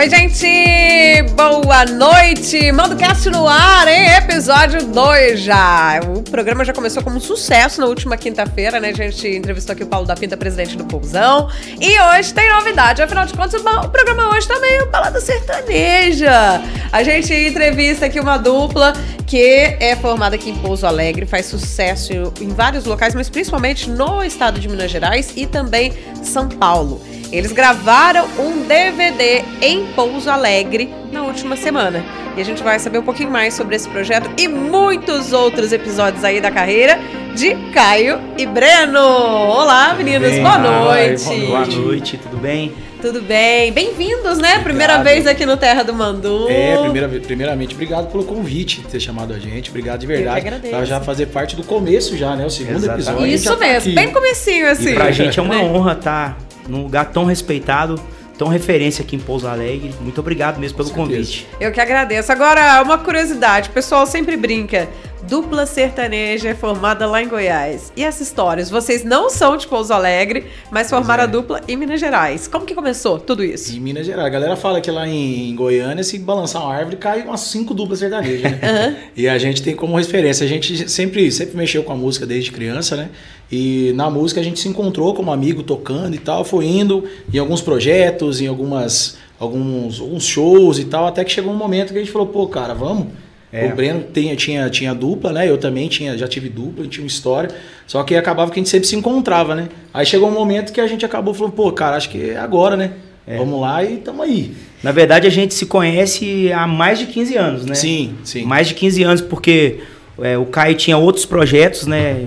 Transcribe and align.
Oi, 0.00 0.08
gente! 0.08 1.22
Boa 1.36 1.84
noite! 1.84 2.72
Manda 2.72 2.94
o 2.94 2.96
cast 2.96 3.28
no 3.28 3.46
ar, 3.46 3.86
hein? 3.86 4.06
Episódio 4.16 4.82
2 4.86 5.40
já. 5.40 6.00
O 6.16 6.22
programa 6.22 6.64
já 6.64 6.72
começou 6.72 7.02
como 7.02 7.16
um 7.16 7.20
sucesso 7.20 7.82
na 7.82 7.86
última 7.86 8.16
quinta-feira, 8.16 8.80
né? 8.80 8.88
A 8.88 8.92
gente 8.94 9.28
entrevistou 9.28 9.74
aqui 9.74 9.82
o 9.82 9.86
Paulo 9.86 10.06
da 10.06 10.16
Pinta, 10.16 10.38
presidente 10.38 10.74
do 10.74 10.86
Pousão. 10.86 11.50
E 11.78 12.00
hoje 12.00 12.32
tem 12.32 12.50
novidade. 12.50 13.02
Afinal 13.02 13.26
de 13.26 13.34
contas, 13.34 13.60
o 13.60 13.88
programa 13.90 14.34
hoje 14.34 14.48
tá 14.48 14.58
meio 14.58 14.90
balada 14.90 15.20
sertaneja. 15.20 16.62
A 16.90 17.02
gente 17.02 17.34
entrevista 17.34 18.06
aqui 18.06 18.18
uma 18.18 18.38
dupla 18.38 18.94
que 19.26 19.76
é 19.78 19.94
formada 19.96 20.34
aqui 20.34 20.48
em 20.48 20.56
Pouso 20.56 20.86
Alegre, 20.86 21.26
faz 21.26 21.44
sucesso 21.44 22.32
em 22.40 22.48
vários 22.48 22.86
locais, 22.86 23.14
mas 23.14 23.28
principalmente 23.28 23.90
no 23.90 24.24
estado 24.24 24.58
de 24.58 24.66
Minas 24.66 24.90
Gerais 24.90 25.34
e 25.36 25.46
também 25.46 25.92
São 26.22 26.48
Paulo. 26.48 27.02
Eles 27.32 27.52
gravaram 27.52 28.26
um 28.38 28.62
DVD 28.66 29.44
em 29.62 29.86
Pouso 29.94 30.28
Alegre 30.28 30.92
na 31.12 31.22
última 31.22 31.56
semana. 31.56 32.04
E 32.36 32.40
a 32.40 32.44
gente 32.44 32.62
vai 32.62 32.78
saber 32.78 32.98
um 32.98 33.02
pouquinho 33.02 33.30
mais 33.30 33.54
sobre 33.54 33.76
esse 33.76 33.88
projeto 33.88 34.28
e 34.36 34.48
muitos 34.48 35.32
outros 35.32 35.72
episódios 35.72 36.24
aí 36.24 36.40
da 36.40 36.50
carreira 36.50 36.98
de 37.36 37.54
Caio 37.72 38.20
e 38.36 38.46
Breno. 38.46 38.98
Olá, 38.98 39.94
meninos, 39.94 40.36
boa, 40.38 40.58
noite. 40.58 41.24
boa 41.46 41.66
noite. 41.66 42.18
tudo 42.18 42.36
bem? 42.36 42.72
Tudo 43.00 43.22
bem, 43.22 43.72
bem-vindos, 43.72 44.38
né? 44.38 44.58
Obrigado. 44.58 44.64
Primeira 44.64 45.02
vez 45.02 45.26
aqui 45.26 45.46
no 45.46 45.56
Terra 45.56 45.84
do 45.84 45.94
Mandu. 45.94 46.48
É, 46.50 46.76
primeira, 46.78 47.08
primeiramente, 47.08 47.74
obrigado 47.74 48.10
pelo 48.10 48.24
convite, 48.24 48.82
ter 48.82 49.00
chamado 49.00 49.32
a 49.32 49.38
gente. 49.38 49.70
Obrigado 49.70 50.00
de 50.00 50.06
verdade. 50.06 50.46
Eu 50.46 50.60
que 50.60 50.68
Pra 50.68 50.84
já 50.84 51.00
fazer 51.00 51.26
parte 51.26 51.54
do 51.54 51.62
começo 51.62 52.16
já, 52.16 52.34
né? 52.34 52.44
O 52.44 52.50
segundo 52.50 52.76
Exatamente. 52.76 53.08
episódio. 53.08 53.34
Isso 53.34 53.50
tá 53.50 53.56
mesmo, 53.56 53.94
tá 53.94 54.00
bem 54.02 54.12
comecinho 54.12 54.68
assim. 54.68 54.90
E 54.90 54.94
pra 54.94 55.10
gente 55.12 55.38
é 55.38 55.42
uma 55.42 55.62
honra 55.62 55.92
estar 55.92 56.36
tá 56.36 56.49
num 56.70 56.82
lugar 56.82 57.06
tão 57.06 57.24
respeitado, 57.24 58.00
tão 58.38 58.48
referência 58.48 59.02
aqui 59.02 59.16
em 59.16 59.18
Pouso 59.18 59.46
Alegre. 59.46 59.94
Muito 60.00 60.20
obrigado 60.20 60.58
mesmo 60.58 60.76
pelo 60.76 60.90
convite. 60.90 61.46
Eu 61.60 61.72
que 61.72 61.80
agradeço. 61.80 62.32
Agora, 62.32 62.80
uma 62.82 62.96
curiosidade, 62.96 63.68
o 63.68 63.72
pessoal 63.72 64.06
sempre 64.06 64.36
brinca 64.36 64.88
dupla 65.28 65.66
sertaneja 65.66 66.54
formada 66.54 67.06
lá 67.06 67.22
em 67.22 67.28
Goiás. 67.28 67.92
E 67.96 68.02
essa 68.04 68.22
história? 68.22 68.64
Vocês 68.64 69.04
não 69.04 69.30
são 69.30 69.56
de 69.56 69.66
Pouso 69.66 69.92
Alegre, 69.92 70.46
mas 70.70 70.90
formaram 70.90 71.22
é. 71.22 71.26
a 71.26 71.28
dupla 71.28 71.60
em 71.68 71.76
Minas 71.76 72.00
Gerais. 72.00 72.48
Como 72.48 72.64
que 72.64 72.74
começou 72.74 73.18
tudo 73.18 73.44
isso? 73.44 73.74
Em 73.74 73.80
Minas 73.80 74.06
Gerais. 74.06 74.26
A 74.26 74.30
galera 74.30 74.56
fala 74.56 74.80
que 74.80 74.90
lá 74.90 75.06
em 75.06 75.54
Goiânia, 75.54 76.02
se 76.02 76.18
balançar 76.18 76.62
uma 76.62 76.74
árvore, 76.74 76.96
cai 76.96 77.22
umas 77.22 77.40
cinco 77.40 77.74
duplas 77.74 77.98
sertanejas, 77.98 78.42
né? 78.42 78.60
uhum. 78.88 78.96
E 79.16 79.28
a 79.28 79.38
gente 79.38 79.62
tem 79.62 79.74
como 79.74 79.96
referência. 79.96 80.44
A 80.44 80.48
gente 80.48 80.88
sempre, 80.88 81.30
sempre 81.30 81.56
mexeu 81.56 81.82
com 81.82 81.92
a 81.92 81.96
música 81.96 82.26
desde 82.26 82.50
criança, 82.50 82.96
né? 82.96 83.10
E 83.50 83.92
na 83.96 84.08
música 84.08 84.40
a 84.40 84.44
gente 84.44 84.60
se 84.60 84.68
encontrou 84.68 85.12
como 85.14 85.32
amigo 85.32 85.62
tocando 85.62 86.14
e 86.14 86.18
tal, 86.18 86.44
foi 86.44 86.66
indo 86.66 87.04
em 87.32 87.38
alguns 87.38 87.60
projetos, 87.60 88.40
em 88.40 88.46
algumas 88.46 89.18
alguns, 89.40 90.00
alguns 90.00 90.24
shows 90.24 90.78
e 90.78 90.84
tal, 90.84 91.06
até 91.06 91.24
que 91.24 91.32
chegou 91.32 91.52
um 91.52 91.56
momento 91.56 91.92
que 91.92 91.98
a 91.98 92.00
gente 92.00 92.12
falou, 92.12 92.28
pô, 92.28 92.46
cara, 92.46 92.74
vamos 92.74 93.08
é. 93.52 93.66
O 93.66 93.74
Breno 93.74 94.04
tinha, 94.12 94.36
tinha, 94.36 94.70
tinha 94.70 94.94
dupla, 94.94 95.32
né? 95.32 95.48
Eu 95.48 95.58
também 95.58 95.88
tinha, 95.88 96.16
já 96.16 96.28
tive 96.28 96.48
dupla, 96.48 96.86
tinha 96.86 97.02
uma 97.02 97.08
história. 97.08 97.50
Só 97.86 98.02
que 98.04 98.14
acabava 98.14 98.50
que 98.50 98.60
a 98.60 98.62
gente 98.62 98.70
sempre 98.70 98.86
se 98.86 98.94
encontrava, 98.94 99.54
né? 99.54 99.68
Aí 99.92 100.06
chegou 100.06 100.28
um 100.28 100.32
momento 100.32 100.72
que 100.72 100.80
a 100.80 100.86
gente 100.86 101.04
acabou 101.04 101.34
falando, 101.34 101.52
pô, 101.52 101.72
cara, 101.72 101.96
acho 101.96 102.10
que 102.10 102.30
é 102.30 102.36
agora, 102.36 102.76
né? 102.76 102.92
É. 103.26 103.36
Vamos 103.36 103.60
lá 103.60 103.84
e 103.84 103.96
tamo 103.96 104.22
aí. 104.22 104.54
Na 104.82 104.92
verdade, 104.92 105.26
a 105.26 105.30
gente 105.30 105.52
se 105.52 105.66
conhece 105.66 106.52
há 106.52 106.66
mais 106.66 106.98
de 106.98 107.06
15 107.06 107.36
anos, 107.36 107.66
né? 107.66 107.74
Sim, 107.74 108.14
sim. 108.24 108.44
Mais 108.44 108.68
de 108.68 108.74
15 108.74 109.02
anos, 109.02 109.20
porque 109.20 109.80
é, 110.22 110.36
o 110.38 110.46
Caio 110.46 110.74
tinha 110.74 110.96
outros 110.96 111.24
projetos, 111.24 111.86
né? 111.86 112.26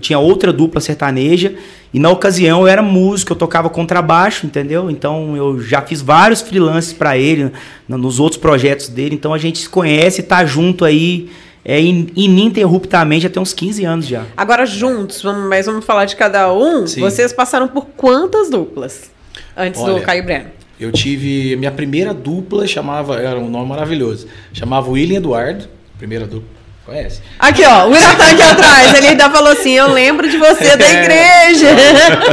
Tinha 0.00 0.18
outra 0.18 0.52
dupla 0.52 0.80
sertaneja. 0.80 1.54
E 1.92 1.98
na 1.98 2.08
ocasião 2.08 2.62
eu 2.62 2.68
era 2.68 2.82
músico, 2.82 3.32
eu 3.32 3.36
tocava 3.36 3.68
contrabaixo, 3.68 4.46
entendeu? 4.46 4.90
Então 4.90 5.36
eu 5.36 5.60
já 5.60 5.82
fiz 5.82 6.00
vários 6.00 6.40
freelances 6.40 6.92
para 6.92 7.18
ele, 7.18 7.52
nos 7.86 8.18
outros 8.18 8.40
projetos 8.40 8.88
dele. 8.88 9.14
Então 9.14 9.34
a 9.34 9.38
gente 9.38 9.58
se 9.58 9.68
conhece, 9.68 10.22
tá 10.22 10.44
junto 10.44 10.84
aí 10.84 11.30
é, 11.64 11.80
ininterruptamente 11.80 13.26
até 13.26 13.38
uns 13.38 13.52
15 13.52 13.84
anos 13.84 14.06
já. 14.06 14.24
Agora 14.36 14.64
juntos, 14.64 15.22
vamos, 15.22 15.48
mas 15.48 15.66
vamos 15.66 15.84
falar 15.84 16.06
de 16.06 16.16
cada 16.16 16.52
um. 16.52 16.86
Sim. 16.86 17.00
Vocês 17.00 17.32
passaram 17.32 17.68
por 17.68 17.86
quantas 17.96 18.48
duplas 18.48 19.10
antes 19.56 19.80
Olha, 19.80 19.94
do 19.94 20.00
Caio 20.00 20.24
Breno? 20.24 20.46
Eu 20.80 20.90
tive. 20.90 21.54
Minha 21.56 21.70
primeira 21.70 22.12
dupla 22.12 22.66
chamava. 22.66 23.16
Era 23.16 23.38
um 23.38 23.48
nome 23.48 23.68
maravilhoso. 23.68 24.26
Chamava 24.52 24.90
William 24.90 25.18
Eduardo, 25.18 25.66
primeira 25.98 26.26
dupla. 26.26 26.61
Conhece? 26.84 27.20
Aqui, 27.38 27.62
ó, 27.64 27.88
o 27.88 27.96
Iratan 27.96 28.24
aqui 28.24 28.42
atrás. 28.42 28.94
Ele 28.94 29.06
ainda 29.08 29.30
falou 29.30 29.52
assim: 29.52 29.70
Eu 29.70 29.92
lembro 29.92 30.28
de 30.28 30.36
você 30.36 30.76
da 30.76 30.84
é. 30.84 31.50
igreja. 31.52 31.68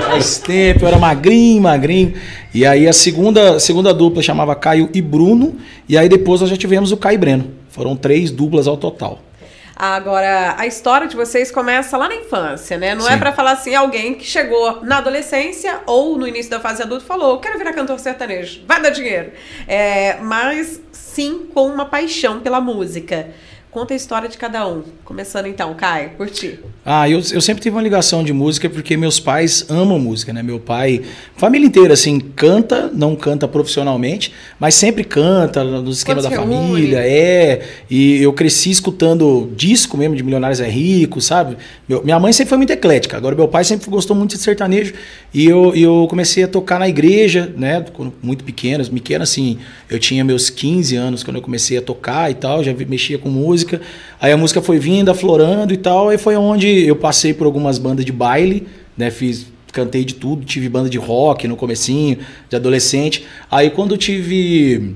Faz 0.09 0.39
tempo, 0.39 0.83
eu 0.83 0.87
era 0.87 0.97
magrinho, 0.97 1.61
magrinho. 1.61 2.13
E 2.53 2.65
aí 2.65 2.87
a 2.87 2.93
segunda, 2.93 3.57
a 3.57 3.59
segunda 3.59 3.93
dupla 3.93 4.23
chamava 4.23 4.55
Caio 4.55 4.89
e 4.93 5.01
Bruno. 5.01 5.55
E 5.87 5.97
aí 5.97 6.09
depois 6.09 6.41
nós 6.41 6.49
já 6.49 6.57
tivemos 6.57 6.91
o 6.91 6.97
Caio 6.97 7.15
e 7.15 7.17
Breno. 7.19 7.51
Foram 7.69 7.95
três 7.95 8.31
duplas 8.31 8.67
ao 8.67 8.75
total. 8.75 9.19
Agora, 9.75 10.55
a 10.57 10.67
história 10.67 11.07
de 11.07 11.15
vocês 11.15 11.51
começa 11.51 11.95
lá 11.95 12.09
na 12.09 12.15
infância, 12.15 12.77
né? 12.77 12.93
Não 12.93 13.05
é 13.05 13.11
Sim. 13.11 13.15
é 13.15 13.17
para 13.17 13.31
falar 13.31 13.51
assim, 13.51 13.73
alguém 13.73 14.13
que 14.13 14.25
chegou 14.25 14.83
na 14.83 14.97
adolescência 14.97 15.79
ou 15.85 16.17
no 16.17 16.27
início 16.27 16.51
da 16.51 16.59
fase 16.59 16.83
adulta 16.83 17.05
falou, 17.05 17.39
quero 17.39 17.57
virar 17.57 17.71
cantor 17.71 17.97
sertanejo, 17.97 18.59
vai 18.67 18.81
dar 18.81 18.89
dinheiro. 18.89 19.31
É, 19.65 20.17
mas 20.17 20.81
sim 20.91 21.47
com 21.53 21.65
uma 21.67 21.85
paixão 21.85 22.41
pela 22.41 22.59
música. 22.59 23.29
Conta 23.79 23.93
a 23.93 23.95
história 23.95 24.27
de 24.27 24.37
cada 24.37 24.67
um. 24.67 24.83
Começando 25.05 25.45
então, 25.45 25.73
Caio, 25.73 26.09
por 26.17 26.29
ti. 26.29 26.59
Ah, 26.85 27.09
eu, 27.09 27.19
eu 27.31 27.39
sempre 27.39 27.63
tive 27.63 27.77
uma 27.77 27.81
ligação 27.81 28.25
de 28.25 28.33
música 28.33 28.69
porque 28.69 28.97
meus 28.97 29.21
pais 29.21 29.65
amam 29.69 29.97
música, 29.97 30.33
né? 30.33 30.43
Meu 30.43 30.59
pai, 30.59 31.03
família 31.37 31.65
inteira, 31.65 31.93
assim, 31.93 32.19
canta, 32.19 32.91
não 32.93 33.15
canta 33.15 33.47
profissionalmente, 33.47 34.33
mas 34.59 34.75
sempre 34.75 35.05
canta 35.05 35.63
nos 35.63 35.99
esquemas 35.99 36.25
da 36.25 36.31
família, 36.31 36.99
é. 37.07 37.61
E 37.89 38.21
eu 38.21 38.33
cresci 38.33 38.69
escutando 38.69 39.49
disco 39.55 39.95
mesmo 39.95 40.13
de 40.13 40.23
Milionários 40.23 40.59
é 40.59 40.67
Rico, 40.67 41.21
sabe? 41.21 41.55
Meu, 41.87 42.03
minha 42.03 42.19
mãe 42.19 42.33
sempre 42.33 42.49
foi 42.49 42.57
muito 42.57 42.73
eclética, 42.73 43.15
agora 43.15 43.33
meu 43.33 43.47
pai 43.47 43.63
sempre 43.63 43.89
gostou 43.89 44.13
muito 44.13 44.35
de 44.35 44.41
sertanejo 44.41 44.93
e 45.33 45.45
eu, 45.45 45.73
eu 45.73 46.05
comecei 46.09 46.43
a 46.43 46.49
tocar 46.49 46.79
na 46.79 46.89
igreja, 46.89 47.53
né? 47.55 47.85
Muito 48.21 48.43
pequeno, 48.43 48.83
pequeno 48.85 49.23
assim, 49.23 49.57
eu 49.89 49.99
tinha 49.99 50.21
meus 50.25 50.49
15 50.49 50.97
anos 50.97 51.23
quando 51.23 51.37
eu 51.37 51.41
comecei 51.41 51.77
a 51.77 51.81
tocar 51.81 52.29
e 52.29 52.33
tal, 52.33 52.61
já 52.61 52.73
mexia 52.73 53.17
com 53.17 53.29
música 53.29 53.68
música. 53.69 53.81
Aí 54.19 54.31
a 54.31 54.37
música 54.37 54.61
foi 54.61 54.79
vindo, 54.79 55.11
aflorando 55.11 55.73
e 55.73 55.77
tal. 55.77 56.09
Aí 56.09 56.17
foi 56.17 56.35
onde 56.35 56.87
eu 56.87 56.95
passei 56.95 57.33
por 57.33 57.45
algumas 57.45 57.77
bandas 57.77 58.03
de 58.03 58.11
baile, 58.11 58.67
né? 58.97 59.11
Fiz, 59.11 59.47
cantei 59.71 60.03
de 60.03 60.15
tudo, 60.15 60.45
tive 60.45 60.67
banda 60.67 60.89
de 60.89 60.97
rock 60.97 61.47
no 61.47 61.55
comecinho, 61.55 62.17
de 62.49 62.55
adolescente. 62.55 63.25
Aí 63.51 63.69
quando 63.69 63.93
eu 63.93 63.97
tive, 63.97 64.95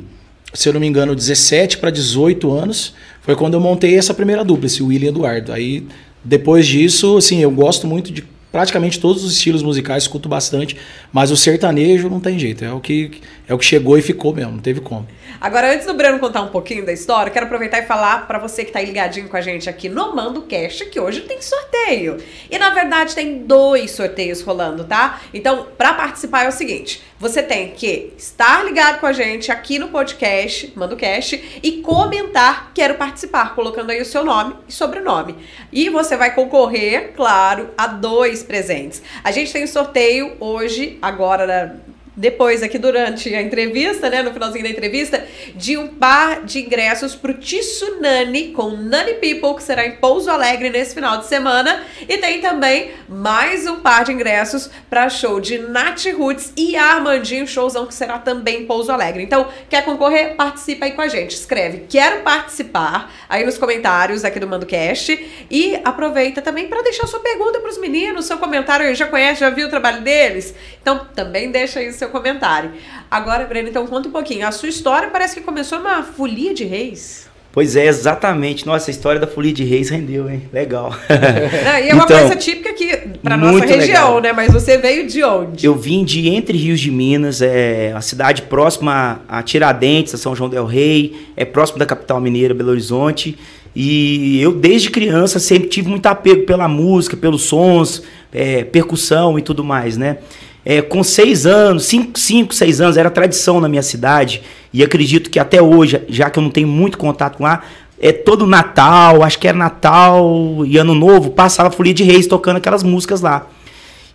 se 0.53 0.67
eu 0.67 0.73
não 0.73 0.79
me 0.79 0.87
engano, 0.87 1.15
17 1.15 1.77
para 1.77 1.91
18 1.91 2.51
anos, 2.51 2.93
foi 3.21 3.35
quando 3.35 3.53
eu 3.53 3.59
montei 3.59 3.95
essa 3.97 4.13
primeira 4.13 4.43
dupla, 4.43 4.65
esse 4.65 4.81
William 4.81 5.09
Eduardo. 5.09 5.53
Aí 5.53 5.85
depois 6.23 6.65
disso, 6.65 7.17
assim, 7.17 7.39
eu 7.39 7.51
gosto 7.51 7.85
muito 7.85 8.11
de 8.11 8.23
praticamente 8.53 8.99
todos 8.99 9.23
os 9.23 9.33
estilos 9.33 9.63
musicais, 9.63 10.03
escuto 10.03 10.29
bastante, 10.29 10.77
mas 11.11 11.31
o 11.31 11.35
sertanejo 11.35 12.07
não 12.07 12.19
tem 12.19 12.37
jeito, 12.37 12.63
é 12.63 12.71
o 12.71 12.79
que 12.79 13.19
é 13.47 13.53
o 13.53 13.57
que 13.57 13.65
chegou 13.65 13.97
e 13.97 14.01
ficou 14.01 14.33
mesmo, 14.33 14.51
não 14.53 14.59
teve 14.59 14.79
como. 14.79 15.07
Agora, 15.41 15.73
antes 15.73 15.85
do 15.85 15.93
Breno 15.93 16.19
contar 16.19 16.41
um 16.41 16.47
pouquinho 16.47 16.85
da 16.85 16.93
história, 16.93 17.31
quero 17.31 17.45
aproveitar 17.45 17.79
e 17.79 17.85
falar 17.85 18.25
para 18.27 18.39
você 18.39 18.63
que 18.63 18.71
tá 18.71 18.79
ligadinho 18.79 19.27
com 19.27 19.35
a 19.35 19.41
gente 19.41 19.69
aqui 19.69 19.89
no 19.89 20.15
Mando 20.15 20.43
Cast 20.43 20.85
que 20.85 20.99
hoje 20.99 21.21
tem 21.21 21.41
sorteio. 21.41 22.17
E 22.49 22.57
na 22.57 22.69
verdade 22.69 23.13
tem 23.13 23.39
dois 23.39 23.91
sorteios 23.91 24.41
rolando, 24.41 24.85
tá? 24.85 25.19
Então, 25.33 25.67
para 25.77 25.93
participar 25.93 26.45
é 26.45 26.47
o 26.47 26.51
seguinte: 26.51 27.03
você 27.19 27.43
tem 27.43 27.71
que 27.71 28.13
estar 28.17 28.63
ligado 28.63 28.99
com 28.99 29.05
a 29.05 29.11
gente 29.11 29.51
aqui 29.51 29.77
no 29.79 29.89
podcast, 29.89 30.71
Mando 30.75 30.95
Cast, 30.95 31.59
e 31.61 31.81
comentar 31.81 32.71
quero 32.73 32.95
participar, 32.95 33.55
colocando 33.55 33.89
aí 33.89 34.01
o 34.01 34.05
seu 34.05 34.23
nome 34.23 34.55
e 34.67 34.71
sobrenome. 34.71 35.35
E 35.71 35.89
você 35.89 36.15
vai 36.15 36.33
concorrer, 36.33 37.13
claro, 37.15 37.71
a 37.77 37.87
dois 37.87 38.42
presentes. 38.43 39.01
A 39.23 39.31
gente 39.31 39.51
tem 39.51 39.63
um 39.63 39.67
sorteio 39.67 40.35
hoje, 40.39 40.97
agora 41.01 41.79
depois 42.15 42.61
aqui 42.61 42.77
durante 42.77 43.33
a 43.33 43.41
entrevista, 43.41 44.09
né, 44.09 44.21
no 44.21 44.31
finalzinho 44.31 44.63
da 44.63 44.69
entrevista, 44.69 45.25
de 45.55 45.77
um 45.77 45.87
par 45.87 46.43
de 46.43 46.59
ingressos 46.59 47.15
pro 47.15 47.33
Tsunami 47.33 48.49
com 48.49 48.69
Nani 48.69 49.13
People, 49.13 49.55
que 49.55 49.63
será 49.63 49.85
em 49.85 49.95
Pouso 49.97 50.29
Alegre 50.29 50.69
nesse 50.69 50.93
final 50.93 51.17
de 51.17 51.27
semana, 51.27 51.83
e 52.07 52.17
tem 52.17 52.39
também 52.39 52.91
mais 53.07 53.67
um 53.67 53.79
par 53.79 54.03
de 54.03 54.11
ingressos 54.11 54.69
para 54.89 55.09
show 55.09 55.39
de 55.39 55.57
Nath 55.57 56.05
Roots 56.15 56.53
e 56.55 56.75
Armandinho 56.75 57.47
Showzão, 57.47 57.85
que 57.85 57.93
será 57.93 58.19
também 58.19 58.61
em 58.61 58.65
Pouso 58.65 58.91
Alegre. 58.91 59.23
Então, 59.23 59.47
quer 59.69 59.83
concorrer? 59.83 60.35
Participa 60.35 60.85
aí 60.85 60.91
com 60.91 61.01
a 61.01 61.07
gente. 61.07 61.31
Escreve 61.31 61.85
"quero 61.89 62.21
participar" 62.21 63.11
aí 63.27 63.45
nos 63.45 63.57
comentários 63.57 64.23
aqui 64.23 64.39
do 64.39 64.47
MandoCast 64.47 65.45
e 65.49 65.79
aproveita 65.83 66.41
também 66.41 66.67
para 66.67 66.81
deixar 66.81 67.07
sua 67.07 67.19
pergunta 67.19 67.59
para 67.59 67.69
os 67.69 67.77
meninos, 67.77 68.25
seu 68.25 68.37
comentário, 68.37 68.93
já 68.95 69.07
conhece, 69.07 69.39
já 69.39 69.49
viu 69.49 69.67
o 69.67 69.69
trabalho 69.69 70.01
deles? 70.01 70.53
Então, 70.83 71.07
também 71.15 71.49
deixa 71.49 71.79
aí 71.79 71.91
seu 71.93 72.09
comentário. 72.09 72.73
Agora, 73.09 73.45
Breno, 73.45 73.69
então 73.69 73.87
conta 73.87 74.09
um 74.09 74.11
pouquinho. 74.11 74.45
A 74.45 74.51
sua 74.51 74.67
história 74.69 75.09
parece 75.09 75.33
que 75.33 75.41
começou 75.41 75.79
numa 75.79 76.03
folia 76.03 76.53
de 76.53 76.65
reis. 76.65 77.31
Pois 77.53 77.75
é, 77.75 77.85
exatamente. 77.85 78.65
Nossa, 78.65 78.89
a 78.89 78.91
história 78.91 79.21
da 79.21 79.27
Folia 79.27 79.53
de 79.53 79.63
Reis 79.63 79.87
rendeu, 79.87 80.27
hein? 80.27 80.41
Legal. 80.51 80.89
Não, 81.07 81.79
e 81.79 81.89
é 81.89 81.93
uma 81.93 82.05
então, 82.05 82.17
coisa 82.17 82.35
típica 82.35 82.71
aqui 82.71 82.89
para 83.21 83.37
nossa 83.37 83.63
região, 83.63 84.15
legal. 84.15 84.21
né? 84.21 84.33
Mas 84.33 84.51
você 84.51 84.75
veio 84.79 85.05
de 85.05 85.23
onde? 85.23 85.63
Eu 85.63 85.75
vim 85.75 86.03
de 86.03 86.29
Entre 86.29 86.57
Rios 86.57 86.79
de 86.79 86.89
Minas, 86.89 87.43
é 87.43 87.93
a 87.95 88.01
cidade 88.01 88.41
próxima 88.41 89.21
a 89.29 89.43
Tiradentes, 89.43 90.15
a 90.15 90.17
São 90.17 90.35
João 90.35 90.49
del 90.49 90.65
Rei, 90.65 91.27
é 91.37 91.45
próximo 91.45 91.77
da 91.77 91.85
capital 91.85 92.19
mineira, 92.19 92.55
Belo 92.55 92.71
Horizonte. 92.71 93.37
E 93.75 94.41
eu, 94.41 94.51
desde 94.51 94.89
criança, 94.89 95.37
sempre 95.37 95.69
tive 95.69 95.89
muito 95.89 96.07
apego 96.07 96.47
pela 96.47 96.67
música, 96.67 97.15
pelos 97.15 97.43
sons, 97.43 98.01
é, 98.31 98.63
percussão 98.63 99.37
e 99.37 99.43
tudo 99.43 99.63
mais, 99.63 99.95
né? 99.95 100.17
É, 100.65 100.81
com 100.81 101.03
seis 101.03 101.45
anos, 101.45 101.85
cinco, 101.85 102.17
cinco, 102.17 102.53
seis 102.53 102.79
anos, 102.79 102.95
era 102.95 103.09
tradição 103.09 103.59
na 103.59 103.67
minha 103.67 103.83
cidade. 103.83 104.41
E 104.71 104.83
acredito 104.83 105.29
que 105.29 105.39
até 105.39 105.61
hoje, 105.61 106.01
já 106.07 106.29
que 106.29 106.39
eu 106.39 106.43
não 106.43 106.49
tenho 106.49 106.67
muito 106.67 106.97
contato 106.97 107.41
lá, 107.41 107.61
é 107.99 108.11
todo 108.11 108.45
Natal, 108.45 109.23
acho 109.23 109.39
que 109.39 109.47
era 109.47 109.57
Natal 109.57 110.65
e 110.65 110.77
Ano 110.77 110.93
Novo, 110.93 111.31
passava 111.31 111.71
Folia 111.71 111.93
de 111.93 112.03
Reis 112.03 112.27
tocando 112.27 112.57
aquelas 112.57 112.83
músicas 112.83 113.21
lá. 113.21 113.47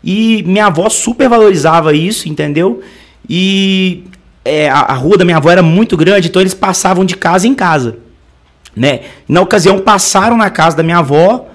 E 0.03 0.43
minha 0.47 0.67
avó 0.67 0.89
super 0.89 1.29
valorizava 1.29 1.95
isso, 1.95 2.29
entendeu? 2.29 2.83
E 3.29 4.05
é, 4.45 4.69
a, 4.69 4.81
a, 4.81 4.95
rua 4.95 5.17
da 5.17 5.25
minha 5.25 5.37
avó 5.37 5.51
era 5.51 5.63
muito 5.63 5.97
grande, 5.97 6.29
então 6.29 6.41
eles 6.41 6.55
passavam 6.55 7.05
de 7.05 7.17
casa 7.17 7.47
em 7.47 7.55
casa, 7.55 7.97
né? 8.77 9.01
Na 9.29 9.41
ocasião 9.41 9.81
passaram 9.81 10.37
na 10.37 10.51
casa 10.51 10.77
da 10.77 10.83
minha 10.83 10.99
avó, 10.99 11.49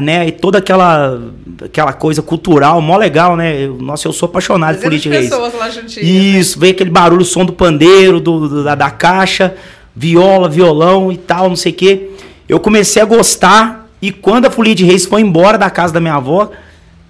né? 0.00 0.26
E 0.26 0.32
toda 0.32 0.58
aquela, 0.58 1.20
aquela 1.62 1.92
coisa 1.92 2.22
cultural, 2.22 2.80
mó 2.80 2.96
legal, 2.96 3.36
né? 3.36 3.66
nossa, 3.66 4.08
eu 4.08 4.12
sou 4.12 4.26
apaixonado 4.26 4.78
por 4.78 4.92
It 4.92 5.08
Reis. 5.08 5.28
pessoas 5.28 5.52
lá 5.54 5.68
juntinhas, 5.68 5.96
né? 5.96 6.02
Isso, 6.02 6.56
né? 6.56 6.60
veio 6.62 6.72
aquele 6.72 6.90
barulho, 6.90 7.22
o 7.22 7.24
som 7.24 7.44
do 7.44 7.52
pandeiro, 7.52 8.18
do, 8.18 8.48
do 8.48 8.64
da, 8.64 8.74
da, 8.74 8.90
caixa, 8.90 9.54
viola, 9.94 10.48
violão 10.48 11.12
e 11.12 11.16
tal, 11.16 11.48
não 11.48 11.56
sei 11.56 11.72
o 11.72 11.74
quê. 11.74 12.10
Eu 12.48 12.58
comecei 12.58 13.02
a 13.02 13.04
gostar 13.04 13.88
e 14.00 14.10
quando 14.10 14.46
a 14.46 14.50
Folia 14.50 14.74
de 14.74 14.84
Reis 14.84 15.04
foi 15.04 15.20
embora 15.20 15.58
da 15.58 15.68
casa 15.68 15.92
da 15.92 16.00
minha 16.00 16.14
avó, 16.14 16.50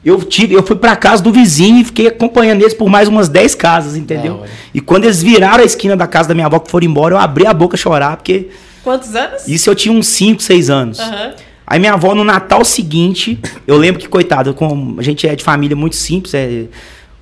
eu 0.05 0.21
tive, 0.21 0.55
eu 0.55 0.63
fui 0.65 0.75
para 0.75 0.97
casa 0.97 1.23
do 1.23 1.31
vizinho 1.31 1.79
e 1.79 1.85
fiquei 1.85 2.09
acompanhando 2.09 2.63
eles 2.63 2.75
por 2.75 2.89
mais 2.89 3.09
umas 3.09 3.29
10 3.29 3.55
casas, 3.55 3.97
entendeu? 3.97 4.43
Ah, 4.45 4.49
e 4.75 4.81
quando 4.81 5.05
eles 5.05 5.23
viraram 5.23 5.63
a 5.63 5.67
esquina 5.67 5.97
da 5.97 6.09
casa 6.09 6.29
da 6.29 6.35
minha 6.35 6.47
avó 6.47 6.59
que 6.59 6.69
foram 6.69 6.87
embora, 6.87 7.15
eu 7.15 7.19
abri 7.19 7.47
a 7.47 7.55
boca 7.55 7.77
a 7.77 7.79
chorar, 7.79 8.17
porque 8.17 8.49
Quantos 8.83 9.15
anos? 9.15 9.47
Isso 9.47 9.71
eu 9.71 9.75
tinha 9.75 9.95
uns 9.95 10.09
5, 10.09 10.43
6 10.43 10.71
anos. 10.71 10.99
Uhum. 10.99 11.33
Aí 11.73 11.79
minha 11.79 11.95
avó, 11.95 12.15
no 12.15 12.23
Natal 12.23 12.63
seguinte, 12.67 13.39
eu 13.67 13.79
lembro 13.79 13.99
que, 13.99 14.07
coitada, 14.07 14.53
com, 14.53 14.97
a 14.99 15.03
gente 15.03 15.27
é 15.27 15.35
de 15.35 15.43
família 15.43 15.75
muito 15.75 15.97
simples, 15.97 16.35
é 16.35 16.65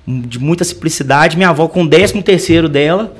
de 0.05 0.37
muita 0.39 0.65
simplicidade. 0.65 1.37
Minha 1.37 1.51
avó, 1.51 1.69
com 1.69 1.83
o 1.83 1.89
13 1.89 2.21
terceiro 2.21 2.67
dela, 2.67 3.15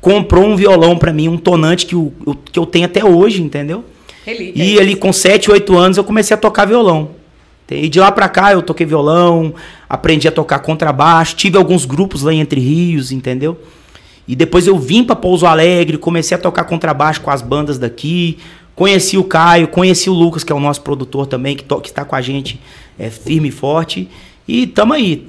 comprou 0.00 0.44
um 0.44 0.54
violão 0.54 0.96
para 0.96 1.12
mim, 1.12 1.26
um 1.26 1.38
tonante 1.38 1.86
que 1.86 1.96
eu, 1.96 2.12
que 2.52 2.56
eu 2.56 2.64
tenho 2.64 2.84
até 2.84 3.04
hoje, 3.04 3.42
entendeu? 3.42 3.84
Relíquia. 4.24 4.62
E 4.64 4.78
ali 4.78 4.94
com 4.94 5.12
7, 5.12 5.50
8 5.50 5.76
anos 5.76 5.96
eu 5.96 6.04
comecei 6.04 6.36
a 6.36 6.38
tocar 6.38 6.64
violão. 6.66 7.10
E 7.68 7.88
de 7.88 7.98
lá 7.98 8.12
pra 8.12 8.28
cá 8.28 8.52
eu 8.52 8.62
toquei 8.62 8.86
violão, 8.86 9.56
aprendi 9.88 10.28
a 10.28 10.30
tocar 10.30 10.60
contrabaixo, 10.60 11.34
tive 11.34 11.58
alguns 11.58 11.84
grupos 11.84 12.22
lá 12.22 12.32
em 12.32 12.38
Entre 12.38 12.60
Rios, 12.60 13.10
entendeu? 13.10 13.58
E 14.28 14.36
depois 14.36 14.68
eu 14.68 14.78
vim 14.78 15.02
para 15.02 15.16
Pouso 15.16 15.46
Alegre, 15.46 15.98
comecei 15.98 16.36
a 16.36 16.40
tocar 16.40 16.62
contrabaixo 16.62 17.20
com 17.20 17.30
as 17.30 17.42
bandas 17.42 17.76
daqui, 17.76 18.38
Conheci 18.76 19.16
o 19.16 19.24
Caio, 19.24 19.68
conheci 19.68 20.10
o 20.10 20.12
Lucas, 20.12 20.44
que 20.44 20.52
é 20.52 20.54
o 20.54 20.60
nosso 20.60 20.82
produtor 20.82 21.26
também, 21.26 21.56
que, 21.56 21.64
está 21.84 22.04
com 22.04 22.14
a 22.14 22.20
gente 22.20 22.60
é, 22.98 23.08
firme 23.08 23.48
e 23.48 23.50
forte. 23.50 24.06
E 24.46 24.66
tamo 24.66 24.92
aí, 24.92 25.26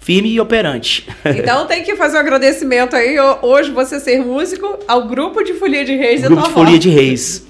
firme 0.00 0.28
e 0.28 0.38
operante. 0.38 1.08
Então 1.24 1.66
tem 1.66 1.82
que 1.82 1.96
fazer 1.96 2.18
um 2.18 2.20
agradecimento 2.20 2.94
aí, 2.94 3.16
hoje 3.40 3.70
você 3.70 3.98
ser 3.98 4.22
músico, 4.22 4.78
ao 4.86 5.08
grupo 5.08 5.42
de 5.42 5.54
Folia 5.54 5.82
de 5.82 5.96
Reis 5.96 6.20
grupo 6.20 6.42
de 6.42 6.50
Folia 6.50 6.78
de 6.78 6.90
Reis. 6.90 7.46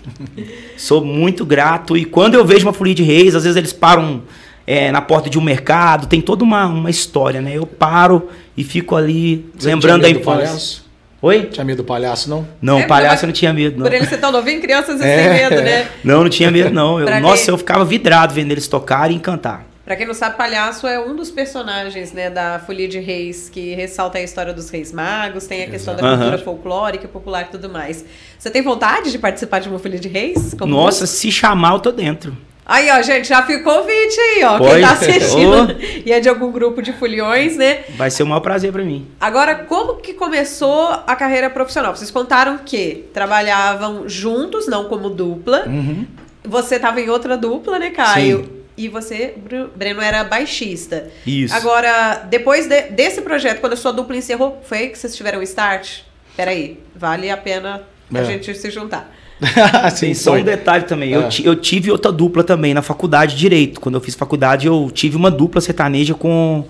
Sou 0.77 1.05
muito 1.05 1.45
grato. 1.45 1.97
E 1.97 2.05
quando 2.05 2.35
eu 2.35 2.45
vejo 2.45 2.65
uma 2.65 2.73
Folia 2.73 2.95
de 2.95 3.03
Reis, 3.03 3.35
às 3.35 3.43
vezes 3.43 3.57
eles 3.57 3.73
param 3.73 4.23
é, 4.65 4.93
na 4.93 5.03
porta 5.03 5.29
de 5.29 5.37
um 5.37 5.43
mercado, 5.43 6.07
tem 6.07 6.21
toda 6.21 6.45
uma, 6.45 6.67
uma 6.67 6.91
história, 6.91 7.41
né? 7.41 7.57
Eu 7.57 7.67
paro 7.67 8.29
e 8.57 8.63
fico 8.63 8.95
ali 8.95 9.45
você 9.59 9.69
lembrando 9.69 10.03
da 10.03 10.11
infância. 10.11 10.84
Oi? 11.25 11.45
Tinha 11.45 11.65
medo 11.65 11.79
do 11.79 11.85
palhaço, 11.85 12.29
não? 12.29 12.47
Não, 12.61 12.81
é, 12.81 12.87
palhaço 12.87 13.25
eu 13.25 13.29
não 13.29 13.33
tinha 13.33 13.51
medo, 13.51 13.79
não. 13.79 13.87
Por 13.87 13.95
ele 13.95 14.05
ser 14.05 14.19
tão 14.19 14.31
novinho, 14.31 14.61
crianças 14.61 15.01
é. 15.01 15.17
têm 15.17 15.51
medo, 15.51 15.63
né? 15.63 15.89
Não, 16.05 16.23
não 16.23 16.29
tinha 16.29 16.51
medo, 16.51 16.69
não. 16.69 17.01
Eu, 17.01 17.21
nossa, 17.23 17.51
eu 17.51 17.57
ficava 17.57 17.83
vidrado 17.83 18.35
vendo 18.35 18.53
eles 18.53 18.69
tocarem 18.69 19.17
e 19.17 19.21
cantar. 19.21 19.65
Pra 19.87 19.97
quem 19.97 20.07
não 20.07 20.13
sabe, 20.13 20.37
Palhaço 20.37 20.87
é 20.87 21.01
um 21.01 21.17
dos 21.17 21.31
personagens 21.31 22.13
né, 22.13 22.29
da 22.29 22.59
Folia 22.59 22.87
de 22.87 22.99
Reis, 22.99 23.49
que 23.49 23.75
ressalta 23.75 24.19
a 24.19 24.23
história 24.23 24.53
dos 24.53 24.69
reis 24.69 24.93
magos, 24.93 25.47
tem 25.47 25.63
a 25.63 25.67
questão 25.67 25.95
Exato. 25.95 26.07
da 26.07 26.17
cultura 26.17 26.37
uhum. 26.37 26.45
folclórica, 26.45 27.09
popular 27.09 27.43
e 27.43 27.51
tudo 27.53 27.71
mais. 27.71 28.05
Você 28.39 28.51
tem 28.51 28.61
vontade 28.61 29.11
de 29.11 29.19
participar 29.19 29.61
de 29.61 29.69
uma 29.71 29.79
Folia 29.79 29.99
de 29.99 30.09
Reis? 30.09 30.53
Nossa, 30.55 31.01
músico? 31.01 31.07
se 31.07 31.33
chamar, 31.33 31.73
eu 31.73 31.81
tô 31.81 31.91
dentro. 31.91 32.37
Aí, 32.67 32.91
ó, 32.91 33.03
gente, 33.03 33.29
já 33.29 33.43
ficou 33.43 33.75
o 33.75 33.83
convite 33.83 34.19
aí, 34.19 34.45
ó. 34.45 34.59
Quem 34.59 34.81
tá 34.81 34.93
assistindo 34.93 35.69
oh. 35.69 36.03
e 36.07 36.13
é 36.13 36.19
de 36.19 36.29
algum 36.29 36.51
grupo 36.51 36.81
de 36.81 36.93
foliões, 36.93 37.57
né? 37.57 37.85
Vai 37.97 38.11
ser 38.11 38.23
um 38.23 38.27
maior 38.27 38.41
prazer 38.41 38.73
para 38.73 38.83
mim. 38.83 39.07
Agora, 39.21 39.55
como 39.55 39.97
que 39.97 40.15
começou 40.15 40.89
a 41.07 41.15
carreira 41.15 41.51
profissional? 41.51 41.95
Vocês 41.95 42.11
contaram 42.11 42.59
que 42.59 43.05
trabalhavam 43.13 44.09
juntos, 44.09 44.67
não 44.67 44.85
como 44.85 45.11
dupla. 45.11 45.65
Uhum. 45.67 46.07
Você 46.43 46.79
tava 46.79 47.01
em 47.01 47.11
outra 47.11 47.37
dupla, 47.37 47.79
né, 47.79 47.91
Caio? 47.91 48.45
Sim. 48.45 48.65
E 48.77 48.89
você, 48.89 49.35
Breno, 49.77 50.01
era 50.01 50.25
baixista. 50.25 51.09
Isso. 51.27 51.55
Agora, 51.55 52.25
depois 52.29 52.67
de, 52.67 52.83
desse 52.91 53.21
projeto, 53.21 53.61
quando 53.61 53.75
a 53.75 53.77
sua 53.77 53.93
dupla 53.93 54.17
encerrou, 54.17 54.61
foi 54.65 54.79
aí 54.79 54.89
que 54.89 54.99
vocês 54.99 55.15
tiveram 55.15 55.39
o 55.39 55.43
start? 55.43 56.01
Peraí, 56.37 56.81
vale 56.95 57.31
a 57.31 57.37
pena 57.37 57.83
é. 58.13 58.19
a 58.19 58.25
gente 58.25 58.53
se 58.55 58.71
juntar. 58.71 59.15
Sim, 59.95 60.15
só 60.15 60.35
um 60.35 60.43
detalhe 60.43 60.85
também. 60.85 61.11
Eu, 61.11 61.27
ah. 61.27 61.31
eu 61.43 61.57
tive 61.57 61.91
outra 61.91 62.11
dupla 62.11 62.43
também 62.43 62.75
na 62.75 62.83
faculdade 62.83 63.35
de 63.35 63.41
Direito. 63.41 63.81
Quando 63.81 63.97
eu 63.97 64.01
fiz 64.01 64.15
faculdade, 64.15 64.67
eu 64.67 64.91
tive 64.93 65.17
uma 65.17 65.31
dupla 65.31 65.61
sertaneja 65.61 66.15
com 66.15 66.65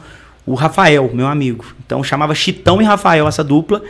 o 0.46 0.54
Rafael, 0.54 1.10
meu 1.12 1.26
amigo. 1.26 1.64
Então 1.84 2.02
chamava 2.02 2.34
Chitão 2.34 2.80
e 2.80 2.84
Rafael 2.84 3.26
essa 3.26 3.44
dupla. 3.44 3.82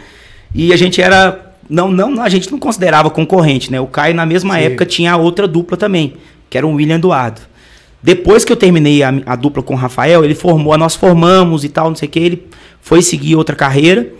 E 0.54 0.72
a 0.72 0.76
gente 0.76 1.00
era. 1.00 1.52
Não, 1.68 1.90
não, 1.90 2.20
a 2.22 2.28
gente 2.28 2.50
não 2.52 2.58
considerava 2.58 3.08
concorrente, 3.10 3.72
né? 3.72 3.80
O 3.80 3.86
Caio, 3.86 4.14
na 4.14 4.26
mesma 4.26 4.54
Sim. 4.54 4.60
época, 4.60 4.84
tinha 4.84 5.16
outra 5.16 5.48
dupla 5.48 5.76
também, 5.76 6.14
que 6.50 6.58
era 6.58 6.66
o 6.66 6.74
William 6.74 6.96
Eduardo. 6.96 7.40
Depois 8.02 8.44
que 8.44 8.52
eu 8.52 8.56
terminei 8.56 9.02
a, 9.02 9.14
a 9.24 9.34
dupla 9.34 9.62
com 9.62 9.72
o 9.72 9.76
Rafael, 9.76 10.22
ele 10.22 10.34
formou, 10.34 10.76
nós 10.76 10.94
formamos 10.94 11.64
e 11.64 11.70
tal, 11.70 11.88
não 11.88 11.96
sei 11.96 12.06
o 12.06 12.10
que, 12.12 12.18
ele 12.18 12.46
foi 12.82 13.00
seguir 13.00 13.34
outra 13.34 13.56
carreira. 13.56 14.12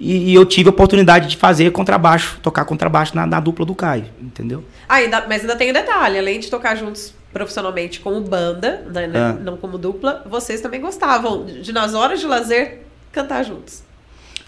E, 0.00 0.30
e, 0.30 0.34
eu 0.34 0.46
tive 0.46 0.70
a 0.70 0.72
oportunidade 0.72 1.28
de 1.28 1.36
fazer 1.36 1.70
contrabaixo, 1.72 2.38
tocar 2.42 2.64
contrabaixo 2.64 3.14
na, 3.14 3.26
na 3.26 3.38
dupla 3.38 3.66
do 3.66 3.74
Caio, 3.74 4.06
entendeu? 4.18 4.64
Ah, 4.88 4.94
ainda, 4.94 5.26
mas 5.28 5.42
ainda 5.42 5.54
tem 5.54 5.70
um 5.70 5.74
detalhe, 5.74 6.18
além 6.18 6.40
de 6.40 6.48
tocar 6.50 6.74
juntos 6.74 7.12
profissionalmente 7.32 8.00
como 8.00 8.20
banda, 8.22 8.84
né, 8.90 9.06
né 9.06 9.38
não 9.40 9.56
como 9.56 9.76
dupla, 9.76 10.24
vocês 10.28 10.60
também 10.60 10.80
gostavam 10.80 11.44
de 11.44 11.72
nas 11.72 11.94
horas 11.94 12.18
de 12.18 12.26
lazer 12.26 12.82
cantar 13.12 13.44
juntos. 13.44 13.82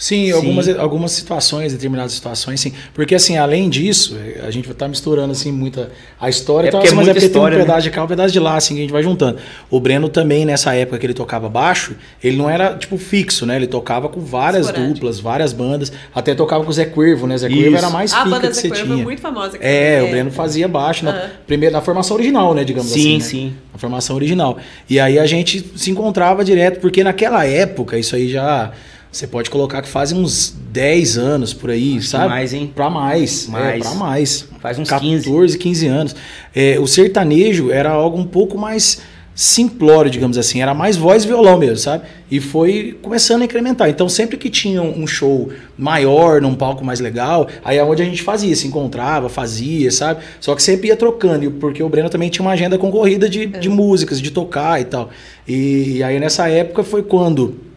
Sim, 0.02 0.26
sim, 0.26 0.32
Algumas, 0.32 0.68
algumas 0.68 1.12
situações, 1.12 1.72
determinadas 1.72 2.10
situações, 2.10 2.58
sim. 2.58 2.72
Porque, 2.92 3.14
assim, 3.14 3.36
além 3.36 3.70
disso, 3.70 4.16
a 4.42 4.50
gente 4.50 4.64
vai 4.64 4.72
estar 4.72 4.86
tá 4.86 4.88
misturando, 4.88 5.30
assim, 5.30 5.52
muita... 5.52 5.92
A 6.20 6.28
história, 6.28 6.66
é 6.66 6.70
então, 6.70 6.80
assim, 6.80 6.90
é 6.92 6.94
mas 6.96 7.06
é 7.06 7.12
porque 7.12 7.26
história, 7.26 7.56
tem 7.56 7.62
um 7.62 7.66
pedaço 7.66 7.84
né? 7.84 7.90
de 7.90 7.90
cá, 7.94 8.02
um 8.02 8.06
pedaço 8.08 8.32
de 8.32 8.40
lá, 8.40 8.56
assim, 8.56 8.74
que 8.74 8.80
a 8.80 8.82
gente 8.82 8.92
vai 8.92 9.04
juntando. 9.04 9.38
O 9.70 9.78
Breno 9.78 10.08
também, 10.08 10.44
nessa 10.44 10.74
época 10.74 10.98
que 10.98 11.06
ele 11.06 11.14
tocava 11.14 11.48
baixo, 11.48 11.94
ele 12.20 12.36
não 12.36 12.50
era, 12.50 12.74
tipo, 12.74 12.98
fixo, 12.98 13.46
né? 13.46 13.54
Ele 13.54 13.68
tocava 13.68 14.08
com 14.08 14.20
várias 14.20 14.66
Esporádico. 14.66 14.94
duplas, 14.94 15.20
várias 15.20 15.52
bandas. 15.52 15.92
Até 16.12 16.34
tocava 16.34 16.64
com 16.64 16.70
o 16.70 16.72
Zé 16.72 16.84
Cuervo, 16.84 17.28
né? 17.28 17.38
Zé 17.38 17.46
Isso. 17.46 17.56
Cuervo 17.56 17.76
era 17.76 17.90
mais 17.90 18.12
a 18.12 18.24
banda 18.24 18.48
que 18.48 18.54
Zé 18.54 18.62
você 18.62 18.68
Cuervo 18.70 18.84
é 18.84 18.88
tinha. 18.88 19.02
é 19.02 19.04
muito 19.04 19.20
famosa. 19.20 19.56
É, 19.60 19.98
é, 19.98 20.02
o 20.02 20.10
Breno 20.10 20.32
fazia 20.32 20.66
baixo, 20.66 21.04
na, 21.04 21.30
primeiro, 21.46 21.72
na 21.72 21.80
formação 21.80 22.16
original, 22.16 22.52
né? 22.54 22.64
Digamos 22.64 22.90
sim, 22.90 23.18
assim. 23.18 23.20
Sim, 23.20 23.44
né? 23.44 23.50
sim. 23.50 23.54
Na 23.72 23.78
formação 23.78 24.16
original. 24.16 24.58
E 24.90 24.98
aí 24.98 25.16
a 25.16 25.26
gente 25.26 25.64
se 25.76 25.92
encontrava 25.92 26.44
direto, 26.44 26.80
porque 26.80 27.04
naquela 27.04 27.46
época, 27.46 27.96
isso 27.96 28.16
aí 28.16 28.28
já 28.28 28.72
você 29.12 29.26
pode 29.26 29.50
colocar 29.50 29.82
que 29.82 29.88
fazem 29.88 30.18
uns 30.18 30.54
10 30.70 31.18
anos 31.18 31.52
por 31.52 31.70
aí, 31.70 31.98
Acho 31.98 32.08
sabe? 32.08 32.30
mais, 32.30 32.54
hein? 32.54 32.72
Pra 32.74 32.88
mais. 32.88 33.46
É, 33.46 33.50
mais. 33.50 33.74
É, 33.74 33.88
pra 33.88 33.94
mais. 33.94 34.48
Faz 34.58 34.78
uns 34.78 34.88
14, 34.88 35.28
15, 35.28 35.58
15 35.58 35.86
anos. 35.86 36.16
É, 36.54 36.80
o 36.80 36.86
sertanejo 36.86 37.70
era 37.70 37.90
algo 37.90 38.18
um 38.18 38.24
pouco 38.24 38.56
mais 38.56 39.02
simplório, 39.34 40.10
digamos 40.10 40.38
assim. 40.38 40.62
Era 40.62 40.72
mais 40.72 40.96
voz 40.96 41.24
e 41.24 41.26
violão 41.26 41.58
mesmo, 41.58 41.76
sabe? 41.76 42.04
E 42.30 42.40
foi 42.40 42.98
começando 43.02 43.42
a 43.42 43.44
incrementar. 43.44 43.90
Então, 43.90 44.08
sempre 44.08 44.38
que 44.38 44.48
tinha 44.48 44.80
um 44.80 45.06
show 45.06 45.50
maior, 45.76 46.40
num 46.40 46.54
palco 46.54 46.82
mais 46.82 46.98
legal, 46.98 47.48
aí 47.62 47.76
é 47.76 47.84
onde 47.84 48.00
a 48.00 48.06
gente 48.06 48.22
fazia, 48.22 48.56
se 48.56 48.66
encontrava, 48.66 49.28
fazia, 49.28 49.90
sabe? 49.90 50.22
Só 50.40 50.54
que 50.54 50.62
sempre 50.62 50.88
ia 50.88 50.96
trocando, 50.96 51.50
porque 51.52 51.82
o 51.82 51.88
Breno 51.88 52.08
também 52.08 52.30
tinha 52.30 52.44
uma 52.44 52.52
agenda 52.52 52.78
concorrida 52.78 53.28
de, 53.28 53.42
é. 53.42 53.46
de 53.46 53.68
músicas, 53.68 54.18
de 54.22 54.30
tocar 54.30 54.80
e 54.80 54.84
tal. 54.84 55.10
E, 55.46 55.96
e 55.98 56.02
aí, 56.02 56.18
nessa 56.18 56.48
época, 56.48 56.82
foi 56.82 57.02
quando 57.02 57.71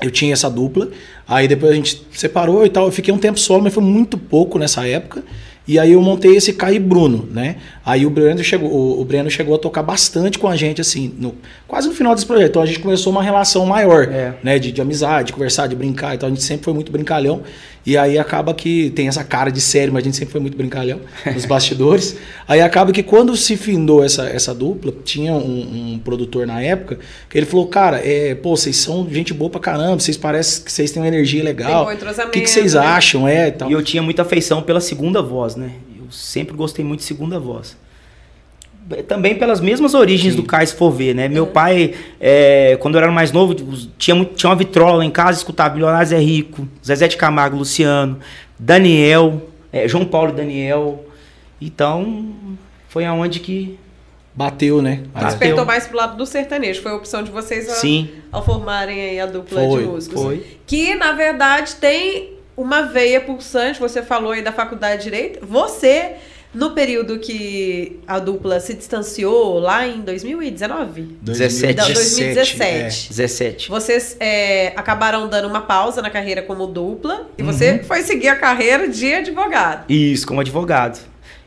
eu 0.00 0.10
tinha 0.10 0.32
essa 0.32 0.48
dupla, 0.48 0.88
aí 1.26 1.46
depois 1.46 1.72
a 1.72 1.74
gente 1.74 2.02
separou 2.12 2.64
e 2.64 2.70
tal. 2.70 2.86
Eu 2.86 2.92
fiquei 2.92 3.12
um 3.12 3.18
tempo 3.18 3.38
solo, 3.38 3.62
mas 3.62 3.74
foi 3.74 3.82
muito 3.82 4.16
pouco 4.16 4.58
nessa 4.58 4.86
época. 4.86 5.22
E 5.68 5.78
aí 5.78 5.92
eu 5.92 6.02
montei 6.02 6.34
esse 6.34 6.52
Kai 6.52 6.80
Bruno, 6.80 7.28
né? 7.30 7.56
Aí 7.84 8.04
o 8.04 8.10
Breno 8.10 8.42
chegou, 8.42 8.68
o, 8.68 9.00
o 9.00 9.04
Breno 9.04 9.30
chegou 9.30 9.54
a 9.54 9.58
tocar 9.58 9.82
bastante 9.82 10.36
com 10.36 10.48
a 10.48 10.56
gente, 10.56 10.80
assim, 10.80 11.14
no, 11.16 11.34
quase 11.68 11.86
no 11.86 11.94
final 11.94 12.12
desse 12.12 12.26
projeto. 12.26 12.50
Então 12.50 12.62
a 12.62 12.66
gente 12.66 12.80
começou 12.80 13.12
uma 13.12 13.22
relação 13.22 13.64
maior, 13.66 14.08
é. 14.10 14.34
né? 14.42 14.58
De, 14.58 14.72
de 14.72 14.80
amizade, 14.80 15.28
de 15.28 15.32
conversar, 15.32 15.68
de 15.68 15.76
brincar. 15.76 16.14
Então 16.14 16.28
a 16.28 16.30
gente 16.30 16.42
sempre 16.42 16.64
foi 16.64 16.74
muito 16.74 16.90
brincalhão. 16.90 17.42
E 17.84 17.96
aí 17.96 18.18
acaba 18.18 18.52
que 18.52 18.90
tem 18.90 19.08
essa 19.08 19.24
cara 19.24 19.50
de 19.50 19.60
sério, 19.60 19.92
mas 19.92 20.02
a 20.02 20.04
gente 20.04 20.16
sempre 20.16 20.32
foi 20.32 20.40
muito 20.40 20.56
brincalhão 20.56 21.00
nos 21.32 21.46
bastidores. 21.46 22.16
aí 22.46 22.60
acaba 22.60 22.92
que 22.92 23.02
quando 23.02 23.36
se 23.36 23.56
findou 23.56 24.04
essa, 24.04 24.24
essa 24.28 24.54
dupla, 24.54 24.92
tinha 25.04 25.32
um, 25.32 25.94
um, 25.94 25.98
produtor 25.98 26.46
na 26.46 26.60
época, 26.60 26.98
que 27.28 27.38
ele 27.38 27.46
falou, 27.46 27.66
cara, 27.66 28.00
é, 28.04 28.34
pô, 28.34 28.56
vocês 28.56 28.76
são 28.76 29.08
gente 29.10 29.32
boa 29.32 29.50
pra 29.50 29.60
caramba, 29.60 29.98
vocês 29.98 30.16
parecem 30.16 30.64
que 30.64 30.70
vocês 30.72 30.90
têm 30.90 31.02
uma 31.02 31.08
energia 31.08 31.42
legal. 31.42 31.86
O 31.86 32.30
que, 32.30 32.40
que 32.42 32.50
vocês 32.50 32.74
né? 32.74 32.80
acham? 32.80 33.26
É, 33.26 33.54
e 33.68 33.72
eu 33.72 33.82
tinha 33.82 34.02
muita 34.02 34.22
afeição 34.22 34.62
pela 34.62 34.80
segunda 34.80 35.22
voz, 35.22 35.56
né? 35.56 35.72
Eu 35.98 36.10
sempre 36.10 36.54
gostei 36.54 36.84
muito 36.84 37.00
de 37.00 37.06
segunda 37.06 37.38
voz 37.38 37.76
também 39.06 39.36
pelas 39.36 39.60
mesmas 39.60 39.94
origens 39.94 40.34
Sim. 40.34 40.40
do 40.40 40.46
Cais 40.46 40.72
Fovê, 40.72 41.14
né? 41.14 41.28
Meu 41.28 41.44
é. 41.44 41.46
pai, 41.46 41.94
é, 42.20 42.76
quando 42.80 42.96
eu 42.96 43.02
era 43.02 43.12
mais 43.12 43.30
novo, 43.32 43.54
tinha, 43.96 44.24
tinha 44.24 44.50
uma 44.50 44.56
vitrola 44.56 45.04
em 45.04 45.10
casa, 45.10 45.38
escutava 45.38 45.74
Milionários 45.74 46.12
é 46.12 46.18
Rico, 46.18 46.66
Zezé 46.84 47.08
de 47.08 47.16
Camargo, 47.16 47.56
Luciano, 47.56 48.18
Daniel, 48.58 49.42
é, 49.72 49.86
João 49.86 50.04
Paulo 50.04 50.30
e 50.30 50.34
Daniel. 50.34 51.04
Então, 51.60 52.34
foi 52.88 53.04
aonde 53.04 53.40
que... 53.40 53.78
Bateu, 54.32 54.80
né? 54.80 55.02
Despertou 55.24 55.66
mais 55.66 55.86
pro 55.88 55.96
lado 55.96 56.16
do 56.16 56.24
sertanejo. 56.24 56.80
Foi 56.80 56.92
a 56.92 56.94
opção 56.94 57.22
de 57.22 57.30
vocês 57.30 57.66
Sim. 57.72 58.08
ao 58.30 58.44
formarem 58.44 59.00
aí 59.00 59.20
a 59.20 59.26
dupla 59.26 59.60
foi, 59.60 59.82
de 59.82 59.88
músicos. 59.88 60.22
Foi. 60.22 60.46
Que, 60.66 60.94
na 60.94 61.12
verdade, 61.12 61.74
tem 61.74 62.34
uma 62.56 62.82
veia 62.82 63.20
pulsante. 63.20 63.80
Você 63.80 64.02
falou 64.02 64.30
aí 64.30 64.40
da 64.40 64.52
faculdade 64.52 64.98
de 64.98 65.10
Direito. 65.10 65.44
Você 65.44 66.14
no 66.52 66.72
período 66.72 67.18
que 67.18 68.00
a 68.06 68.18
dupla 68.18 68.58
se 68.58 68.74
distanciou, 68.74 69.58
lá 69.60 69.86
em 69.86 70.00
2019? 70.00 71.18
17. 71.22 71.76
Não, 71.76 71.86
2017. 71.92 72.60
É. 72.62 73.08
17. 73.08 73.68
Vocês 73.68 74.16
é, 74.18 74.68
acabaram 74.76 75.28
dando 75.28 75.46
uma 75.46 75.60
pausa 75.60 76.02
na 76.02 76.10
carreira 76.10 76.42
como 76.42 76.66
dupla 76.66 77.28
e 77.38 77.42
uhum. 77.42 77.52
você 77.52 77.78
foi 77.84 78.02
seguir 78.02 78.28
a 78.28 78.36
carreira 78.36 78.88
de 78.88 79.14
advogado. 79.14 79.84
Isso, 79.88 80.26
como 80.26 80.40
advogado. 80.40 80.98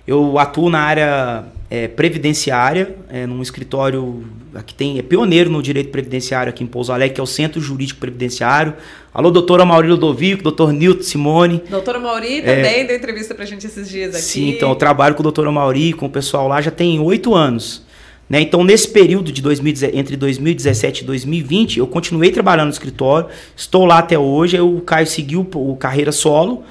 Eu 0.07 0.39
atuo 0.39 0.69
na 0.69 0.79
área 0.79 1.45
é, 1.69 1.87
previdenciária, 1.87 2.95
é, 3.09 3.25
num 3.25 3.41
escritório 3.41 4.25
que 4.61 4.73
tem, 4.73 4.99
é 4.99 5.01
pioneiro 5.01 5.49
no 5.49 5.63
direito 5.63 5.89
previdenciário 5.89 6.49
aqui 6.49 6.63
em 6.63 6.67
Pouso 6.67 6.91
Alegre, 6.91 7.15
que 7.15 7.21
é 7.21 7.23
o 7.23 7.27
Centro 7.27 7.59
Jurídico 7.59 7.99
Previdenciário. 7.99 8.73
Alô, 9.13 9.31
doutora 9.31 9.65
Mauri 9.65 9.87
Ludovico, 9.87 10.43
doutor 10.43 10.73
Nilton 10.73 11.03
Simone. 11.03 11.63
Doutora 11.69 11.99
Mauri 11.99 12.41
também 12.41 12.81
é, 12.81 12.83
deu 12.83 12.95
entrevista 12.95 13.33
pra 13.33 13.45
gente 13.45 13.65
esses 13.65 13.89
dias 13.89 14.13
aqui. 14.13 14.23
Sim, 14.23 14.49
então 14.49 14.69
eu 14.69 14.75
trabalho 14.75 15.15
com 15.15 15.21
o 15.21 15.23
doutora 15.23 15.51
Mauri, 15.51 15.93
com 15.93 16.05
o 16.05 16.09
pessoal 16.09 16.47
lá, 16.47 16.61
já 16.61 16.71
tem 16.71 16.99
oito 16.99 17.33
anos. 17.33 17.83
Né? 18.29 18.41
Então, 18.41 18.63
nesse 18.63 18.87
período 18.87 19.31
de 19.31 19.41
2000, 19.41 19.91
entre 19.93 20.17
2017 20.17 21.03
e 21.03 21.05
2020, 21.05 21.79
eu 21.79 21.87
continuei 21.87 22.31
trabalhando 22.31 22.67
no 22.67 22.73
escritório, 22.73 23.29
estou 23.55 23.85
lá 23.85 23.99
até 23.99 24.17
hoje, 24.17 24.55
aí 24.55 24.61
o 24.61 24.81
Caio 24.81 25.07
seguiu 25.07 25.47
o 25.53 25.75
carreira 25.75 26.11
solo. 26.11 26.63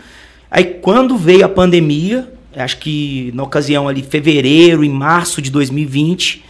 Aí, 0.51 0.65
quando 0.65 1.17
veio 1.17 1.45
a 1.45 1.49
pandemia, 1.49 2.29
acho 2.57 2.79
que 2.79 3.31
na 3.35 3.43
ocasião 3.43 3.89
ali, 3.89 4.03
fevereiro 4.03 4.85
e 4.85 4.89
março 4.89 5.41
de 5.41 5.51
2020, 5.51 6.45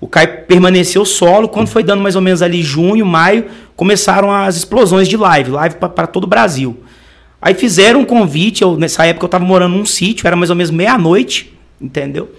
o 0.00 0.06
Caio 0.06 0.44
permaneceu 0.46 1.04
solo. 1.04 1.48
Quando 1.48 1.68
foi 1.68 1.82
dando 1.82 2.02
mais 2.02 2.16
ou 2.16 2.22
menos 2.22 2.42
ali 2.42 2.62
junho, 2.62 3.04
maio, 3.04 3.46
começaram 3.74 4.32
as 4.32 4.56
explosões 4.56 5.08
de 5.08 5.16
live, 5.16 5.50
live 5.50 5.76
para 5.76 6.06
todo 6.06 6.24
o 6.24 6.26
Brasil. 6.26 6.76
Aí 7.40 7.54
fizeram 7.54 8.00
um 8.00 8.04
convite, 8.04 8.62
eu, 8.62 8.76
nessa 8.76 9.06
época 9.06 9.24
eu 9.24 9.28
estava 9.28 9.44
morando 9.44 9.76
num 9.76 9.86
sítio, 9.86 10.26
era 10.26 10.34
mais 10.34 10.50
ou 10.50 10.56
menos 10.56 10.70
meia-noite, 10.70 11.56
entendeu? 11.80 12.30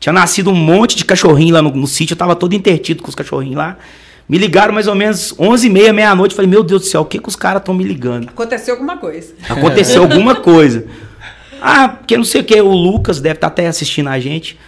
Tinha 0.00 0.12
nascido 0.12 0.50
um 0.50 0.54
monte 0.54 0.96
de 0.96 1.04
cachorrinho 1.04 1.54
lá 1.54 1.62
no, 1.62 1.70
no 1.70 1.86
sítio, 1.86 2.12
eu 2.12 2.16
estava 2.16 2.34
todo 2.34 2.54
intertido 2.54 3.02
com 3.02 3.08
os 3.08 3.14
cachorrinhos 3.14 3.56
lá. 3.56 3.76
Me 4.28 4.38
ligaram 4.38 4.74
mais 4.74 4.88
ou 4.88 4.94
menos 4.94 5.32
11h30, 5.34 5.92
meia-noite. 5.92 6.34
Falei, 6.34 6.50
meu 6.50 6.64
Deus 6.64 6.82
do 6.82 6.88
céu, 6.88 7.02
o 7.02 7.04
que, 7.04 7.18
que 7.18 7.28
os 7.28 7.36
caras 7.36 7.60
estão 7.62 7.72
me 7.72 7.84
ligando? 7.84 8.28
Aconteceu 8.28 8.74
alguma 8.74 8.96
coisa. 8.96 9.34
Aconteceu 9.48 10.02
alguma 10.02 10.34
coisa. 10.34 10.86
Ah, 11.62 11.88
porque 11.88 12.16
não 12.16 12.24
sei 12.24 12.40
o 12.40 12.44
que, 12.44 12.60
o 12.60 12.72
Lucas 12.72 13.20
deve 13.20 13.36
estar 13.36 13.48
tá 13.48 13.52
até 13.52 13.68
assistindo 13.68 14.08
a 14.08 14.18
gente. 14.18 14.58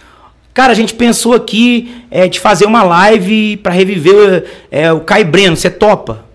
Cara, 0.53 0.71
a 0.71 0.75
gente 0.75 0.93
pensou 0.93 1.33
aqui 1.33 2.03
é, 2.09 2.27
de 2.27 2.39
fazer 2.39 2.65
uma 2.65 2.83
live 2.83 3.57
para 3.57 3.71
reviver 3.71 4.45
é, 4.71 4.91
o 4.91 5.01
Kai 5.01 5.23
Breno, 5.23 5.55
você 5.55 5.69
topa? 5.69 6.25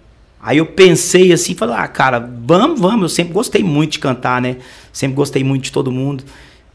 Aí 0.41 0.59
eu 0.59 0.67
pensei 0.67 1.33
assim, 1.33 1.55
falei, 1.55 1.75
ah, 1.77 1.89
cara, 1.89 2.21
vamos, 2.21 2.79
vamos. 2.79 3.03
Eu 3.03 3.09
sempre 3.09 3.33
gostei 3.33 3.63
muito 3.63 3.93
de 3.93 3.99
cantar, 3.99 4.43
né? 4.43 4.57
Sempre 4.93 5.17
gostei 5.17 5.43
muito 5.43 5.65
de 5.65 5.73
todo 5.73 5.91
mundo. 5.91 6.23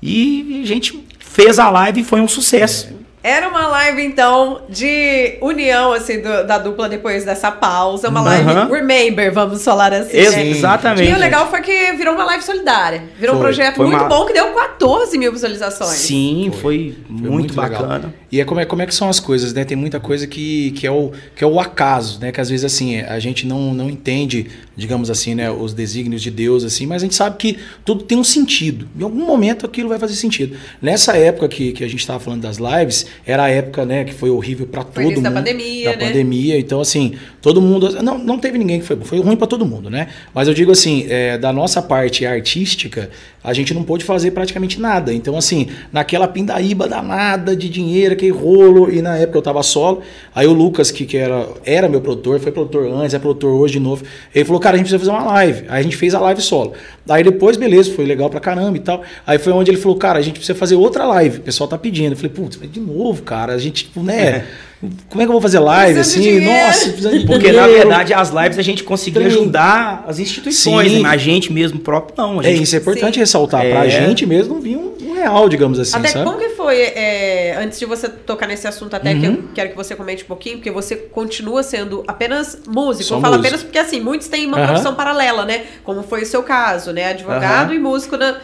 E 0.01 0.61
a 0.63 0.65
gente 0.65 1.03
fez 1.19 1.59
a 1.59 1.69
live 1.69 2.01
e 2.01 2.03
foi 2.03 2.19
um 2.19 2.27
sucesso. 2.27 2.87
É. 2.87 3.08
Era 3.21 3.49
uma 3.49 3.67
live, 3.67 4.01
então, 4.01 4.61
de 4.69 5.37
união, 5.41 5.91
assim, 5.91 6.21
do, 6.21 6.47
da 6.47 6.57
dupla 6.57 6.87
depois 6.87 7.25
dessa 7.25 7.51
pausa. 7.51 8.07
Uma 8.07 8.21
live 8.21 8.49
uhum. 8.49 8.71
remember, 8.71 9.29
vamos 9.33 9.61
falar 9.61 9.91
assim. 9.91 10.15
Ex 10.15 10.35
né? 10.35 10.47
Exatamente. 10.47 11.11
E 11.11 11.13
o 11.13 11.17
legal 11.17 11.49
foi 11.49 11.61
que 11.61 11.91
virou 11.93 12.15
uma 12.15 12.23
live 12.23 12.41
solidária. 12.43 13.03
Virou 13.19 13.35
foi, 13.35 13.39
um 13.41 13.43
projeto 13.43 13.81
muito 13.83 13.97
uma... 13.97 14.07
bom 14.07 14.25
que 14.25 14.31
deu 14.31 14.53
14 14.53 15.17
mil 15.17 15.33
visualizações. 15.33 15.97
Sim, 15.97 16.49
foi, 16.53 16.59
foi, 16.61 16.95
foi 17.07 17.15
muito, 17.17 17.29
muito, 17.29 17.53
bacana. 17.53 17.95
Legal. 17.95 18.13
E 18.31 18.39
é 18.39 18.45
como, 18.45 18.61
é 18.61 18.65
como 18.65 18.81
é 18.81 18.85
que 18.85 18.95
são 18.95 19.09
as 19.09 19.19
coisas, 19.19 19.51
né? 19.51 19.65
Tem 19.65 19.75
muita 19.75 19.99
coisa 19.99 20.25
que, 20.25 20.71
que, 20.71 20.87
é, 20.87 20.91
o, 20.91 21.11
que 21.35 21.43
é 21.43 21.47
o 21.47 21.59
acaso, 21.59 22.21
né? 22.21 22.31
Que 22.31 22.39
às 22.39 22.49
vezes, 22.49 22.63
assim, 22.63 23.01
a 23.01 23.19
gente 23.19 23.45
não, 23.45 23.73
não 23.73 23.89
entende, 23.89 24.47
digamos 24.77 25.09
assim, 25.09 25.35
né? 25.35 25.51
Os 25.51 25.73
desígnios 25.73 26.21
de 26.21 26.31
Deus, 26.31 26.63
assim, 26.63 26.85
mas 26.85 27.01
a 27.01 27.05
gente 27.05 27.15
sabe 27.15 27.35
que 27.35 27.59
tudo 27.83 28.03
tem 28.03 28.17
um 28.17 28.23
sentido. 28.23 28.87
Em 28.97 29.03
algum 29.03 29.25
momento 29.25 29.65
aquilo 29.65 29.89
vai 29.89 29.99
fazer 29.99 30.13
sentido. 30.13 30.55
Nessa 30.81 31.17
época 31.17 31.49
que, 31.49 31.73
que 31.73 31.83
a 31.83 31.87
gente 31.87 31.99
estava 31.99 32.19
falando 32.19 32.43
das 32.43 32.57
lives, 32.57 33.09
era 33.25 33.43
a 33.43 33.49
época, 33.49 33.85
né, 33.85 34.03
que 34.03 34.13
foi 34.13 34.29
horrível 34.29 34.67
para 34.67 34.83
todo 34.83 35.03
mundo. 35.03 35.21
da 35.21 35.31
pandemia, 35.31 35.91
da 35.91 35.97
né? 35.97 36.07
pandemia. 36.07 36.59
Então, 36.59 36.81
assim, 36.81 37.15
todo 37.41 37.61
mundo. 37.61 38.01
Não, 38.01 38.17
não 38.17 38.39
teve 38.39 38.57
ninguém 38.57 38.79
que 38.79 38.85
foi. 38.85 38.97
Foi 38.97 39.19
ruim 39.19 39.35
para 39.35 39.47
todo 39.47 39.65
mundo, 39.65 39.89
né? 39.89 40.07
Mas 40.33 40.47
eu 40.47 40.53
digo 40.53 40.71
assim, 40.71 41.05
é, 41.09 41.37
da 41.37 41.53
nossa 41.53 41.81
parte 41.81 42.25
artística, 42.25 43.09
a 43.43 43.53
gente 43.53 43.73
não 43.73 43.83
pôde 43.83 44.03
fazer 44.03 44.31
praticamente 44.31 44.79
nada. 44.79 45.13
Então, 45.13 45.37
assim, 45.37 45.67
naquela 45.91 46.27
pindaíba 46.27 46.87
danada 46.87 47.55
de 47.55 47.69
dinheiro, 47.69 48.13
aquele 48.13 48.31
rolo, 48.31 48.91
e 48.91 49.01
na 49.01 49.17
época 49.17 49.37
eu 49.37 49.41
tava 49.41 49.63
solo. 49.63 50.01
Aí 50.35 50.45
o 50.45 50.53
Lucas, 50.53 50.91
que, 50.91 51.05
que 51.05 51.17
era, 51.17 51.47
era 51.65 51.87
meu 51.87 52.01
produtor, 52.01 52.39
foi 52.39 52.51
produtor 52.51 52.85
antes, 52.91 53.13
é 53.13 53.19
produtor 53.19 53.53
hoje 53.53 53.73
de 53.73 53.79
novo. 53.79 54.03
Ele 54.35 54.45
falou, 54.45 54.59
cara, 54.59 54.75
a 54.75 54.77
gente 54.77 54.89
precisa 54.89 54.99
fazer 54.99 55.23
uma 55.23 55.31
live. 55.33 55.65
Aí 55.69 55.79
a 55.79 55.83
gente 55.83 55.95
fez 55.95 56.13
a 56.13 56.19
live 56.19 56.41
solo. 56.41 56.73
Aí 57.07 57.23
depois, 57.23 57.55
beleza, 57.55 57.93
foi 57.93 58.05
legal 58.05 58.29
pra 58.29 58.39
caramba 58.39 58.77
e 58.77 58.81
tal. 58.81 59.03
Aí 59.25 59.37
foi 59.37 59.53
onde 59.53 59.71
ele 59.71 59.77
falou, 59.77 59.97
cara, 59.97 60.19
a 60.19 60.21
gente 60.21 60.35
precisa 60.35 60.57
fazer 60.57 60.75
outra 60.75 61.05
live. 61.05 61.37
O 61.37 61.41
pessoal 61.41 61.67
tá 61.67 61.77
pedindo. 61.77 62.13
Eu 62.13 62.17
falei, 62.17 62.31
putz, 62.31 62.59
de 62.59 62.79
novo, 62.79 63.23
cara. 63.23 63.53
A 63.53 63.57
gente, 63.57 63.85
tipo, 63.85 64.03
né? 64.03 64.45
Como 65.09 65.21
é 65.21 65.25
que 65.25 65.29
eu 65.29 65.33
vou 65.33 65.41
fazer 65.41 65.59
live 65.59 65.99
assim? 65.99 66.39
Nossa, 66.39 66.91
de 66.91 67.25
Porque 67.25 67.51
na 67.51 67.67
verdade 67.67 68.13
as 68.13 68.29
lives 68.29 68.57
a 68.57 68.61
gente 68.61 68.83
conseguia 68.83 69.25
ajudar 69.27 70.05
as 70.07 70.19
instituições, 70.19 71.01
né? 71.01 71.09
a 71.09 71.17
gente 71.17 71.51
mesmo 71.51 71.79
próprio 71.79 72.15
não. 72.17 72.39
É, 72.39 72.45
gente... 72.45 72.59
É, 72.59 72.63
isso 72.63 72.75
é 72.75 72.79
importante 72.79 73.15
Sim. 73.15 73.19
ressaltar. 73.19 73.65
É. 73.65 73.71
Pra 73.71 73.89
gente 73.89 74.25
mesmo 74.25 74.55
não 74.55 74.61
vinha 74.61 74.77
um, 74.77 74.93
um 75.01 75.13
real, 75.13 75.49
digamos 75.49 75.79
assim. 75.79 75.97
Até 75.97 76.07
sabe? 76.09 76.23
como 76.23 76.37
que 76.37 76.49
foi, 76.49 76.79
é, 76.79 77.57
antes 77.61 77.77
de 77.77 77.85
você 77.85 78.07
tocar 78.07 78.47
nesse 78.47 78.67
assunto, 78.67 78.95
até 78.95 79.11
uhum. 79.11 79.19
que 79.19 79.25
eu 79.25 79.31
uhum. 79.31 79.47
quero 79.53 79.69
que 79.71 79.75
você 79.75 79.95
comente 79.95 80.23
um 80.23 80.27
pouquinho, 80.27 80.57
porque 80.57 80.71
você 80.71 80.95
continua 80.95 81.61
sendo 81.61 82.05
apenas 82.07 82.59
músico. 82.65 83.03
Só 83.03 83.15
eu 83.17 83.21
falo 83.21 83.35
músico. 83.35 83.47
apenas 83.47 83.63
porque 83.63 83.79
assim, 83.79 83.99
muitos 83.99 84.29
têm 84.29 84.45
uma 84.45 84.59
uhum. 84.59 84.67
profissão 84.67 84.95
paralela, 84.95 85.43
né? 85.43 85.65
Como 85.83 86.03
foi 86.03 86.21
o 86.21 86.25
seu 86.25 86.41
caso, 86.41 86.93
né? 86.93 87.09
Advogado 87.09 87.71
uhum. 87.71 87.75
e 87.75 87.79
músico 87.79 88.15
na 88.15 88.37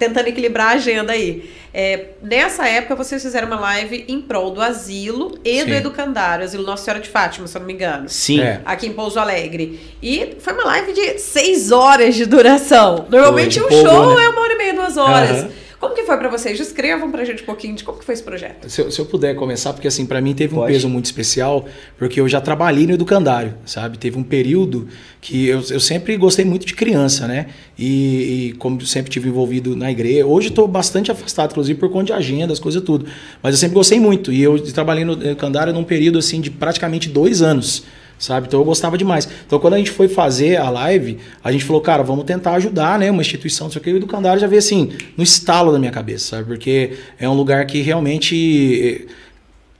tentando 0.00 0.28
equilibrar 0.28 0.68
a 0.68 0.72
agenda 0.72 1.12
aí. 1.12 1.48
É, 1.72 2.06
nessa 2.22 2.66
época, 2.66 2.96
vocês 2.96 3.22
fizeram 3.22 3.46
uma 3.46 3.60
live 3.60 4.04
em 4.08 4.20
prol 4.20 4.50
do 4.50 4.60
asilo 4.60 5.38
e 5.44 5.60
Sim. 5.60 5.66
do 5.66 5.74
educandário, 5.74 6.44
asilo 6.44 6.64
Nossa 6.64 6.84
Senhora 6.84 7.00
de 7.00 7.08
Fátima, 7.08 7.46
se 7.46 7.56
eu 7.56 7.60
não 7.60 7.66
me 7.66 7.74
engano. 7.74 8.08
Sim. 8.08 8.40
É. 8.40 8.60
Aqui 8.64 8.88
em 8.88 8.92
Pouso 8.92 9.20
Alegre. 9.20 9.78
E 10.02 10.36
foi 10.40 10.54
uma 10.54 10.64
live 10.64 10.92
de 10.92 11.18
seis 11.18 11.70
horas 11.70 12.14
de 12.16 12.24
duração. 12.24 13.06
Normalmente 13.08 13.60
um 13.60 13.68
show 13.68 14.16
né? 14.16 14.24
é 14.24 14.28
uma 14.30 14.40
hora 14.40 14.52
e 14.54 14.56
meia, 14.56 14.74
duas 14.74 14.96
horas. 14.96 15.42
Uhum. 15.42 15.50
Como 15.80 15.94
que 15.94 16.02
foi 16.02 16.18
para 16.18 16.28
vocês? 16.28 16.58
Descrevam 16.58 17.10
pra 17.10 17.24
gente 17.24 17.42
um 17.42 17.46
pouquinho 17.46 17.74
de 17.74 17.82
como 17.82 17.98
que 17.98 18.04
foi 18.04 18.12
esse 18.12 18.22
projeto. 18.22 18.68
Se 18.68 18.82
eu, 18.82 18.90
se 18.90 19.00
eu 19.00 19.06
puder 19.06 19.34
começar, 19.34 19.72
porque 19.72 19.88
assim, 19.88 20.04
para 20.04 20.20
mim 20.20 20.34
teve 20.34 20.54
Pode. 20.54 20.70
um 20.70 20.74
peso 20.74 20.88
muito 20.90 21.06
especial, 21.06 21.64
porque 21.96 22.20
eu 22.20 22.28
já 22.28 22.38
trabalhei 22.38 22.86
no 22.86 22.92
educandário, 22.92 23.54
sabe? 23.64 23.96
Teve 23.96 24.18
um 24.18 24.22
período 24.22 24.86
que 25.22 25.46
eu, 25.46 25.62
eu 25.70 25.80
sempre 25.80 26.14
gostei 26.18 26.44
muito 26.44 26.66
de 26.66 26.74
criança, 26.74 27.26
né? 27.26 27.46
E, 27.78 28.48
e 28.48 28.52
como 28.58 28.84
sempre 28.84 29.10
tive 29.10 29.30
envolvido 29.30 29.74
na 29.74 29.90
igreja, 29.90 30.26
hoje 30.26 30.48
estou 30.48 30.68
bastante 30.68 31.10
afastado, 31.10 31.52
inclusive 31.52 31.80
por 31.80 31.88
conta 31.88 32.06
de 32.06 32.12
agenda, 32.12 32.52
as 32.52 32.60
coisas 32.60 32.82
tudo. 32.82 33.06
Mas 33.42 33.54
eu 33.54 33.58
sempre 33.58 33.74
gostei 33.74 33.98
muito. 33.98 34.30
E 34.30 34.42
eu 34.42 34.60
trabalhei 34.74 35.06
no 35.06 35.14
educandário 35.14 35.72
num 35.72 35.84
período 35.84 36.18
assim 36.18 36.42
de 36.42 36.50
praticamente 36.50 37.08
dois 37.08 37.40
anos 37.40 37.84
sabe? 38.20 38.46
Então 38.46 38.60
eu 38.60 38.64
gostava 38.64 38.96
demais. 38.96 39.28
Então 39.46 39.58
quando 39.58 39.74
a 39.74 39.78
gente 39.78 39.90
foi 39.90 40.06
fazer 40.06 40.58
a 40.58 40.68
live, 40.70 41.18
a 41.42 41.50
gente 41.50 41.64
falou, 41.64 41.80
cara, 41.80 42.04
vamos 42.04 42.24
tentar 42.24 42.52
ajudar, 42.52 42.98
né? 42.98 43.10
Uma 43.10 43.22
instituição, 43.22 43.66
não 43.66 43.72
sei 43.72 43.80
o 43.80 43.82
que, 43.82 43.90
e 43.90 43.94
o 43.94 43.96
Educandário 43.96 44.40
já 44.40 44.46
veio 44.46 44.58
assim, 44.58 44.92
no 45.16 45.24
estalo 45.24 45.72
da 45.72 45.78
minha 45.78 45.90
cabeça, 45.90 46.36
sabe? 46.36 46.44
Porque 46.44 46.92
é 47.18 47.28
um 47.28 47.34
lugar 47.34 47.66
que 47.66 47.80
realmente 47.80 49.08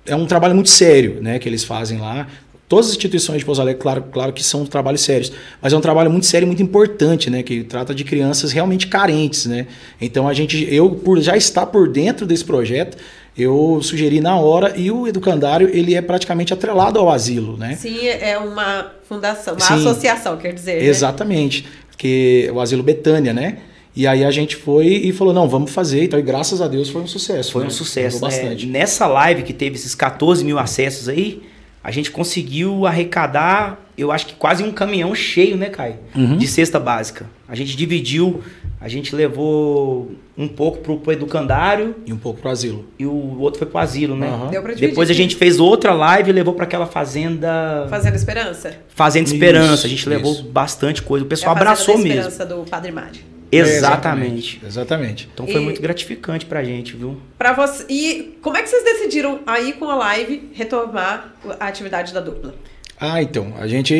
é 0.06 0.16
um 0.16 0.26
trabalho 0.26 0.54
muito 0.54 0.70
sério, 0.70 1.18
né? 1.20 1.38
Que 1.38 1.49
eles 1.49 1.62
fazem 1.62 1.99
lá 1.99 2.26
todas 2.70 2.87
as 2.87 2.92
instituições 2.92 3.40
de 3.40 3.44
Pouso 3.44 3.61
Alegre, 3.61 3.82
claro, 3.82 4.04
claro 4.12 4.32
que 4.32 4.44
são 4.44 4.64
trabalhos 4.64 5.00
sérios, 5.00 5.32
mas 5.61 5.73
é 5.73 5.76
um 5.76 5.80
trabalho 5.80 6.09
muito 6.09 6.26
sério 6.26 6.47
e 6.47 6.47
muito 6.47 6.62
importante, 6.62 7.28
né? 7.28 7.42
Que 7.42 7.64
trata 7.64 7.92
de 7.92 8.04
crianças 8.04 8.52
realmente 8.52 8.87
carentes, 8.87 9.44
né? 9.47 9.66
Então 10.00 10.28
a 10.28 10.32
gente, 10.32 10.73
eu, 10.73 10.88
por 10.88 11.20
já 11.20 11.37
estar 11.37 11.66
por 11.66 11.88
dentro 11.88 12.25
desse 12.25 12.44
projeto, 12.44 12.97
eu 13.40 13.80
sugeri 13.82 14.20
na 14.20 14.37
hora 14.37 14.76
e 14.76 14.90
o 14.90 15.06
educandário 15.06 15.68
ele 15.73 15.94
é 15.94 16.02
praticamente 16.02 16.52
atrelado 16.52 16.99
ao 16.99 17.11
asilo, 17.11 17.56
né? 17.56 17.76
Sim, 17.76 18.06
é 18.06 18.38
uma 18.38 18.92
fundação, 19.09 19.54
uma 19.54 19.61
Sim, 19.61 19.75
associação, 19.75 20.37
quer 20.37 20.52
dizer. 20.52 20.80
Né? 20.80 20.87
Exatamente, 20.87 21.66
que 21.97 22.50
o 22.52 22.61
asilo 22.61 22.82
Betânia, 22.82 23.32
né? 23.32 23.59
E 23.94 24.06
aí 24.06 24.25
a 24.25 24.30
gente 24.30 24.54
foi 24.56 24.87
e 24.87 25.12
falou, 25.12 25.35
não, 25.35 25.49
vamos 25.49 25.73
fazer. 25.73 26.04
Então, 26.04 26.18
e 26.18 26.23
graças 26.23 26.61
a 26.62 26.68
Deus 26.68 26.88
foi 26.88 27.02
um 27.02 27.06
sucesso. 27.06 27.52
Foi 27.52 27.62
né? 27.62 27.68
um 27.68 27.70
sucesso. 27.70 28.16
Né? 28.16 28.20
Bastante. 28.20 28.66
Nessa 28.66 29.06
live 29.06 29.42
que 29.42 29.52
teve 29.52 29.76
esses 29.76 29.94
14 29.94 30.44
mil 30.44 30.59
acessos 30.59 31.09
aí, 31.09 31.42
a 31.82 31.90
gente 31.90 32.10
conseguiu 32.10 32.87
arrecadar, 32.87 33.80
eu 33.96 34.12
acho 34.12 34.26
que 34.26 34.34
quase 34.34 34.62
um 34.62 34.70
caminhão 34.70 35.14
cheio, 35.14 35.56
né, 35.56 35.70
Caio? 35.70 35.96
Uhum. 36.14 36.37
De 36.37 36.46
cesta 36.46 36.78
básica. 36.78 37.26
A 37.49 37.54
gente 37.54 37.75
dividiu, 37.76 38.42
a 38.80 38.88
gente 38.88 39.14
levou 39.14 40.12
um 40.37 40.46
pouco 40.46 40.78
pro, 40.78 40.99
pro 40.99 41.12
educandário. 41.12 41.96
E 42.06 42.12
um 42.12 42.18
pouco 42.18 42.40
pro 42.40 42.50
asilo. 42.50 42.87
E 42.99 43.06
o 43.06 43.38
outro 43.40 43.58
foi 43.58 43.66
pro 43.66 43.78
asilo, 43.78 44.14
né? 44.14 44.28
Uhum. 44.28 44.49
Deu 44.49 44.62
pra 44.62 44.75
Depois 44.75 45.10
a 45.10 45.14
gente 45.14 45.37
fez 45.37 45.58
outra 45.58 45.92
live 45.92 46.30
e 46.30 46.32
levou 46.32 46.54
para 46.54 46.64
aquela 46.64 46.87
fazenda. 46.87 47.87
Fazenda 47.88 48.16
Esperança. 48.16 48.75
Fazenda 48.88 49.28
Esperança. 49.28 49.75
Isso, 49.75 49.87
a 49.87 49.90
gente 49.90 50.08
levou 50.08 50.32
isso. 50.32 50.44
bastante 50.44 51.02
coisa. 51.02 51.25
O 51.25 51.28
pessoal 51.28 51.54
é 51.54 51.58
abraçou 51.58 51.96
mesmo. 51.96 52.10
Esperança 52.10 52.46
do 52.46 52.62
Padre 52.64 52.92
Madi. 52.92 53.29
Exatamente. 53.52 54.61
É, 54.62 54.66
exatamente. 54.66 55.28
Então 55.33 55.47
foi 55.47 55.61
e, 55.61 55.64
muito 55.64 55.83
gratificante 55.83 56.47
pra 56.47 56.62
gente, 56.62 56.97
viu? 56.97 57.21
Para 57.37 57.52
você. 57.52 57.85
E 57.88 58.38
como 58.40 58.57
é 58.57 58.62
que 58.62 58.69
vocês 58.69 58.85
decidiram 58.85 59.40
aí 59.47 59.73
com 59.73 59.88
a 59.88 59.97
live 59.97 60.50
retomar 60.52 61.35
a 61.59 61.66
atividade 61.66 62.14
da 62.14 62.21
dupla? 62.21 62.54
Ah, 63.02 63.23
então, 63.23 63.54
a 63.59 63.66
gente 63.66 63.95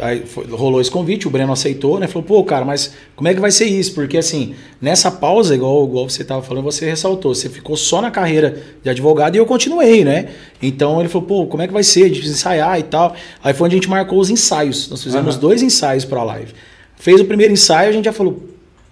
aí, 0.00 0.24
rolou 0.50 0.80
esse 0.80 0.90
convite, 0.90 1.28
o 1.28 1.30
Breno 1.30 1.52
aceitou, 1.52 2.00
né? 2.00 2.08
Falou, 2.08 2.24
pô, 2.24 2.42
cara, 2.42 2.64
mas 2.64 2.92
como 3.14 3.28
é 3.28 3.34
que 3.34 3.40
vai 3.40 3.52
ser 3.52 3.66
isso? 3.66 3.94
Porque 3.94 4.18
assim, 4.18 4.56
nessa 4.80 5.12
pausa, 5.12 5.54
igual, 5.54 5.84
igual 5.84 6.10
você 6.10 6.22
estava 6.22 6.42
falando, 6.42 6.64
você 6.64 6.84
ressaltou, 6.84 7.36
você 7.36 7.48
ficou 7.48 7.76
só 7.76 8.02
na 8.02 8.10
carreira 8.10 8.60
de 8.82 8.90
advogado 8.90 9.36
e 9.36 9.38
eu 9.38 9.46
continuei, 9.46 10.02
né? 10.02 10.30
Então 10.60 10.98
ele 10.98 11.08
falou, 11.08 11.28
pô, 11.28 11.46
como 11.46 11.62
é 11.62 11.68
que 11.68 11.72
vai 11.72 11.84
ser? 11.84 12.12
Gente 12.12 12.26
ensaiar 12.26 12.80
e 12.80 12.82
tal. 12.82 13.14
Aí 13.44 13.54
foi 13.54 13.66
onde 13.66 13.76
a 13.76 13.78
gente 13.78 13.88
marcou 13.88 14.18
os 14.18 14.28
ensaios. 14.28 14.90
Nós 14.90 15.04
fizemos 15.04 15.36
uhum. 15.36 15.40
dois 15.40 15.62
ensaios 15.62 16.04
para 16.04 16.18
a 16.18 16.24
live. 16.24 16.52
Fez 16.96 17.20
o 17.20 17.24
primeiro 17.24 17.52
ensaio, 17.52 17.90
a 17.90 17.92
gente 17.92 18.06
já 18.06 18.12
falou, 18.12 18.42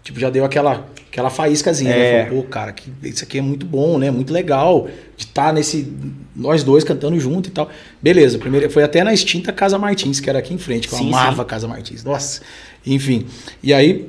Tipo, 0.02 0.18
já 0.18 0.30
deu 0.30 0.44
aquela, 0.44 0.88
aquela 1.10 1.30
faíscazinha. 1.30 1.90
Né? 1.90 2.20
É. 2.20 2.26
Falou, 2.26 2.42
Pô, 2.42 2.48
cara, 2.48 2.72
que, 2.72 2.90
isso 3.02 3.22
aqui 3.22 3.38
é 3.38 3.42
muito 3.42 3.66
bom, 3.66 3.98
né? 3.98 4.10
Muito 4.10 4.32
legal 4.32 4.88
de 5.16 5.24
estar 5.24 5.48
tá 5.48 5.52
nesse. 5.52 5.92
Nós 6.34 6.62
dois 6.62 6.84
cantando 6.84 7.18
junto 7.20 7.48
e 7.48 7.52
tal. 7.52 7.68
Beleza, 8.00 8.38
primeiro, 8.38 8.70
foi 8.70 8.82
até 8.82 9.04
na 9.04 9.12
extinta 9.12 9.52
Casa 9.52 9.78
Martins, 9.78 10.20
que 10.20 10.30
era 10.30 10.38
aqui 10.38 10.54
em 10.54 10.58
frente, 10.58 10.88
que 10.88 10.94
eu 10.94 10.98
sim, 10.98 11.08
amava 11.08 11.42
sim. 11.42 11.48
Casa 11.48 11.68
Martins. 11.68 12.02
Nossa. 12.02 12.40
Enfim. 12.86 13.26
E 13.62 13.74
aí, 13.74 14.08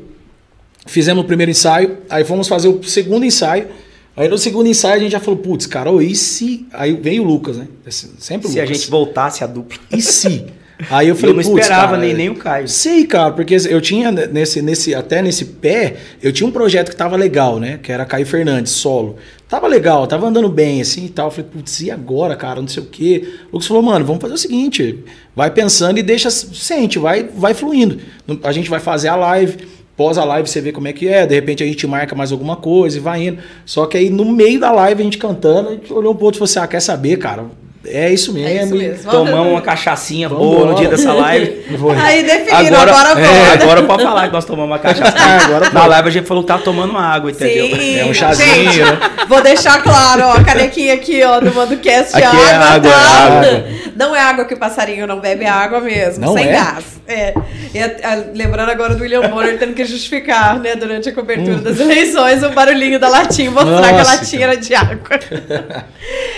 fizemos 0.86 1.24
o 1.24 1.27
primeiro 1.27 1.51
ensaio, 1.51 1.98
aí 2.10 2.24
fomos 2.24 2.48
fazer 2.48 2.69
o 2.69 2.83
segundo 2.83 3.25
ensaio. 3.25 3.67
Aí 4.15 4.27
no 4.27 4.38
segundo 4.38 4.67
ensaio 4.67 4.95
a 4.95 5.00
gente 5.00 5.12
já 5.12 5.19
falou, 5.19 5.39
putz, 5.39 5.65
cara, 5.65 5.91
e 6.03 6.15
se. 6.15 6.67
Aí 6.71 6.93
veio 6.93 7.24
o 7.24 7.25
Lucas, 7.25 7.57
né? 7.57 7.67
Sempre 7.89 8.48
o 8.48 8.50
Se 8.50 8.60
Lucas. 8.60 8.69
a 8.69 8.74
gente 8.74 8.89
voltasse 8.89 9.43
a 9.43 9.48
dupla. 9.48 9.77
E 9.91 10.01
se? 10.01 10.45
Aí 10.89 11.07
eu 11.07 11.15
falei, 11.15 11.31
eu 11.31 11.35
não 11.35 11.41
esperava 11.41 11.88
cara, 11.88 11.97
nem, 11.97 12.13
nem 12.13 12.29
o 12.29 12.35
Caio. 12.35 12.67
Sei, 12.67 13.05
cara, 13.05 13.31
porque 13.31 13.55
eu 13.69 13.81
tinha 13.81 14.11
nesse, 14.11 14.61
nesse, 14.61 14.95
até 14.95 15.21
nesse 15.21 15.45
pé, 15.45 15.95
eu 16.21 16.31
tinha 16.31 16.47
um 16.47 16.51
projeto 16.51 16.89
que 16.89 16.95
tava 16.95 17.15
legal, 17.15 17.59
né? 17.59 17.79
Que 17.81 17.91
era 17.91 18.05
Caio 18.05 18.25
Fernandes, 18.25 18.71
solo. 18.71 19.17
Tava 19.47 19.67
legal, 19.67 20.07
tava 20.07 20.27
andando 20.27 20.47
bem, 20.47 20.81
assim 20.81 21.05
e 21.05 21.09
tal. 21.09 21.27
Eu 21.27 21.31
falei, 21.31 21.50
putz, 21.51 21.81
e 21.81 21.91
agora, 21.91 22.35
cara? 22.35 22.61
Não 22.61 22.67
sei 22.67 22.81
o 22.81 22.85
quê. 22.85 23.33
O 23.50 23.55
Lucas 23.55 23.67
falou, 23.67 23.83
mano, 23.83 24.05
vamos 24.05 24.21
fazer 24.21 24.33
o 24.33 24.38
seguinte: 24.38 25.03
vai 25.35 25.51
pensando 25.51 25.97
e 25.97 26.03
deixa, 26.03 26.29
sente, 26.29 26.97
vai, 26.97 27.23
vai 27.23 27.53
fluindo. 27.53 28.00
A 28.43 28.51
gente 28.51 28.69
vai 28.69 28.79
fazer 28.79 29.09
a 29.09 29.15
live. 29.15 29.57
Pós 29.97 30.17
a 30.17 30.23
live 30.23 30.50
você 30.50 30.61
vê 30.61 30.71
como 30.71 30.88
é 30.88 30.93
que 30.93 31.07
é, 31.07 31.27
de 31.27 31.35
repente 31.35 31.61
a 31.61 31.65
gente 31.65 31.85
marca 31.85 32.15
mais 32.15 32.31
alguma 32.31 32.55
coisa 32.55 32.97
e 32.97 33.01
vai 33.01 33.27
indo. 33.27 33.39
Só 33.65 33.85
que 33.85 33.97
aí 33.97 34.09
no 34.09 34.25
meio 34.25 34.59
da 34.59 34.71
live 34.71 35.01
a 35.01 35.03
gente 35.03 35.17
cantando, 35.17 35.69
a 35.69 35.71
gente 35.73 35.91
olhou 35.91 36.13
um 36.13 36.15
pouco 36.15 36.35
e 36.35 36.39
falou 36.39 36.45
assim: 36.45 36.59
ah, 36.59 36.67
quer 36.67 36.79
saber, 36.79 37.17
cara? 37.17 37.45
É 37.83 38.11
isso 38.11 38.31
mesmo. 38.31 38.47
É 38.47 38.63
isso 38.63 38.75
mesmo. 38.75 39.09
Tomamos 39.09 39.53
uma 39.53 39.61
cachaçinha 39.61 40.29
Vamos 40.29 40.43
boa 40.43 40.55
embora. 40.57 40.71
no 40.71 40.77
dia 40.77 40.89
dessa 40.89 41.13
live. 41.13 41.65
Aí 42.00 42.23
definiram, 42.23 42.79
agora, 42.79 43.09
agora 43.11 43.19
é, 43.21 43.53
Agora 43.53 43.83
pode 43.83 44.03
falar 44.03 44.27
que 44.27 44.33
nós 44.33 44.45
tomamos 44.45 44.71
uma 44.71 44.79
cachaça. 44.79 45.11
Ah, 45.21 45.45
agora 45.45 45.69
Na 45.69 45.85
live 45.85 46.07
a 46.07 46.11
gente 46.11 46.27
falou 46.27 46.43
que 46.43 46.47
tá 46.47 46.57
tomando 46.57 46.97
água, 46.97 47.31
entendeu? 47.31 47.75
Sim, 47.75 48.00
é 48.00 48.05
um 48.05 48.13
chazinho. 48.13 48.71
Gente, 48.71 48.79
né? 48.79 49.00
Vou 49.27 49.41
deixar 49.41 49.81
claro, 49.81 50.23
ó, 50.23 50.33
a 50.33 50.43
canequinha 50.43 50.93
aqui, 50.93 51.23
ó, 51.23 51.39
do 51.39 51.53
Mandocast 51.53 52.15
aqui 52.15 52.25
água, 52.25 52.50
é 52.50 52.55
água, 52.55 52.91
tá? 52.91 52.97
é 52.97 53.27
água. 53.27 53.65
Não 53.95 54.15
é 54.15 54.19
água 54.19 54.45
que 54.45 54.53
o 54.53 54.57
passarinho 54.57 55.05
não 55.05 55.19
bebe, 55.19 55.45
é 55.45 55.50
água 55.50 55.79
mesmo, 55.79 56.25
não 56.25 56.33
sem 56.33 56.47
é? 56.47 56.51
gás. 56.51 56.85
É. 57.08 57.34
E, 57.73 57.79
a, 57.79 58.23
lembrando 58.34 58.69
agora 58.69 58.95
do 58.95 59.03
William 59.03 59.29
Bonner 59.29 59.58
tendo 59.58 59.73
que 59.73 59.86
justificar, 59.86 60.60
né, 60.60 60.75
durante 60.75 61.10
a 61.10 61.13
cobertura 61.13 61.58
hum. 61.58 61.62
das 61.63 61.79
eleições, 61.79 62.43
o 62.43 62.49
barulhinho 62.49 62.99
da 62.99 63.10
latinha, 63.10 63.51
mostrar 63.51 63.73
Nossa, 63.73 63.93
que 63.93 63.99
a 63.99 64.03
latinha 64.03 64.43
era 64.43 64.58
de 64.58 64.75
água. 64.75 64.97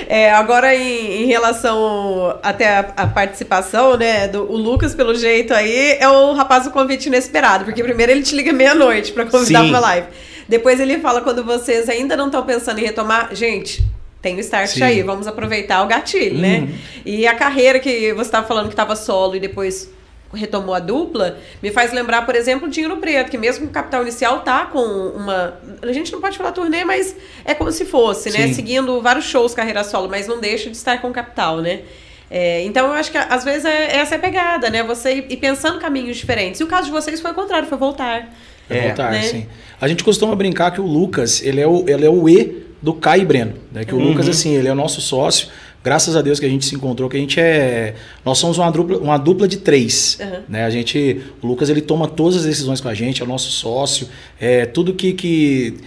é, 0.09 0.31
agora, 0.31 0.75
em, 0.75 1.23
em 1.23 1.25
relação 1.25 2.37
até 2.41 2.67
a, 2.67 2.79
a, 2.97 3.07
participação, 3.07 3.97
né? 3.97 4.27
Do, 4.27 4.51
o 4.51 4.57
Lucas, 4.57 4.93
pelo 4.93 5.15
jeito 5.15 5.53
aí, 5.53 5.97
é 5.99 6.07
o 6.07 6.33
rapaz 6.33 6.65
do 6.65 6.71
convite 6.71 7.07
inesperado. 7.07 7.65
Porque 7.65 7.83
primeiro 7.83 8.11
ele 8.11 8.23
te 8.23 8.35
liga 8.35 8.53
meia-noite 8.53 9.11
para 9.11 9.25
convidar 9.25 9.63
Sim. 9.63 9.69
pra 9.69 9.79
live. 9.79 10.07
Depois 10.47 10.79
ele 10.79 10.99
fala 10.99 11.21
quando 11.21 11.43
vocês 11.43 11.89
ainda 11.89 12.15
não 12.15 12.27
estão 12.27 12.43
pensando 12.43 12.79
em 12.79 12.83
retomar. 12.83 13.33
Gente, 13.33 13.83
tem 14.21 14.37
o 14.37 14.39
start 14.39 14.69
Sim. 14.69 14.83
aí, 14.83 15.01
vamos 15.01 15.27
aproveitar 15.27 15.83
o 15.83 15.87
gatilho, 15.87 16.39
né? 16.39 16.59
uhum. 16.59 16.65
né? 16.65 16.73
E 17.05 17.27
a 17.27 17.35
carreira 17.35 17.79
que 17.79 18.13
você 18.13 18.27
estava 18.27 18.47
falando 18.47 18.67
que 18.67 18.73
estava 18.73 18.95
solo 18.95 19.35
e 19.35 19.39
depois 19.39 19.89
retomou 20.33 20.73
a 20.73 20.79
dupla, 20.79 21.37
me 21.61 21.71
faz 21.71 21.93
lembrar, 21.93 22.25
por 22.25 22.35
exemplo, 22.35 22.67
o 22.67 22.71
Dinheiro 22.71 22.97
Preto, 22.97 23.29
que 23.29 23.37
mesmo 23.37 23.67
o 23.67 23.69
Capital 23.69 24.01
Inicial 24.01 24.41
tá 24.41 24.65
com 24.65 24.79
uma. 24.79 25.59
A 25.81 25.91
gente 25.91 26.11
não 26.11 26.19
pode 26.19 26.37
falar 26.37 26.51
turnê, 26.51 26.83
mas 26.83 27.15
é 27.45 27.53
como 27.53 27.71
se 27.71 27.85
fosse, 27.85 28.29
né? 28.29 28.39
Sim. 28.39 28.47
né? 28.47 28.53
Seguindo 28.53 29.01
vários 29.01 29.25
shows 29.25 29.53
carreira 29.53 29.83
solo, 29.83 30.09
mas 30.09 30.27
não 30.27 30.39
deixa 30.39 30.69
de 30.69 30.77
estar 30.77 31.01
com 31.01 31.09
o 31.09 31.13
Capital, 31.13 31.61
né? 31.61 31.81
É, 32.29 32.63
então 32.63 32.87
eu 32.87 32.93
acho 32.93 33.11
que 33.11 33.17
às 33.17 33.43
vezes 33.43 33.63
é, 33.63 33.97
essa 33.97 34.15
é 34.15 34.17
a 34.17 34.21
pegada, 34.21 34.69
né? 34.69 34.81
Você 34.83 35.25
ir 35.29 35.37
pensando 35.37 35.79
caminhos 35.79 36.17
diferentes. 36.17 36.59
E 36.59 36.63
o 36.63 36.67
caso 36.67 36.85
de 36.85 36.91
vocês 36.91 37.21
foi 37.21 37.31
o 37.31 37.35
contrário, 37.35 37.67
foi 37.67 37.77
voltar. 37.77 38.33
É, 38.69 38.87
voltar, 38.87 39.11
né? 39.11 39.21
sim. 39.21 39.45
A 39.79 39.87
gente 39.87 40.03
costuma 40.03 40.35
brincar 40.35 40.71
que 40.71 40.81
o 40.81 40.85
Lucas, 40.85 41.43
ele 41.43 41.61
é 41.61 41.67
o, 41.67 41.85
ele 41.87 42.05
é 42.05 42.09
o 42.09 42.27
E 42.27 42.63
do 42.81 42.93
Caio 42.93 43.25
Breno. 43.25 43.53
Né? 43.71 43.85
Que 43.85 43.93
o 43.93 43.97
uhum. 43.97 44.09
Lucas, 44.09 44.27
assim, 44.27 44.55
ele 44.55 44.67
é 44.67 44.71
o 44.71 44.75
nosso 44.75 44.99
sócio 44.99 45.49
graças 45.83 46.15
a 46.15 46.21
Deus 46.21 46.39
que 46.39 46.45
a 46.45 46.49
gente 46.49 46.65
se 46.65 46.75
encontrou, 46.75 47.09
que 47.09 47.17
a 47.17 47.19
gente 47.19 47.39
é. 47.39 47.95
Nós 48.23 48.37
somos 48.37 48.57
uma 48.57 48.71
dupla, 48.71 48.97
uma 48.97 49.17
dupla 49.17 49.47
de 49.47 49.57
três. 49.57 50.17
Uhum. 50.19 50.39
Né? 50.47 50.65
A 50.65 50.69
gente. 50.69 51.21
O 51.41 51.47
Lucas 51.47 51.69
ele 51.69 51.81
toma 51.81 52.07
todas 52.07 52.37
as 52.37 52.45
decisões 52.45 52.79
com 52.79 52.87
a 52.87 52.93
gente, 52.93 53.21
é 53.21 53.25
o 53.25 53.27
nosso 53.27 53.51
sócio. 53.51 54.07
É, 54.39 54.65
tudo 54.65 54.93
que, 54.93 55.13
que, 55.13 55.77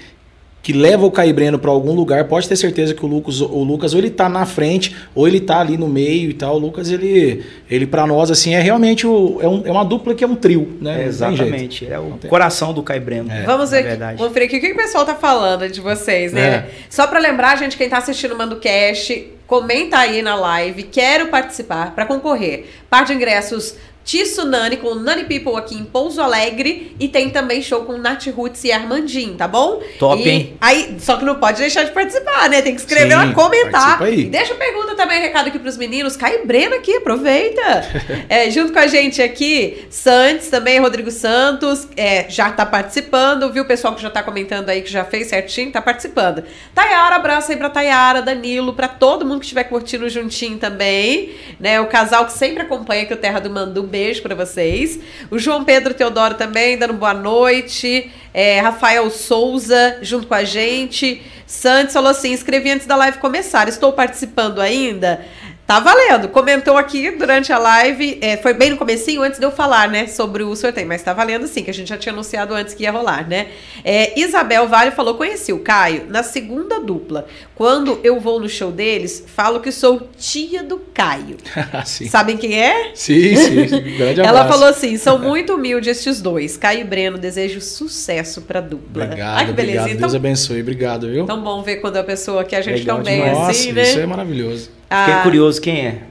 que 0.67 0.73
leva 0.73 1.07
o 1.07 1.13
Caibreno 1.13 1.61
para 1.61 1.71
algum 1.71 1.95
lugar, 1.95 2.25
pode 2.25 2.49
ter 2.49 2.57
certeza 2.57 2.93
que 2.93 3.05
o 3.05 3.09
Lucas, 3.09 3.41
o 3.41 3.63
Lucas 3.63 3.95
ou 3.95 4.01
ele 4.01 4.11
tá 4.11 4.29
na 4.29 4.45
frente, 4.45 4.97
ou 5.15 5.29
ele 5.29 5.41
tá 5.41 5.61
ali 5.61 5.79
no 5.79 5.87
meio 5.87 6.29
e 6.29 6.35
tal. 6.35 6.57
O 6.57 6.59
Lucas, 6.59 6.91
ele, 6.91 7.45
ele 7.71 7.87
para 7.87 8.05
nós, 8.05 8.33
assim, 8.33 8.53
é 8.53 8.61
realmente 8.61 9.07
o, 9.07 9.39
é, 9.41 9.47
um, 9.47 9.63
é 9.65 9.71
uma 9.71 9.85
dupla 9.85 10.13
que 10.13 10.25
é 10.25 10.27
um 10.27 10.35
trio, 10.35 10.77
né? 10.81 11.05
É 11.05 11.07
exatamente. 11.07 11.87
É 11.87 11.97
o 12.01 12.19
coração 12.29 12.75
do 12.75 12.83
Caibreno. 12.83 13.31
É. 13.31 13.45
Vamos 13.45 13.71
ver, 13.71 13.85
verdade. 13.85 14.19
vamos 14.19 14.35
ver 14.35 14.43
aqui 14.43 14.57
o 14.57 14.61
que 14.61 14.73
o 14.73 14.77
pessoal 14.77 15.07
tá 15.07 15.15
falando 15.15 15.69
de 15.69 15.81
vocês, 15.81 16.33
né? 16.33 16.49
É. 16.49 16.67
Só 16.91 17.07
para 17.07 17.21
lembrar, 17.21 17.57
gente, 17.57 17.77
quem 17.77 17.89
tá 17.89 17.99
assistindo 17.99 18.35
o 18.35 18.37
Mando 18.37 18.57
Cash, 18.57 19.13
comenta 19.47 19.99
aí 19.99 20.21
na 20.21 20.35
live, 20.35 20.83
quero 20.83 21.29
participar 21.29 21.95
para 21.95 22.07
concorrer. 22.07 22.67
Par 22.91 23.05
de 23.05 23.13
ingressos 23.13 23.77
Tsunani 24.07 24.77
com 24.77 24.95
Nani 24.95 25.25
People 25.25 25.57
aqui 25.57 25.75
em 25.75 25.85
Pouso 25.85 26.23
Alegre 26.23 26.95
e 27.01 27.09
tem 27.09 27.29
também 27.29 27.61
show 27.61 27.85
com 27.85 27.99
Nath 27.99 28.29
Roots 28.29 28.63
e 28.63 28.71
Armandinho, 28.71 29.35
tá 29.35 29.49
bom? 29.49 29.83
Top, 29.99 30.23
e 30.23 30.29
hein? 30.29 30.57
Aí, 30.61 30.97
só 31.01 31.17
que 31.17 31.25
não 31.25 31.35
pode 31.35 31.59
deixar 31.59 31.83
de 31.83 31.91
participar, 31.91 32.49
né? 32.49 32.63
Tem 32.63 32.73
que 32.73 32.81
escrever 32.81 33.11
Sim, 33.11 33.17
lá, 33.17 33.33
comentar. 33.33 34.01
Aí. 34.01 34.27
Deixa 34.27 34.55
pergunta 34.55 34.95
também, 34.95 35.21
recado 35.21 35.49
aqui 35.49 35.59
pros 35.59 35.77
meninos. 35.77 36.17
Caio 36.17 36.47
Breno 36.47 36.77
aqui, 36.77 36.95
aproveita. 36.95 37.85
é, 38.29 38.49
junto 38.49 38.73
com 38.73 38.79
a 38.79 38.87
gente 38.87 39.21
aqui, 39.21 39.87
Santos 39.91 40.49
também, 40.49 40.79
Rodrigo 40.79 41.11
Santos, 41.11 41.89
é, 41.97 42.27
já 42.29 42.51
tá 42.51 42.65
participando, 42.65 43.53
viu? 43.53 43.65
O 43.65 43.67
pessoal 43.67 43.93
que 43.97 44.03
já 44.03 44.11
tá 44.11 44.23
comentando 44.23 44.69
aí, 44.69 44.83
que 44.83 44.91
já 44.91 45.05
fez 45.05 45.27
certinho, 45.27 45.73
tá 45.73 45.83
participando. 45.83 46.45
Tayara, 46.73 47.17
abraço 47.17 47.51
aí 47.51 47.57
pra 47.57 47.69
Tayara, 47.69 48.23
Danilo, 48.23 48.73
pra 48.73 48.87
todo 48.87 49.27
mundo 49.27 49.41
que 49.41 49.47
estiver 49.47 49.65
curtindo 49.65 50.09
juntinho 50.09 50.59
também, 50.59 51.31
né? 51.59 51.81
O 51.81 51.87
casal 51.87 52.25
que 52.27 52.33
sempre 52.33 52.63
acompanha 52.63 53.03
aqui 53.03 53.13
o 53.13 53.17
Terra 53.17 53.41
do 53.41 53.51
Mandu 53.51 53.83
beijo 53.97 54.21
para 54.21 54.35
vocês. 54.35 55.01
O 55.31 55.39
João 55.39 55.65
Pedro 55.65 55.95
Teodoro 55.95 56.35
também, 56.35 56.77
dando 56.77 56.93
boa 56.93 57.15
noite. 57.15 58.13
É, 58.35 58.61
Rafael 58.61 59.11
Souza, 59.11 59.97
junto 60.03 60.27
com 60.27 60.35
a 60.35 60.45
gente. 60.45 61.23
Santos 61.47 61.95
falou 61.95 62.11
assim: 62.11 62.31
escrevi 62.35 62.71
antes 62.71 62.87
da 62.87 62.95
live 62.95 63.17
começar. 63.17 63.69
Estou 63.69 63.95
participando 63.95 64.61
ainda. 64.61 65.25
Tá 65.67 65.81
valendo. 65.81 66.29
Comentou 66.29 66.77
aqui 66.77 67.11
durante 67.11 67.53
a 67.53 67.59
live, 67.59 68.19
é, 68.21 68.37
foi 68.37 68.55
bem 68.55 68.71
no 68.71 68.77
comecinho, 68.77 69.23
antes 69.23 69.41
de 69.41 69.45
eu 69.45 69.51
falar, 69.51 69.89
né, 69.89 70.07
sobre 70.07 70.45
o 70.45 70.55
sorteio, 70.55 70.87
mas 70.87 71.03
tá 71.03 71.13
valendo 71.13 71.49
sim, 71.49 71.65
que 71.65 71.71
a 71.71 71.75
gente 71.75 71.89
já 71.89 71.99
tinha 71.99 72.13
anunciado 72.13 72.55
antes 72.55 72.73
que 72.73 72.85
ia 72.85 72.93
rolar, 72.93 73.27
né? 73.27 73.49
É, 73.83 74.17
Isabel 74.17 74.69
Vale 74.69 74.93
falou, 74.93 75.17
conheci 75.17 75.53
o 75.53 75.59
Caio 75.59 76.07
na 76.09 76.23
segunda 76.23 76.79
dupla. 76.79 77.27
Quando 77.57 77.99
eu 78.05 78.21
vou 78.21 78.39
no 78.39 78.51
show 78.51 78.71
deles, 78.71 79.25
falo 79.27 79.61
que 79.61 79.73
sou 79.73 80.11
tia 80.19 80.63
do 80.63 80.77
Caio. 80.93 81.39
Sabem 82.11 82.37
quem 82.37 82.61
é? 82.61 82.91
Sim, 82.95 83.35
sim. 83.35 83.67
Grande 83.97 84.21
Ela 84.21 84.47
falou 84.47 84.69
assim, 84.69 84.99
são 84.99 85.19
muito 85.19 85.55
humildes 85.55 85.89
estes 85.89 86.21
dois. 86.21 86.59
Caio 86.59 86.83
e 86.83 86.85
Breno, 86.85 87.17
desejo 87.17 87.63
sucesso 87.63 88.43
pra 88.43 88.61
dupla. 88.61 89.05
Obrigado, 89.05 89.39
Ai, 89.39 89.47
que 89.47 89.53
beleza. 89.55 89.81
Obrigado, 89.81 89.97
então, 89.97 90.09
Deus 90.09 90.15
abençoe. 90.15 90.61
Obrigado, 90.61 91.09
viu? 91.09 91.25
Tão 91.25 91.43
bom 91.43 91.63
ver 91.63 91.77
quando 91.77 91.97
a 91.97 92.05
pessoa 92.05 92.45
que 92.45 92.55
a 92.55 92.61
gente 92.61 92.81
Legal 92.81 92.97
tão 92.97 93.05
bem 93.07 93.23
assim, 93.23 93.73
né? 93.73 93.83
isso 93.85 94.01
é 94.01 94.07
maravilhoso. 94.07 94.71
Fiquei 94.91 95.15
ah, 95.15 95.21
curioso 95.23 95.59
quem 95.59 95.87
é. 95.87 96.03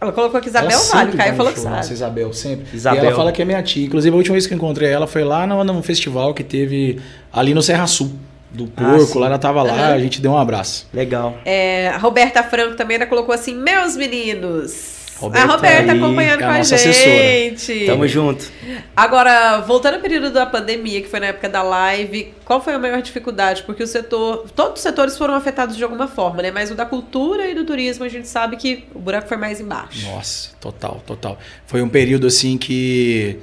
Ela 0.00 0.10
colocou 0.10 0.40
que 0.40 0.48
Isabel 0.48 0.72
ela 0.72 0.84
vale, 0.90 1.12
o 1.12 1.16
Caio 1.16 1.36
falou 1.36 1.52
que 1.52 1.60
sabe. 1.60 1.76
Nossa, 1.76 1.92
Isabel, 1.92 2.32
sempre. 2.32 2.76
Isabel. 2.76 3.04
E 3.04 3.06
ela 3.06 3.14
fala 3.14 3.30
que 3.30 3.40
é 3.40 3.44
minha 3.44 3.62
tia. 3.62 3.86
Inclusive, 3.86 4.12
a 4.12 4.16
última 4.16 4.32
vez 4.32 4.48
que 4.48 4.52
eu 4.52 4.56
encontrei 4.56 4.88
ela 4.88 5.06
foi 5.06 5.22
lá 5.22 5.46
no, 5.46 5.62
num 5.62 5.80
festival 5.80 6.34
que 6.34 6.42
teve 6.42 7.00
ali 7.32 7.54
no 7.54 7.62
Serra 7.62 7.86
Sul. 7.86 8.10
Do 8.52 8.70
ah, 8.76 8.82
porco, 8.82 9.18
ah, 9.18 9.20
lá 9.20 9.26
ela 9.26 9.38
tava 9.38 9.62
lá, 9.62 9.72
uhum. 9.72 9.94
a 9.94 9.98
gente 9.98 10.20
deu 10.20 10.32
um 10.32 10.38
abraço. 10.38 10.86
Legal. 10.92 11.38
É, 11.44 11.88
a 11.88 11.96
Roberta 11.96 12.42
Franco 12.42 12.76
também 12.76 12.96
ela 12.96 13.06
colocou 13.06 13.34
assim: 13.34 13.54
Meus 13.54 13.96
meninos, 13.96 15.02
Roberta 15.22 15.46
a 15.46 15.56
Roberta 15.56 15.92
aí, 15.92 15.98
acompanhando 15.98 16.40
é 16.40 16.44
a 16.44 16.48
com 16.48 16.52
a 16.52 16.62
gente. 16.62 16.74
Assessora. 16.74 17.86
Tamo 17.86 18.08
junto. 18.08 18.50
Agora, 18.96 19.60
voltando 19.60 19.94
ao 19.94 20.00
período 20.00 20.30
da 20.30 20.44
pandemia, 20.44 21.00
que 21.00 21.08
foi 21.08 21.20
na 21.20 21.26
época 21.26 21.48
da 21.48 21.62
live, 21.62 22.34
qual 22.44 22.60
foi 22.60 22.74
a 22.74 22.78
maior 22.78 23.00
dificuldade? 23.00 23.62
Porque 23.62 23.84
o 23.84 23.86
setor, 23.86 24.48
todos 24.54 24.74
os 24.74 24.80
setores 24.80 25.16
foram 25.16 25.34
afetados 25.34 25.76
de 25.76 25.84
alguma 25.84 26.08
forma, 26.08 26.42
né? 26.42 26.50
Mas 26.50 26.72
o 26.72 26.74
da 26.74 26.84
cultura 26.84 27.48
e 27.48 27.54
do 27.54 27.64
turismo, 27.64 28.04
a 28.04 28.08
gente 28.08 28.26
sabe 28.26 28.56
que 28.56 28.84
o 28.94 28.98
buraco 28.98 29.28
foi 29.28 29.36
mais 29.36 29.60
embaixo. 29.60 30.04
Nossa, 30.10 30.50
total, 30.60 31.00
total. 31.06 31.38
Foi 31.66 31.80
um 31.80 31.88
período 31.88 32.26
assim 32.26 32.58
que 32.58 33.38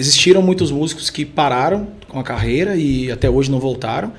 existiram 0.00 0.40
muitos 0.40 0.72
músicos 0.72 1.10
que 1.10 1.26
pararam 1.26 1.88
com 2.08 2.18
a 2.18 2.24
carreira 2.24 2.74
e 2.74 3.12
até 3.12 3.28
hoje 3.28 3.50
não 3.50 3.60
voltaram, 3.60 4.12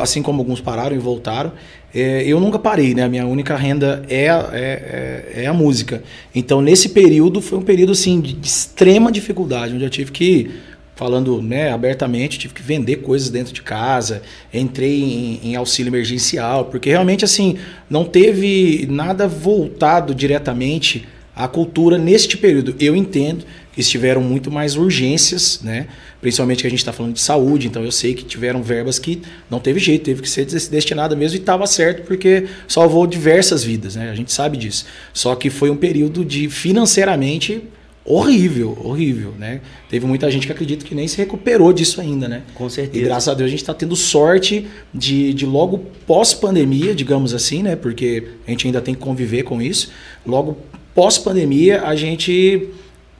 assim 0.00 0.22
como 0.22 0.40
alguns 0.40 0.60
pararam 0.60 0.94
e 0.94 0.98
voltaram. 0.98 1.52
É, 1.94 2.24
eu 2.24 2.40
nunca 2.40 2.58
parei, 2.58 2.94
né? 2.94 3.04
A 3.04 3.08
minha 3.08 3.26
única 3.26 3.56
renda 3.56 4.04
é, 4.08 4.26
é, 4.26 4.32
é, 4.52 5.42
é, 5.42 5.46
a 5.46 5.52
música. 5.54 6.02
Então, 6.34 6.60
nesse 6.60 6.90
período, 6.90 7.40
foi 7.40 7.58
um 7.58 7.62
período 7.62 7.92
assim, 7.92 8.20
de 8.20 8.36
extrema 8.42 9.10
dificuldade, 9.10 9.74
onde 9.74 9.84
eu 9.84 9.90
tive 9.90 10.10
que, 10.10 10.50
falando 10.96 11.40
né, 11.40 11.72
abertamente, 11.72 12.38
tive 12.38 12.54
que 12.54 12.62
vender 12.62 12.96
coisas 12.96 13.30
dentro 13.30 13.52
de 13.52 13.62
casa, 13.62 14.22
entrei 14.52 15.00
em, 15.00 15.50
em 15.50 15.56
auxílio 15.56 15.90
emergencial, 15.90 16.66
porque 16.66 16.90
realmente 16.90 17.24
assim, 17.24 17.56
não 17.88 18.04
teve 18.04 18.86
nada 18.90 19.26
voltado 19.26 20.14
diretamente 20.14 21.08
à 21.34 21.48
cultura 21.48 21.96
neste 21.96 22.36
período. 22.36 22.74
Eu 22.78 22.94
entendo 22.94 23.44
que 23.72 23.82
tiveram 23.82 24.20
muito 24.20 24.50
mais 24.50 24.76
urgências, 24.76 25.60
né? 25.62 25.86
principalmente 26.20 26.60
que 26.60 26.66
a 26.66 26.70
gente 26.70 26.80
está 26.80 26.92
falando 26.92 27.14
de 27.14 27.20
saúde, 27.20 27.66
então 27.66 27.84
eu 27.84 27.92
sei 27.92 28.14
que 28.14 28.24
tiveram 28.24 28.62
verbas 28.62 28.98
que 28.98 29.22
não 29.48 29.58
teve 29.58 29.80
jeito, 29.80 30.04
teve 30.04 30.22
que 30.22 30.28
ser 30.28 30.44
destinada 30.44 31.16
mesmo 31.16 31.36
e 31.36 31.40
estava 31.40 31.66
certo 31.66 32.04
porque 32.06 32.46
salvou 32.68 33.06
diversas 33.06 33.64
vidas, 33.64 33.96
né? 33.96 34.10
a 34.10 34.14
gente 34.14 34.32
sabe 34.32 34.56
disso. 34.56 34.84
Só 35.14 35.34
que 35.34 35.48
foi 35.48 35.70
um 35.70 35.76
período 35.76 36.24
de 36.24 36.48
financeiramente 36.48 37.62
horrível, 38.04 38.76
horrível, 38.82 39.34
né? 39.38 39.60
Teve 39.88 40.06
muita 40.06 40.30
gente 40.30 40.46
que 40.46 40.52
acredita 40.52 40.84
que 40.84 40.94
nem 40.94 41.06
se 41.06 41.18
recuperou 41.18 41.72
disso 41.72 42.00
ainda, 42.00 42.26
né? 42.26 42.42
Com 42.54 42.68
certeza. 42.68 43.04
E 43.04 43.06
graças 43.06 43.28
a 43.28 43.34
Deus 43.34 43.48
a 43.48 43.50
gente 43.50 43.60
está 43.60 43.74
tendo 43.74 43.94
sorte 43.94 44.66
de, 44.92 45.34
de 45.34 45.46
logo 45.46 45.78
pós-pandemia, 46.06 46.94
digamos 46.94 47.34
assim, 47.34 47.62
né? 47.62 47.76
Porque 47.76 48.26
a 48.46 48.50
gente 48.50 48.66
ainda 48.66 48.80
tem 48.80 48.94
que 48.94 49.00
conviver 49.00 49.42
com 49.42 49.60
isso. 49.60 49.90
Logo 50.26 50.56
pós-pandemia 50.94 51.82
a 51.82 51.94
gente 51.94 52.68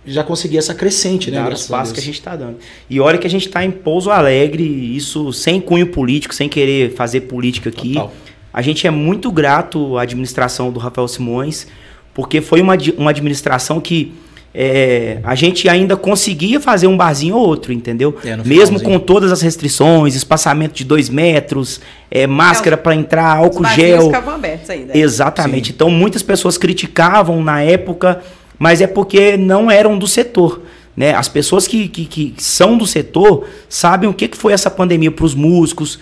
já 0.04 0.24
conseguir 0.24 0.58
essa 0.58 0.74
crescente, 0.74 1.30
né? 1.30 1.42
Dar 1.42 1.52
os 1.52 1.66
passos 1.66 1.92
que 1.92 2.00
a 2.00 2.02
gente 2.02 2.14
está 2.14 2.34
dando. 2.34 2.56
E 2.88 2.98
olha 3.00 3.18
que 3.18 3.26
a 3.26 3.30
gente 3.30 3.46
está 3.46 3.64
em 3.64 3.70
Pouso 3.70 4.10
Alegre, 4.10 4.64
isso 4.64 5.32
sem 5.32 5.60
cunho 5.60 5.86
político, 5.86 6.34
sem 6.34 6.48
querer 6.48 6.94
fazer 6.94 7.22
política 7.22 7.68
aqui. 7.68 7.94
Total. 7.94 8.12
A 8.52 8.62
gente 8.62 8.86
é 8.86 8.90
muito 8.90 9.30
grato 9.30 9.96
à 9.96 10.02
administração 10.02 10.72
do 10.72 10.80
Rafael 10.80 11.06
Simões, 11.06 11.66
porque 12.12 12.40
foi 12.40 12.60
uma, 12.60 12.76
uma 12.96 13.10
administração 13.10 13.80
que 13.80 14.12
é, 14.52 15.18
a 15.22 15.36
gente 15.36 15.68
ainda 15.68 15.96
conseguia 15.96 16.58
fazer 16.58 16.88
um 16.88 16.96
barzinho 16.96 17.36
ou 17.36 17.46
outro, 17.46 17.72
entendeu? 17.72 18.16
É, 18.24 18.36
Mesmo 18.38 18.82
com 18.82 18.98
todas 18.98 19.30
as 19.30 19.40
restrições, 19.40 20.16
espaçamento 20.16 20.74
de 20.74 20.84
dois 20.84 21.08
metros, 21.08 21.80
é, 22.10 22.26
máscara 22.26 22.74
é, 22.74 22.76
para 22.76 22.96
entrar, 22.96 23.36
álcool 23.36 23.64
gel. 23.66 24.06
Ficavam 24.06 24.34
abertos 24.34 24.68
ainda. 24.68 24.98
Exatamente. 24.98 25.68
Sim. 25.68 25.74
Então 25.74 25.90
muitas 25.90 26.22
pessoas 26.22 26.58
criticavam 26.58 27.44
na 27.44 27.62
época 27.62 28.20
mas 28.60 28.82
é 28.82 28.86
porque 28.86 29.38
não 29.38 29.70
eram 29.70 29.98
do 29.98 30.06
setor. 30.06 30.60
Né? 30.94 31.14
As 31.14 31.28
pessoas 31.28 31.66
que, 31.66 31.88
que, 31.88 32.04
que 32.04 32.34
são 32.36 32.76
do 32.76 32.86
setor 32.86 33.46
sabem 33.70 34.06
o 34.06 34.12
que, 34.12 34.28
que 34.28 34.36
foi 34.36 34.52
essa 34.52 34.70
pandemia 34.70 35.10
para 35.10 35.24
os 35.24 35.34
músicos, 35.34 35.98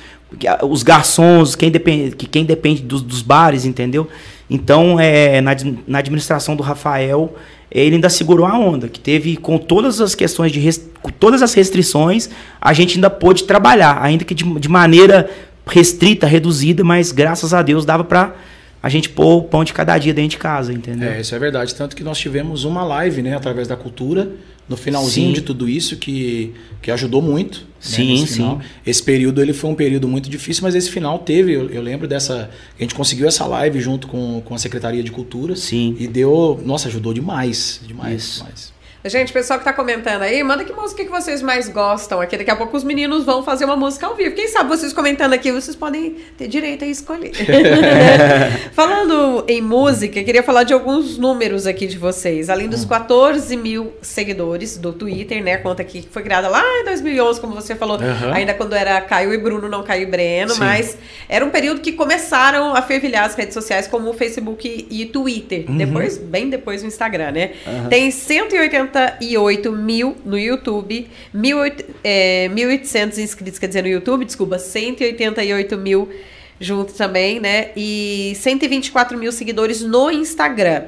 os 0.68 0.82
garçons, 0.82 1.54
quem 1.54 1.70
depende, 1.70 2.16
quem 2.16 2.44
depende 2.44 2.82
dos, 2.82 3.00
dos 3.00 3.22
bares, 3.22 3.64
entendeu? 3.64 4.08
Então, 4.50 4.98
é, 4.98 5.40
na, 5.40 5.52
na 5.86 5.98
administração 6.00 6.56
do 6.56 6.62
Rafael, 6.64 7.32
ele 7.70 7.94
ainda 7.94 8.10
segurou 8.10 8.44
a 8.44 8.58
onda, 8.58 8.88
que 8.88 8.98
teve 8.98 9.36
com 9.36 9.56
todas 9.56 10.00
as 10.00 10.16
questões 10.16 10.50
de 10.50 10.80
com 11.00 11.10
todas 11.10 11.42
as 11.42 11.54
restrições, 11.54 12.28
a 12.60 12.72
gente 12.72 12.96
ainda 12.96 13.08
pôde 13.08 13.44
trabalhar, 13.44 14.02
ainda 14.02 14.24
que 14.24 14.34
de, 14.34 14.44
de 14.58 14.68
maneira 14.68 15.30
restrita, 15.64 16.26
reduzida, 16.26 16.82
mas 16.82 17.12
graças 17.12 17.54
a 17.54 17.62
Deus 17.62 17.84
dava 17.84 18.02
para 18.02 18.34
a 18.82 18.88
gente 18.88 19.08
pôr 19.08 19.36
o 19.36 19.42
pão 19.42 19.64
de 19.64 19.72
cada 19.72 19.98
dia 19.98 20.14
dentro 20.14 20.30
de 20.30 20.38
casa, 20.38 20.72
entendeu? 20.72 21.10
É, 21.10 21.20
isso 21.20 21.34
é 21.34 21.38
verdade. 21.38 21.74
Tanto 21.74 21.96
que 21.96 22.04
nós 22.04 22.18
tivemos 22.18 22.64
uma 22.64 22.84
live, 22.84 23.22
né, 23.22 23.34
através 23.34 23.66
da 23.66 23.76
cultura, 23.76 24.30
no 24.68 24.76
finalzinho 24.76 25.28
sim. 25.28 25.32
de 25.32 25.40
tudo 25.40 25.68
isso, 25.68 25.96
que, 25.96 26.54
que 26.80 26.90
ajudou 26.90 27.20
muito. 27.20 27.60
Né, 27.60 27.64
sim, 27.80 28.20
né, 28.20 28.26
sim. 28.26 28.58
Esse 28.86 29.02
período 29.02 29.42
ele 29.42 29.52
foi 29.52 29.70
um 29.70 29.74
período 29.74 30.06
muito 30.06 30.28
difícil, 30.28 30.62
mas 30.62 30.74
esse 30.74 30.90
final 30.90 31.18
teve, 31.18 31.52
eu, 31.52 31.70
eu, 31.70 31.82
lembro 31.82 32.06
dessa. 32.06 32.50
A 32.78 32.82
gente 32.82 32.94
conseguiu 32.94 33.26
essa 33.26 33.46
live 33.46 33.80
junto 33.80 34.06
com, 34.06 34.42
com 34.44 34.54
a 34.54 34.58
Secretaria 34.58 35.02
de 35.02 35.10
Cultura. 35.10 35.56
Sim. 35.56 35.96
E 35.98 36.06
deu. 36.06 36.60
Nossa, 36.64 36.88
ajudou 36.88 37.12
demais. 37.12 37.80
Demais, 37.86 38.22
isso. 38.22 38.38
demais. 38.38 38.77
Gente, 39.04 39.32
pessoal 39.32 39.60
que 39.60 39.64
tá 39.64 39.72
comentando 39.72 40.22
aí, 40.22 40.42
manda 40.42 40.64
que 40.64 40.72
música 40.72 41.04
que 41.04 41.10
vocês 41.10 41.40
mais 41.40 41.68
gostam 41.68 42.20
aqui. 42.20 42.36
Daqui 42.36 42.50
a 42.50 42.56
pouco 42.56 42.76
os 42.76 42.82
meninos 42.82 43.24
vão 43.24 43.44
fazer 43.44 43.64
uma 43.64 43.76
música 43.76 44.08
ao 44.08 44.16
vivo. 44.16 44.34
Quem 44.34 44.48
sabe 44.48 44.68
vocês 44.68 44.92
comentando 44.92 45.34
aqui, 45.34 45.52
vocês 45.52 45.76
podem 45.76 46.16
ter 46.36 46.48
direito 46.48 46.84
a 46.84 46.88
escolher. 46.88 47.30
Falando 48.72 49.44
em 49.46 49.62
música, 49.62 50.20
queria 50.24 50.42
falar 50.42 50.64
de 50.64 50.72
alguns 50.72 51.16
números 51.16 51.64
aqui 51.64 51.86
de 51.86 51.96
vocês. 51.96 52.50
Além 52.50 52.68
dos 52.68 52.84
14 52.84 53.56
hum. 53.56 53.60
mil 53.60 53.92
seguidores 54.02 54.76
do 54.76 54.92
Twitter, 54.92 55.44
né? 55.44 55.58
Conta 55.58 55.82
aqui 55.82 56.02
que 56.02 56.08
foi 56.08 56.24
criada 56.24 56.48
lá 56.48 56.64
em 56.80 56.84
2011, 56.86 57.40
como 57.40 57.54
você 57.54 57.76
falou, 57.76 58.00
uhum. 58.00 58.32
ainda 58.32 58.52
quando 58.52 58.74
era 58.74 59.00
Caio 59.00 59.32
e 59.32 59.38
Bruno, 59.38 59.68
não 59.68 59.84
Caio 59.84 60.02
e 60.02 60.06
Breno, 60.06 60.54
Sim. 60.54 60.60
mas 60.60 60.98
era 61.28 61.44
um 61.44 61.50
período 61.50 61.80
que 61.80 61.92
começaram 61.92 62.74
a 62.74 62.82
fervilhar 62.82 63.26
as 63.26 63.36
redes 63.36 63.54
sociais 63.54 63.86
como 63.86 64.10
o 64.10 64.12
Facebook 64.12 64.88
e 64.90 65.06
Twitter. 65.06 65.66
Uhum. 65.68 65.76
Depois, 65.76 66.18
bem 66.18 66.50
depois 66.50 66.82
o 66.82 66.86
Instagram, 66.86 67.30
né? 67.30 67.52
Uhum. 67.64 67.88
Tem 67.88 68.10
180 68.10 68.97
188 68.98 69.72
mil 69.72 70.16
no 70.24 70.38
YouTube, 70.38 71.08
1.800 71.34 73.18
é, 73.18 73.22
inscritos, 73.22 73.58
quer 73.58 73.68
dizer, 73.68 73.82
no 73.82 73.88
YouTube, 73.88 74.24
desculpa, 74.24 74.58
188 74.58 75.76
mil 75.76 76.08
junto 76.60 76.92
também, 76.92 77.38
né? 77.38 77.70
E 77.76 78.32
124 78.36 79.16
mil 79.16 79.30
seguidores 79.30 79.82
no 79.82 80.10
Instagram. 80.10 80.86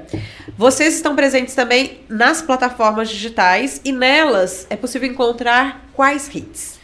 Vocês 0.59 0.97
estão 0.97 1.15
presentes 1.15 1.55
também 1.55 2.01
nas 2.09 2.43
plataformas 2.43 3.09
digitais 3.09 3.81
e 3.85 3.93
nelas 3.93 4.67
é 4.69 4.77
possível 4.77 5.09
encontrar 5.09 5.89
quais 5.95 6.29
hits? 6.35 6.81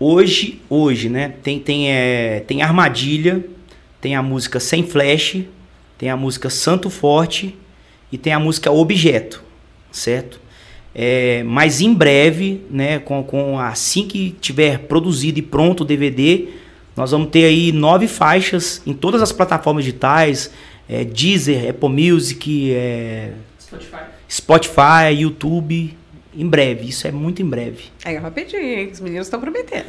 Hoje, 0.00 0.60
hoje, 0.68 1.08
né? 1.08 1.34
Tem, 1.42 1.60
tem, 1.60 1.92
é, 1.92 2.40
tem 2.40 2.62
Armadilha, 2.62 3.44
tem 4.00 4.16
a 4.16 4.22
música 4.22 4.58
Sem 4.58 4.84
Flash, 4.84 5.44
tem 5.98 6.08
a 6.08 6.16
música 6.16 6.48
Santo 6.50 6.88
Forte 6.90 7.56
e 8.10 8.18
tem 8.18 8.32
a 8.32 8.40
música 8.40 8.70
Objeto, 8.70 9.44
certo? 9.92 10.41
É, 10.94 11.42
mas 11.44 11.80
em 11.80 11.92
breve, 11.92 12.62
né, 12.70 12.98
com, 12.98 13.22
com 13.22 13.58
assim 13.58 14.06
que 14.06 14.36
tiver 14.40 14.80
produzido 14.80 15.38
e 15.38 15.42
pronto 15.42 15.82
o 15.82 15.84
DVD, 15.84 16.48
nós 16.96 17.10
vamos 17.10 17.30
ter 17.30 17.46
aí 17.46 17.72
nove 17.72 18.06
faixas 18.06 18.82
em 18.86 18.92
todas 18.92 19.22
as 19.22 19.32
plataformas 19.32 19.84
digitais, 19.84 20.50
é, 20.88 21.04
Deezer, 21.04 21.70
Apple 21.70 21.88
Music, 21.88 22.72
é, 22.74 23.30
Spotify. 23.58 23.96
Spotify, 24.28 25.14
YouTube, 25.16 25.96
em 26.34 26.46
breve, 26.46 26.88
isso 26.88 27.06
é 27.06 27.12
muito 27.12 27.42
em 27.42 27.44
breve. 27.44 27.84
É 28.04 28.16
rapidinho, 28.16 28.62
hein? 28.62 28.90
Os 28.90 29.00
meninos 29.00 29.26
estão 29.26 29.40
prometendo. 29.40 29.86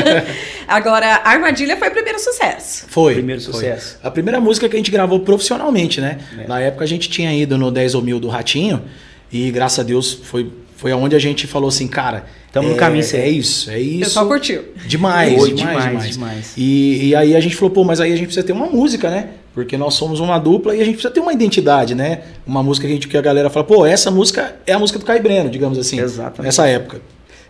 Agora, 0.66 1.16
a 1.16 1.30
Armadilha 1.30 1.76
foi 1.76 1.88
o 1.88 1.90
primeiro 1.90 2.18
sucesso. 2.18 2.86
Foi. 2.88 3.14
Primeiro 3.14 3.40
sucesso. 3.40 3.98
Foi. 4.00 4.08
A 4.08 4.10
primeira 4.10 4.40
música 4.40 4.68
que 4.68 4.74
a 4.74 4.78
gente 4.78 4.90
gravou 4.90 5.20
profissionalmente, 5.20 6.00
né? 6.00 6.18
É. 6.38 6.46
Na 6.46 6.60
época 6.60 6.84
a 6.84 6.86
gente 6.86 7.10
tinha 7.10 7.34
ido 7.34 7.58
no 7.58 7.70
10 7.70 7.94
ou 7.94 8.02
mil 8.02 8.18
do 8.18 8.28
Ratinho. 8.28 8.82
E 9.32 9.50
graças 9.50 9.78
a 9.78 9.82
Deus 9.82 10.12
foi, 10.12 10.50
foi 10.76 10.92
aonde 10.92 11.16
a 11.16 11.18
gente 11.18 11.46
falou 11.46 11.68
assim, 11.68 11.88
cara. 11.88 12.26
Estamos 12.46 12.70
é, 12.70 12.72
no 12.72 12.78
caminho 12.78 13.04
certo. 13.04 13.24
É 13.24 13.28
isso, 13.28 13.70
é 13.70 13.78
isso. 13.78 13.96
O 13.96 14.04
pessoal 14.04 14.26
curtiu. 14.26 14.64
Demais, 14.86 15.44
demais, 15.44 15.84
demais, 15.84 16.10
demais. 16.12 16.52
E, 16.56 17.08
e 17.08 17.14
aí 17.14 17.36
a 17.36 17.40
gente 17.40 17.54
falou, 17.54 17.70
pô, 17.70 17.84
mas 17.84 18.00
aí 18.00 18.12
a 18.12 18.16
gente 18.16 18.26
precisa 18.26 18.46
ter 18.46 18.52
uma 18.52 18.66
música, 18.66 19.10
né? 19.10 19.30
Porque 19.52 19.76
nós 19.76 19.94
somos 19.94 20.20
uma 20.20 20.38
dupla 20.38 20.74
e 20.74 20.80
a 20.80 20.84
gente 20.84 20.94
precisa 20.94 21.12
ter 21.12 21.20
uma 21.20 21.32
identidade, 21.32 21.94
né? 21.94 22.22
Uma 22.46 22.62
música 22.62 22.86
que 22.86 22.92
a, 22.92 22.94
gente, 22.94 23.08
que 23.08 23.16
a 23.16 23.22
galera 23.22 23.50
fala, 23.50 23.64
pô, 23.64 23.84
essa 23.84 24.10
música 24.10 24.56
é 24.66 24.72
a 24.72 24.78
música 24.78 24.98
do 24.98 25.04
Caio 25.04 25.22
Breno, 25.22 25.50
digamos 25.50 25.78
assim. 25.78 26.00
Exatamente. 26.00 26.42
Nessa 26.42 26.66
época. 26.66 27.00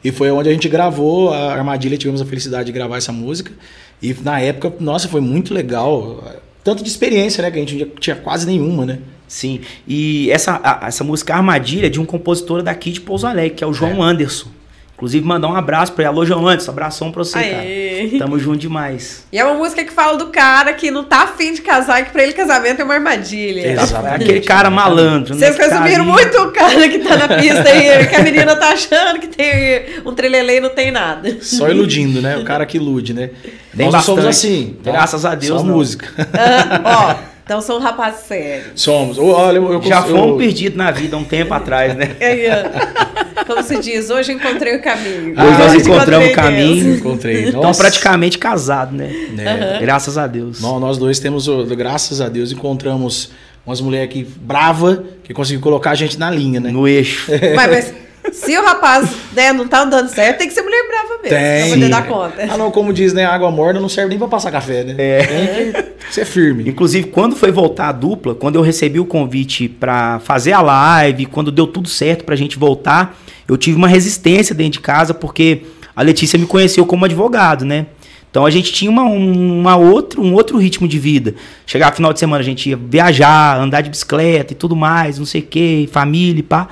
E 0.02 0.12
foi 0.12 0.30
onde 0.30 0.48
a 0.48 0.52
gente 0.52 0.68
gravou 0.68 1.30
a 1.32 1.52
Armadilha, 1.52 1.96
tivemos 1.96 2.20
a 2.20 2.24
felicidade 2.24 2.66
de 2.66 2.72
gravar 2.72 2.96
essa 2.96 3.12
música. 3.12 3.52
E 4.02 4.14
na 4.22 4.40
época, 4.40 4.72
nossa, 4.78 5.08
foi 5.08 5.20
muito 5.20 5.54
legal. 5.54 6.22
Tanto 6.62 6.82
de 6.82 6.88
experiência, 6.88 7.42
né? 7.42 7.50
Que 7.50 7.58
a 7.58 7.60
gente 7.60 7.76
não 7.76 7.88
tinha 7.96 8.16
quase 8.16 8.46
nenhuma, 8.46 8.84
né? 8.84 8.98
Sim. 9.28 9.60
E 9.86 10.30
essa, 10.30 10.60
a, 10.62 10.86
essa 10.86 11.02
música 11.02 11.34
Armadilha 11.34 11.86
é 11.86 11.90
de 11.90 12.00
um 12.00 12.04
compositor 12.04 12.62
daqui 12.62 12.90
de 12.90 13.00
Pouso 13.00 13.26
Alegre, 13.26 13.56
que 13.56 13.64
é 13.64 13.66
o 13.66 13.72
João 13.72 14.04
é. 14.04 14.10
Anderson. 14.10 14.48
Inclusive, 14.96 15.26
mandar 15.26 15.48
um 15.48 15.54
abraço 15.54 15.92
pra 15.92 16.04
ele. 16.04 16.08
Alô, 16.08 16.24
João 16.24 16.48
Anderson, 16.48 16.70
abração 16.70 17.12
pra 17.12 17.22
você, 17.22 17.36
Aê. 17.36 18.06
cara. 18.08 18.18
Tamo 18.18 18.38
junto 18.38 18.56
demais. 18.56 19.26
E 19.30 19.38
é 19.38 19.44
uma 19.44 19.52
música 19.52 19.84
que 19.84 19.92
fala 19.92 20.16
do 20.16 20.28
cara 20.28 20.72
que 20.72 20.90
não 20.90 21.04
tá 21.04 21.24
afim 21.24 21.52
de 21.52 21.60
casar 21.60 22.00
e 22.00 22.04
que 22.06 22.12
pra 22.12 22.22
ele 22.22 22.32
casamento 22.32 22.80
é 22.80 22.84
uma 22.84 22.94
armadilha. 22.94 23.72
Exatamente. 23.72 24.22
Aquele 24.22 24.40
cara 24.40 24.70
malandro. 24.70 25.34
Né? 25.34 25.52
Vocês 25.52 25.58
resumiram 25.58 26.02
muito 26.02 26.38
o 26.38 26.50
cara 26.50 26.88
que 26.88 26.98
tá 27.00 27.14
na 27.14 27.28
pista 27.28 27.68
aí, 27.68 28.06
que 28.06 28.16
a 28.16 28.22
menina 28.22 28.56
tá 28.56 28.70
achando 28.70 29.20
que 29.20 29.26
tem 29.26 30.00
um 30.02 30.14
trelelê 30.14 30.56
e 30.56 30.60
não 30.60 30.70
tem 30.70 30.90
nada. 30.90 31.42
Só 31.42 31.68
iludindo, 31.68 32.22
né? 32.22 32.38
O 32.38 32.44
cara 32.44 32.64
que 32.64 32.78
ilude, 32.78 33.12
né? 33.12 33.28
Nós 33.74 33.92
bastante. 33.92 34.04
somos 34.06 34.24
assim. 34.24 34.78
Tá? 34.82 34.92
Graças 34.92 35.26
a 35.26 35.34
Deus, 35.34 35.60
Só 35.60 35.66
não. 35.66 35.74
música. 35.74 36.08
Ah, 36.32 37.18
ó. 37.22 37.35
Então 37.46 37.60
são 37.60 37.78
rapazes 37.78 38.26
sérios. 38.26 38.72
Somos. 38.74 39.18
Olha, 39.20 39.58
eu, 39.58 39.74
eu, 39.74 39.82
Já 39.82 40.02
fomos 40.02 40.30
eu... 40.30 40.36
perdidos 40.36 40.76
na 40.76 40.90
vida 40.90 41.16
um 41.16 41.22
tempo 41.22 41.54
atrás, 41.54 41.94
né? 41.94 42.16
É, 42.18 43.44
como 43.46 43.62
se 43.62 43.78
diz, 43.78 44.10
hoje 44.10 44.32
encontrei 44.32 44.74
o 44.74 44.82
caminho. 44.82 45.32
Ah, 45.36 45.44
hoje 45.44 45.58
nós 45.58 45.86
encontramos 45.86 46.28
o 46.28 46.32
caminho. 46.32 46.96
Encontrei. 46.96 47.48
Então 47.48 47.70
praticamente 47.72 48.36
casados, 48.36 48.98
né? 48.98 49.12
É. 49.38 49.78
Graças 49.80 50.18
a 50.18 50.26
Deus. 50.26 50.60
Nós, 50.60 50.80
nós 50.80 50.98
dois 50.98 51.20
temos, 51.20 51.46
graças 51.68 52.20
a 52.20 52.28
Deus, 52.28 52.50
encontramos 52.50 53.30
umas 53.64 53.80
mulheres 53.80 54.08
aqui 54.08 54.24
brava 54.24 55.04
que 55.22 55.32
conseguiu 55.32 55.60
colocar 55.60 55.92
a 55.92 55.94
gente 55.94 56.18
na 56.18 56.28
linha, 56.28 56.58
né? 56.58 56.72
No 56.72 56.88
eixo. 56.88 57.30
Mas, 57.54 57.70
mas 57.70 57.94
se 58.32 58.56
o 58.56 58.64
rapaz 58.64 59.08
né, 59.32 59.52
não 59.52 59.66
tá 59.66 59.82
andando 59.82 60.08
certo, 60.08 60.38
tem 60.38 60.48
que 60.48 60.54
ser 60.54 60.62
mulher 60.62 60.86
brava 60.88 61.22
mesmo. 61.22 61.36
Tem. 61.36 61.62
Pra 61.62 61.74
poder 61.74 61.88
dar 61.88 62.06
conta. 62.06 62.52
Ah, 62.52 62.58
não, 62.58 62.70
como 62.70 62.92
diz, 62.92 63.12
né? 63.12 63.24
Água 63.24 63.50
morna 63.50 63.80
não 63.80 63.88
serve 63.88 64.10
nem 64.10 64.18
pra 64.18 64.28
passar 64.28 64.50
café, 64.50 64.84
né? 64.84 64.94
É. 64.98 65.22
Tem 65.24 65.82
que 66.08 66.14
ser 66.14 66.24
firme. 66.24 66.68
Inclusive, 66.68 67.08
quando 67.08 67.36
foi 67.36 67.50
voltar 67.50 67.88
a 67.88 67.92
dupla, 67.92 68.34
quando 68.34 68.56
eu 68.56 68.62
recebi 68.62 69.00
o 69.00 69.04
convite 69.04 69.68
para 69.68 70.18
fazer 70.20 70.52
a 70.52 70.60
live, 70.60 71.26
quando 71.26 71.50
deu 71.50 71.66
tudo 71.66 71.88
certo 71.88 72.24
pra 72.24 72.36
gente 72.36 72.58
voltar, 72.58 73.18
eu 73.48 73.56
tive 73.56 73.76
uma 73.76 73.88
resistência 73.88 74.54
dentro 74.54 74.72
de 74.72 74.80
casa, 74.80 75.14
porque 75.14 75.62
a 75.94 76.02
Letícia 76.02 76.38
me 76.38 76.46
conheceu 76.46 76.84
como 76.84 77.04
advogado, 77.04 77.64
né? 77.64 77.86
Então 78.30 78.44
a 78.44 78.50
gente 78.50 78.70
tinha 78.70 78.90
uma, 78.90 79.02
uma 79.04 79.76
outro, 79.76 80.22
um 80.22 80.34
outro 80.34 80.58
ritmo 80.58 80.86
de 80.86 80.98
vida. 80.98 81.34
Chegar 81.64 81.94
final 81.94 82.12
de 82.12 82.18
semana, 82.18 82.42
a 82.42 82.44
gente 82.44 82.68
ia 82.68 82.76
viajar, 82.76 83.58
andar 83.58 83.80
de 83.80 83.88
bicicleta 83.88 84.52
e 84.52 84.56
tudo 84.56 84.76
mais, 84.76 85.18
não 85.18 85.24
sei 85.24 85.40
o 85.40 85.44
que, 85.44 85.88
família 85.90 86.40
e 86.40 86.42
pá. 86.42 86.68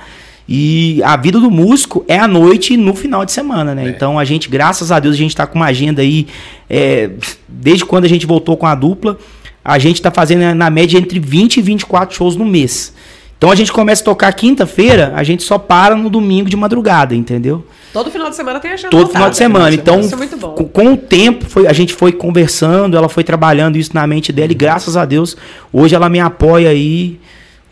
E 0.47 1.01
a 1.03 1.17
vida 1.17 1.39
do 1.39 1.49
músico 1.49 2.05
é 2.07 2.19
à 2.19 2.27
noite 2.27 2.77
no 2.77 2.93
final 2.93 3.25
de 3.25 3.31
semana, 3.31 3.73
né? 3.73 3.85
É. 3.85 3.89
Então 3.89 4.19
a 4.19 4.23
gente, 4.25 4.47
graças 4.47 4.91
a 4.91 4.99
Deus, 4.99 5.15
a 5.15 5.17
gente 5.17 5.31
está 5.31 5.47
com 5.47 5.55
uma 5.55 5.65
agenda 5.65 6.01
aí. 6.01 6.27
É, 6.69 7.09
desde 7.47 7.83
quando 7.83 8.05
a 8.05 8.07
gente 8.07 8.25
voltou 8.25 8.55
com 8.55 8.67
a 8.67 8.75
dupla, 8.75 9.17
a 9.63 9.79
gente 9.79 9.95
está 9.95 10.11
fazendo 10.11 10.39
né, 10.39 10.53
na 10.53 10.69
média 10.69 10.99
entre 10.99 11.19
20 11.19 11.57
e 11.57 11.61
24 11.61 12.15
shows 12.15 12.35
no 12.35 12.45
mês. 12.45 12.93
Então 13.37 13.51
a 13.51 13.55
gente 13.55 13.71
começa 13.71 14.01
a 14.01 14.05
tocar 14.05 14.31
quinta-feira, 14.33 15.11
a 15.15 15.23
gente 15.23 15.43
só 15.43 15.57
para 15.57 15.95
no 15.95 16.09
domingo 16.09 16.49
de 16.49 16.55
madrugada, 16.55 17.13
entendeu? 17.13 17.65
Todo 17.91 18.09
final 18.09 18.29
de 18.29 18.35
semana 18.35 18.59
tem 18.59 18.71
agenda 18.71 18.89
Todo 18.89 19.09
final 19.09 19.29
de 19.29 19.37
semana. 19.37 19.73
Então, 19.73 19.99
é 19.99 20.37
com, 20.37 20.67
com, 20.67 20.93
o 20.93 20.97
tempo, 20.97 21.45
foi, 21.45 21.67
a 21.67 21.73
gente 21.73 21.93
foi 21.93 22.11
conversando, 22.11 22.95
ela 22.95 23.09
foi 23.09 23.23
trabalhando 23.23 23.77
isso 23.77 23.91
na 23.93 24.07
mente 24.07 24.31
dela 24.31 24.51
e 24.51 24.55
graças 24.55 24.95
a 24.95 25.05
Deus, 25.05 25.35
hoje 25.71 25.95
ela 25.95 26.09
me 26.09 26.19
apoia 26.19 26.69
aí 26.69 27.19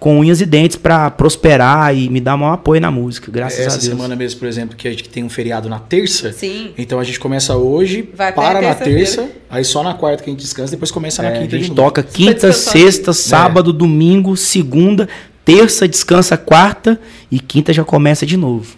com 0.04 0.20
unhas 0.20 0.42
e 0.42 0.46
dentes 0.46 0.76
para 0.76 1.10
prosperar 1.10 1.96
e 1.96 2.10
me 2.10 2.20
dar 2.20 2.36
um 2.36 2.46
apoio 2.46 2.82
na 2.82 2.92
música, 2.92 3.32
graças 3.32 3.58
Essa 3.58 3.70
a 3.70 3.72
Deus. 3.72 3.86
Essa 3.86 3.96
semana 3.96 4.18
mesmo, 4.18 4.38
por 4.38 4.50
exemplo, 4.50 4.76
que 4.76 4.86
a 4.86 4.92
gente 4.92 5.08
tem 5.08 5.24
um 5.24 5.30
feriado 5.30 5.70
na 5.70 5.80
terça. 5.80 6.34
Sim. 6.34 6.74
Então 6.78 7.00
a 7.00 7.06
gente 7.06 7.18
começa 7.18 7.56
hoje, 7.56 8.10
Vai 8.14 8.34
para 8.34 8.62
na 8.62 8.76
terça, 8.76 9.30
aí 9.50 9.64
só 9.64 9.82
na 9.82 9.94
quarta 9.94 10.22
que 10.22 10.30
a 10.30 10.34
gente 10.34 10.42
descansa, 10.42 10.72
depois 10.72 10.92
começa 10.92 11.24
é, 11.24 11.30
na 11.30 11.40
quinta. 11.40 11.56
A 11.56 11.60
gente 11.60 11.72
toca 11.72 12.04
quinta, 12.04 12.52
sexta, 12.52 13.12
aqui. 13.12 13.20
sábado, 13.22 13.70
é. 13.70 13.74
domingo, 13.74 14.36
segunda, 14.36 15.08
terça 15.46 15.88
descansa 15.88 16.36
quarta 16.36 17.00
e 17.32 17.40
quinta 17.40 17.72
já 17.72 17.86
começa 17.86 18.26
de 18.26 18.36
novo. 18.36 18.76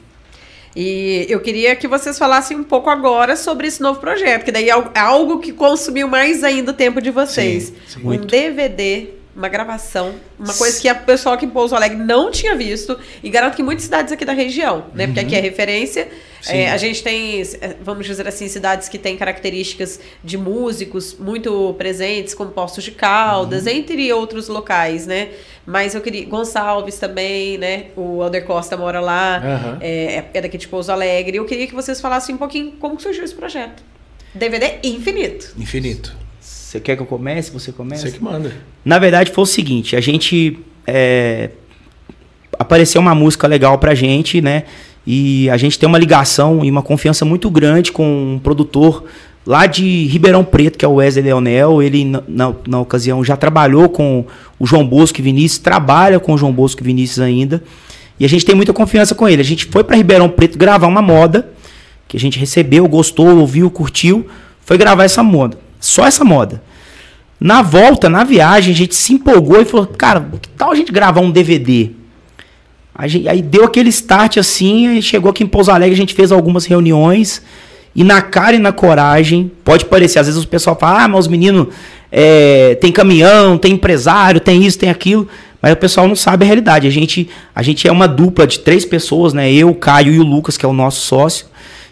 E 0.76 1.26
eu 1.28 1.40
queria 1.40 1.76
que 1.76 1.88
vocês 1.88 2.20
falassem 2.20 2.56
um 2.56 2.64
pouco 2.64 2.88
agora 2.88 3.36
sobre 3.36 3.66
esse 3.66 3.82
novo 3.82 4.00
projeto, 4.00 4.46
que 4.46 4.52
daí 4.52 4.70
é 4.70 5.00
algo 5.00 5.40
que 5.40 5.52
consumiu 5.52 6.08
mais 6.08 6.44
ainda 6.44 6.70
o 6.70 6.74
tempo 6.76 7.02
de 7.02 7.10
vocês. 7.10 7.74
Sim, 7.88 8.02
sim, 8.02 8.08
um 8.08 8.16
DVD 8.16 9.15
uma 9.36 9.50
gravação, 9.50 10.16
uma 10.40 10.54
coisa 10.54 10.80
que 10.80 10.88
a 10.88 10.96
pessoa 10.96 11.36
aqui 11.36 11.46
em 11.46 11.50
Pouso 11.50 11.76
Alegre 11.76 11.98
não 11.98 12.32
tinha 12.32 12.56
visto 12.56 12.98
e 13.22 13.30
garanto 13.30 13.56
que 13.56 13.64
muitas 13.64 13.84
cidades 13.84 14.14
aqui 14.14 14.24
da 14.24 14.32
região, 14.32 14.86
né? 14.94 15.04
Uhum. 15.04 15.14
Porque 15.14 15.20
aqui 15.20 15.36
é 15.36 15.40
referência. 15.42 16.08
É, 16.48 16.70
a 16.70 16.78
gente 16.78 17.04
tem, 17.04 17.42
é, 17.42 17.76
vamos 17.82 18.06
dizer 18.06 18.28
assim, 18.28 18.48
cidades 18.48 18.88
que 18.88 18.98
têm 18.98 19.18
características 19.18 20.00
de 20.24 20.38
músicos 20.38 21.16
muito 21.20 21.74
presentes, 21.78 22.34
como 22.34 22.52
Postos 22.52 22.84
de 22.84 22.92
Caldas, 22.92 23.66
uhum. 23.66 23.72
entre 23.72 24.14
outros 24.14 24.48
locais, 24.48 25.06
né? 25.06 25.30
Mas 25.66 25.96
eu 25.96 26.02
queria. 26.02 26.26
Gonçalves 26.26 26.98
também, 26.98 27.58
né? 27.58 27.88
O 27.96 28.22
Alder 28.22 28.46
Costa 28.46 28.78
mora 28.78 29.02
lá, 29.02 29.42
uhum. 29.44 29.78
é, 29.82 30.24
é 30.34 30.42
daqui 30.42 30.58
de 30.58 30.68
Pouso 30.68 30.92
Alegre. 30.92 31.38
Eu 31.38 31.46
queria 31.46 31.68
que 31.68 31.76
vocês 31.76 32.00
falassem 32.00 32.36
um 32.36 32.38
pouquinho 32.38 32.74
como 32.74 33.00
surgiu 33.00 33.24
esse 33.24 33.36
projeto. 33.36 33.84
DVD 34.34 34.80
infinito. 34.84 35.54
Infinito. 35.58 36.25
Você 36.76 36.80
quer 36.82 36.96
que 36.98 37.02
eu 37.02 37.06
comece? 37.06 37.52
Você 37.52 37.72
começa? 37.72 38.10
Você 38.10 38.18
que 38.18 38.24
manda. 38.24 38.52
Na 38.84 39.00
verdade, 39.00 39.32
foi 39.32 39.44
o 39.44 39.48
seguinte: 39.48 39.96
a 39.96 40.02
gente. 40.02 40.60
É, 40.86 41.52
apareceu 42.60 43.02
uma 43.02 43.16
música 43.16 43.48
legal 43.48 43.78
pra 43.78 43.96
gente, 43.96 44.42
né? 44.42 44.64
E 45.08 45.50
a 45.50 45.58
gente 45.58 45.80
tem 45.80 45.88
uma 45.88 45.98
ligação 45.98 46.66
e 46.66 46.70
uma 46.70 46.82
confiança 46.82 47.24
muito 47.24 47.50
grande 47.50 47.92
com 47.92 48.36
um 48.36 48.40
produtor 48.40 49.06
lá 49.46 49.68
de 49.68 50.06
Ribeirão 50.08 50.44
Preto, 50.44 50.78
que 50.78 50.84
é 50.84 50.88
o 50.88 50.96
Wesley 50.96 51.24
Leonel. 51.24 51.82
Ele, 51.82 52.04
na, 52.28 52.54
na 52.68 52.80
ocasião, 52.82 53.24
já 53.24 53.38
trabalhou 53.38 53.88
com 53.88 54.26
o 54.60 54.66
João 54.66 54.86
Bosco 54.86 55.20
e 55.20 55.24
Vinícius, 55.24 55.60
trabalha 55.60 56.20
com 56.20 56.34
o 56.34 56.38
João 56.38 56.52
Bosco 56.52 56.82
e 56.82 56.86
Vinícius 56.86 57.20
ainda. 57.20 57.64
E 58.20 58.26
a 58.26 58.30
gente 58.30 58.44
tem 58.44 58.56
muita 58.56 58.74
confiança 58.74 59.16
com 59.16 59.30
ele. 59.30 59.42
A 59.42 59.46
gente 59.46 59.66
foi 59.66 59.84
para 59.84 59.96
Ribeirão 59.96 60.28
Preto 60.28 60.58
gravar 60.58 60.88
uma 60.88 61.02
moda, 61.02 61.50
que 62.08 62.18
a 62.18 62.20
gente 62.20 62.38
recebeu, 62.38 62.86
gostou, 62.88 63.38
ouviu, 63.38 63.70
curtiu. 63.72 64.26
Foi 64.62 64.78
gravar 64.78 65.04
essa 65.04 65.22
moda. 65.24 65.65
Só 65.86 66.06
essa 66.06 66.24
moda. 66.24 66.64
Na 67.40 67.62
volta, 67.62 68.10
na 68.10 68.24
viagem, 68.24 68.74
a 68.74 68.76
gente 68.76 68.96
se 68.96 69.14
empolgou 69.14 69.62
e 69.62 69.66
falou, 69.66 69.86
cara, 69.86 70.26
que 70.42 70.50
tal 70.50 70.72
a 70.72 70.76
gente 70.76 70.92
gravar 70.92 71.22
um 71.22 71.30
DVD? 71.30 71.92
Gente, 73.06 73.28
aí 73.28 73.42
deu 73.42 73.66
aquele 73.66 73.90
start 73.90 74.38
assim, 74.38 74.88
aí 74.88 75.02
chegou 75.02 75.30
aqui 75.30 75.44
em 75.44 75.48
Pouso 75.48 75.70
Alegre, 75.70 75.94
a 75.94 75.98
gente 75.98 76.14
fez 76.14 76.32
algumas 76.32 76.66
reuniões. 76.66 77.42
E 77.96 78.04
na 78.04 78.22
cara 78.22 78.56
e 78.56 78.60
na 78.60 78.72
coragem, 78.72 79.52
pode 79.64 79.86
parecer, 79.86 80.20
às 80.20 80.28
vezes 80.28 80.44
o 80.44 80.48
pessoal 80.48 80.78
fala, 80.78 81.04
ah, 81.04 81.08
mas 81.08 81.22
os 81.22 81.28
meninos 81.28 81.68
é, 82.12 82.76
tem 82.76 82.92
caminhão, 82.92 83.58
tem 83.58 83.74
empresário, 83.74 84.40
tem 84.40 84.66
isso, 84.66 84.80
tem 84.80 84.90
aquilo. 84.90 85.28
Mas 85.62 85.74
o 85.74 85.78
pessoal 85.78 86.08
não 86.08 86.16
sabe 86.16 86.46
a 86.46 86.48
realidade. 86.48 86.88
A 86.88 86.92
gente, 86.92 87.30
a 87.54 87.62
gente 87.62 87.88
é 87.88 87.92
uma 87.92 88.08
dupla 88.08 88.48
de 88.48 88.60
três 88.60 88.86
pessoas, 88.86 89.34
né? 89.34 89.52
Eu, 89.52 89.70
o 89.70 89.76
Caio 89.76 90.14
e 90.14 90.20
o 90.20 90.24
Lucas, 90.24 90.58
que 90.58 90.66
é 90.66 90.70
o 90.70 90.74
nosso 90.74 91.02
sócio. 91.02 91.48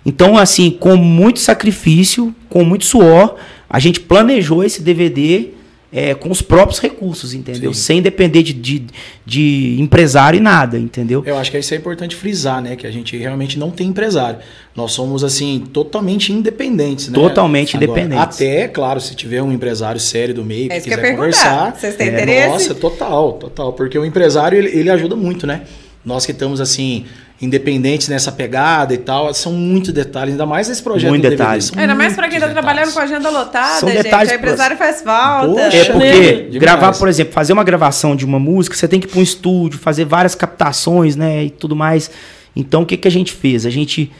Então, 0.05 0.37
assim, 0.37 0.71
com 0.71 0.95
muito 0.95 1.39
sacrifício, 1.39 2.35
com 2.49 2.63
muito 2.63 2.85
suor, 2.85 3.35
a 3.69 3.79
gente 3.79 3.99
planejou 3.99 4.63
esse 4.63 4.81
DVD 4.81 5.49
é, 5.93 6.15
com 6.15 6.31
os 6.31 6.41
próprios 6.41 6.79
recursos, 6.79 7.35
entendeu? 7.35 7.71
Sim. 7.71 7.79
Sem 7.79 8.01
depender 8.01 8.41
de, 8.41 8.51
de, 8.51 8.87
de, 9.23 9.77
empresário 9.79 10.37
e 10.37 10.39
nada, 10.39 10.77
entendeu? 10.77 11.21
Eu 11.23 11.37
acho 11.37 11.51
que 11.51 11.57
isso 11.59 11.71
é 11.71 11.77
importante 11.77 12.15
frisar, 12.15 12.63
né? 12.63 12.75
Que 12.75 12.87
a 12.87 12.91
gente 12.91 13.15
realmente 13.15 13.59
não 13.59 13.69
tem 13.69 13.89
empresário. 13.89 14.39
Nós 14.75 14.91
somos, 14.91 15.23
assim, 15.23 15.63
totalmente 15.71 16.33
independentes, 16.33 17.09
né? 17.09 17.13
Totalmente 17.13 17.77
Agora, 17.77 17.91
independentes. 17.91 18.35
Até, 18.35 18.67
claro, 18.67 18.99
se 18.99 19.15
tiver 19.15 19.43
um 19.43 19.51
empresário 19.51 20.01
sério 20.01 20.33
do 20.33 20.43
meio 20.43 20.67
que 20.67 20.73
é 20.73 20.81
quiser 20.81 20.99
que 20.99 21.11
conversar. 21.11 21.75
Vocês 21.75 21.95
têm 21.95 22.07
é, 22.07 22.13
interesse? 22.13 22.49
Nossa, 22.49 22.75
total, 22.75 23.33
total. 23.33 23.73
Porque 23.73 23.97
o 23.97 24.03
empresário, 24.03 24.57
ele, 24.57 24.69
ele 24.69 24.89
ajuda 24.89 25.15
muito, 25.15 25.45
né? 25.45 25.61
Nós 26.03 26.25
que 26.25 26.31
estamos, 26.31 26.59
assim, 26.59 27.05
independentes 27.43 28.07
nessa 28.07 28.31
pegada 28.31 28.93
e 28.93 28.97
tal. 28.97 29.33
São 29.33 29.51
muitos 29.51 29.91
detalhes, 29.91 30.31
ainda 30.31 30.45
mais 30.45 30.67
nesse 30.69 30.81
projeto. 30.81 31.09
Muito 31.09 31.27
detalhes. 31.27 31.71
É, 31.75 31.81
ainda 31.81 31.95
mais 31.95 32.15
para 32.15 32.27
quem 32.27 32.37
está 32.37 32.49
trabalhando 32.49 32.93
com 32.93 32.99
a 32.99 33.03
agenda 33.03 33.29
lotada, 33.29 33.79
são 33.79 33.89
gente. 33.89 34.03
Detalhes, 34.03 34.31
o 34.31 34.35
empresário 34.35 34.77
faz 34.77 35.01
falta. 35.01 35.61
Poxa, 35.61 35.77
é 35.77 35.85
porque 35.85 36.49
né? 36.51 36.59
gravar, 36.59 36.93
por 36.93 37.07
exemplo, 37.07 37.33
fazer 37.33 37.53
uma 37.53 37.63
gravação 37.63 38.15
de 38.15 38.25
uma 38.25 38.39
música, 38.39 38.75
você 38.75 38.87
tem 38.87 38.99
que 38.99 39.07
ir 39.07 39.09
para 39.09 39.19
um 39.19 39.23
estúdio, 39.23 39.79
fazer 39.79 40.05
várias 40.05 40.35
captações, 40.35 41.15
né, 41.15 41.45
e 41.45 41.49
tudo 41.49 41.75
mais. 41.75 42.09
Então, 42.55 42.83
o 42.83 42.85
que, 42.85 42.95
que 42.97 43.07
a 43.07 43.11
gente 43.11 43.31
fez? 43.33 43.65
A 43.65 43.69
gente 43.69 44.11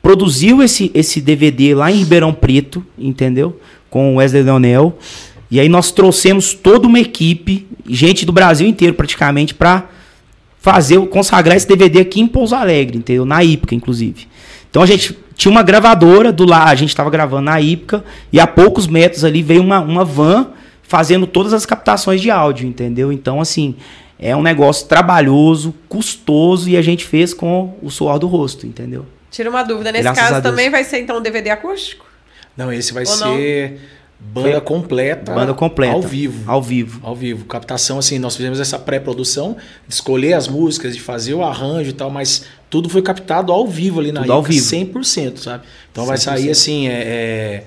produziu 0.00 0.62
esse, 0.62 0.90
esse 0.94 1.20
DVD 1.20 1.74
lá 1.74 1.90
em 1.90 1.96
Ribeirão 1.96 2.32
Preto, 2.32 2.84
entendeu? 2.98 3.60
Com 3.90 4.14
o 4.14 4.16
Wesley 4.16 4.42
Leonel. 4.42 4.98
E 5.50 5.60
aí 5.60 5.68
nós 5.68 5.90
trouxemos 5.90 6.54
toda 6.54 6.88
uma 6.88 6.98
equipe, 6.98 7.66
gente 7.86 8.24
do 8.24 8.32
Brasil 8.32 8.66
inteiro 8.66 8.94
praticamente, 8.94 9.54
para 9.54 9.88
fazer, 10.62 11.04
consagrar 11.08 11.56
esse 11.56 11.66
DVD 11.66 12.00
aqui 12.00 12.20
em 12.20 12.26
Pouso 12.28 12.54
Alegre, 12.54 12.96
entendeu? 12.96 13.24
Na 13.24 13.42
Ípica, 13.42 13.74
inclusive. 13.74 14.28
Então 14.70 14.80
a 14.80 14.86
gente 14.86 15.18
tinha 15.34 15.50
uma 15.50 15.62
gravadora 15.62 16.32
do 16.32 16.44
lado, 16.44 16.68
a 16.68 16.74
gente 16.76 16.90
estava 16.90 17.10
gravando 17.10 17.42
na 17.42 17.60
Ípica, 17.60 18.04
e 18.32 18.38
a 18.38 18.46
poucos 18.46 18.86
metros 18.86 19.24
ali 19.24 19.42
veio 19.42 19.60
uma, 19.60 19.80
uma 19.80 20.04
van 20.04 20.52
fazendo 20.84 21.26
todas 21.26 21.52
as 21.52 21.66
captações 21.66 22.20
de 22.20 22.30
áudio, 22.30 22.68
entendeu? 22.68 23.10
Então, 23.10 23.40
assim, 23.40 23.74
é 24.20 24.36
um 24.36 24.42
negócio 24.42 24.86
trabalhoso, 24.86 25.74
custoso 25.88 26.70
e 26.70 26.76
a 26.76 26.82
gente 26.82 27.04
fez 27.04 27.34
com 27.34 27.76
o 27.82 27.90
suor 27.90 28.20
do 28.20 28.28
rosto, 28.28 28.64
entendeu? 28.64 29.04
Tira 29.32 29.50
uma 29.50 29.64
dúvida, 29.64 29.90
nesse 29.90 30.04
Graças 30.04 30.28
caso 30.28 30.42
também 30.42 30.70
vai 30.70 30.84
ser 30.84 31.00
então 31.00 31.18
um 31.18 31.22
DVD 31.22 31.50
acústico? 31.50 32.06
Não, 32.56 32.72
esse 32.72 32.92
vai 32.92 33.04
Ou 33.04 33.16
não? 33.16 33.36
Banda 34.32 34.60
completa. 34.60 35.32
Banda 35.32 35.54
completa. 35.54 35.94
Ao 35.94 36.02
vivo. 36.02 36.50
Ao 36.50 36.62
vivo. 36.62 37.00
Ao 37.02 37.14
vivo. 37.14 37.44
Captação, 37.44 37.98
assim, 37.98 38.18
nós 38.18 38.36
fizemos 38.36 38.60
essa 38.60 38.78
pré-produção, 38.78 39.56
de 39.86 39.94
escolher 39.94 40.34
as 40.34 40.48
músicas, 40.48 40.94
de 40.94 41.00
fazer 41.00 41.34
o 41.34 41.42
arranjo 41.42 41.90
e 41.90 41.92
tal, 41.92 42.10
mas 42.10 42.44
tudo 42.70 42.88
foi 42.88 43.02
captado 43.02 43.52
ao 43.52 43.66
vivo 43.66 44.00
ali 44.00 44.12
na 44.12 44.22
Tudo 44.22 44.32
ao 44.32 44.38
época, 44.38 44.52
vivo. 44.54 44.66
100%, 44.66 45.38
sabe? 45.38 45.64
Então 45.90 46.06
vai 46.06 46.16
100%. 46.16 46.20
sair 46.20 46.50
assim, 46.50 46.88
é, 46.88 46.92
é, 46.92 47.64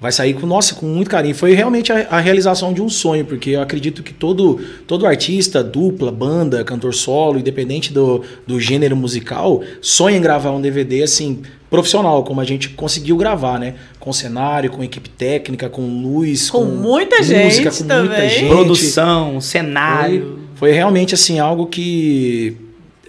vai 0.00 0.12
sair 0.12 0.34
com, 0.34 0.46
nossa, 0.46 0.74
com 0.74 0.86
muito 0.86 1.10
carinho. 1.10 1.34
Foi 1.34 1.52
realmente 1.52 1.92
a, 1.92 2.06
a 2.10 2.20
realização 2.20 2.72
de 2.72 2.80
um 2.80 2.88
sonho, 2.88 3.24
porque 3.24 3.50
eu 3.50 3.60
acredito 3.60 4.02
que 4.02 4.14
todo, 4.14 4.60
todo 4.86 5.06
artista, 5.06 5.62
dupla, 5.62 6.10
banda, 6.10 6.64
cantor 6.64 6.94
solo, 6.94 7.38
independente 7.38 7.92
do, 7.92 8.22
do 8.46 8.60
gênero 8.60 8.96
musical, 8.96 9.62
sonha 9.80 10.16
em 10.16 10.20
gravar 10.20 10.52
um 10.52 10.60
DVD, 10.60 11.02
assim, 11.02 11.42
profissional, 11.70 12.22
como 12.24 12.40
a 12.40 12.44
gente 12.44 12.68
conseguiu 12.70 13.16
gravar, 13.16 13.58
né? 13.58 13.74
Com 13.98 14.12
cenário, 14.12 14.70
com 14.70 14.82
equipe 14.84 15.08
técnica, 15.10 15.68
com 15.68 15.82
luz, 16.02 16.48
Com 16.50 16.64
muita 16.64 17.22
gente 17.22 17.56
com 17.56 17.62
muita 17.64 17.84
também. 17.84 18.28
gente. 18.30 18.48
Produção, 18.48 19.40
cenário. 19.40 20.40
Foi, 20.54 20.70
foi 20.70 20.72
realmente 20.72 21.14
assim 21.14 21.38
algo 21.38 21.66
que 21.66 22.56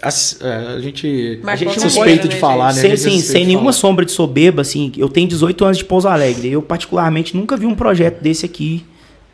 as- 0.02 0.40
é, 0.42 0.76
a 0.76 0.80
gente, 0.80 1.08
a 1.44 1.56
gente 1.56 1.66
carreira, 1.70 1.80
suspeita 1.90 2.24
né, 2.28 2.30
de 2.34 2.36
falar, 2.40 2.74
né? 2.74 2.80
A 2.82 2.98
Sem, 2.98 2.98
gente 2.98 3.22
sem, 3.26 3.42
de 3.42 3.48
nenhuma 3.48 3.66
falar. 3.72 3.74
sombra 3.74 4.06
de 4.06 4.12
soberba, 4.12 4.62
assim, 4.62 4.92
eu 4.98 5.10
tenho 5.10 5.28
18 5.28 5.64
anos 5.66 5.78
de 5.78 5.86
Pouso 5.86 6.08
Alegre. 6.08 6.52
Eu, 6.52 6.62
particularmente, 6.62 7.36
nunca 7.36 7.56
vi 7.58 7.66
um 7.66 7.74
projeto 7.76 8.22
desse 8.22 8.46
aqui, 8.46 8.86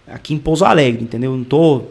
aqui 0.08 0.34
em 0.34 0.38
Pouso 0.38 0.64
Alegre, 0.66 1.04
entendeu? 1.04 1.36
Não 1.36 1.44
tô 1.44 1.82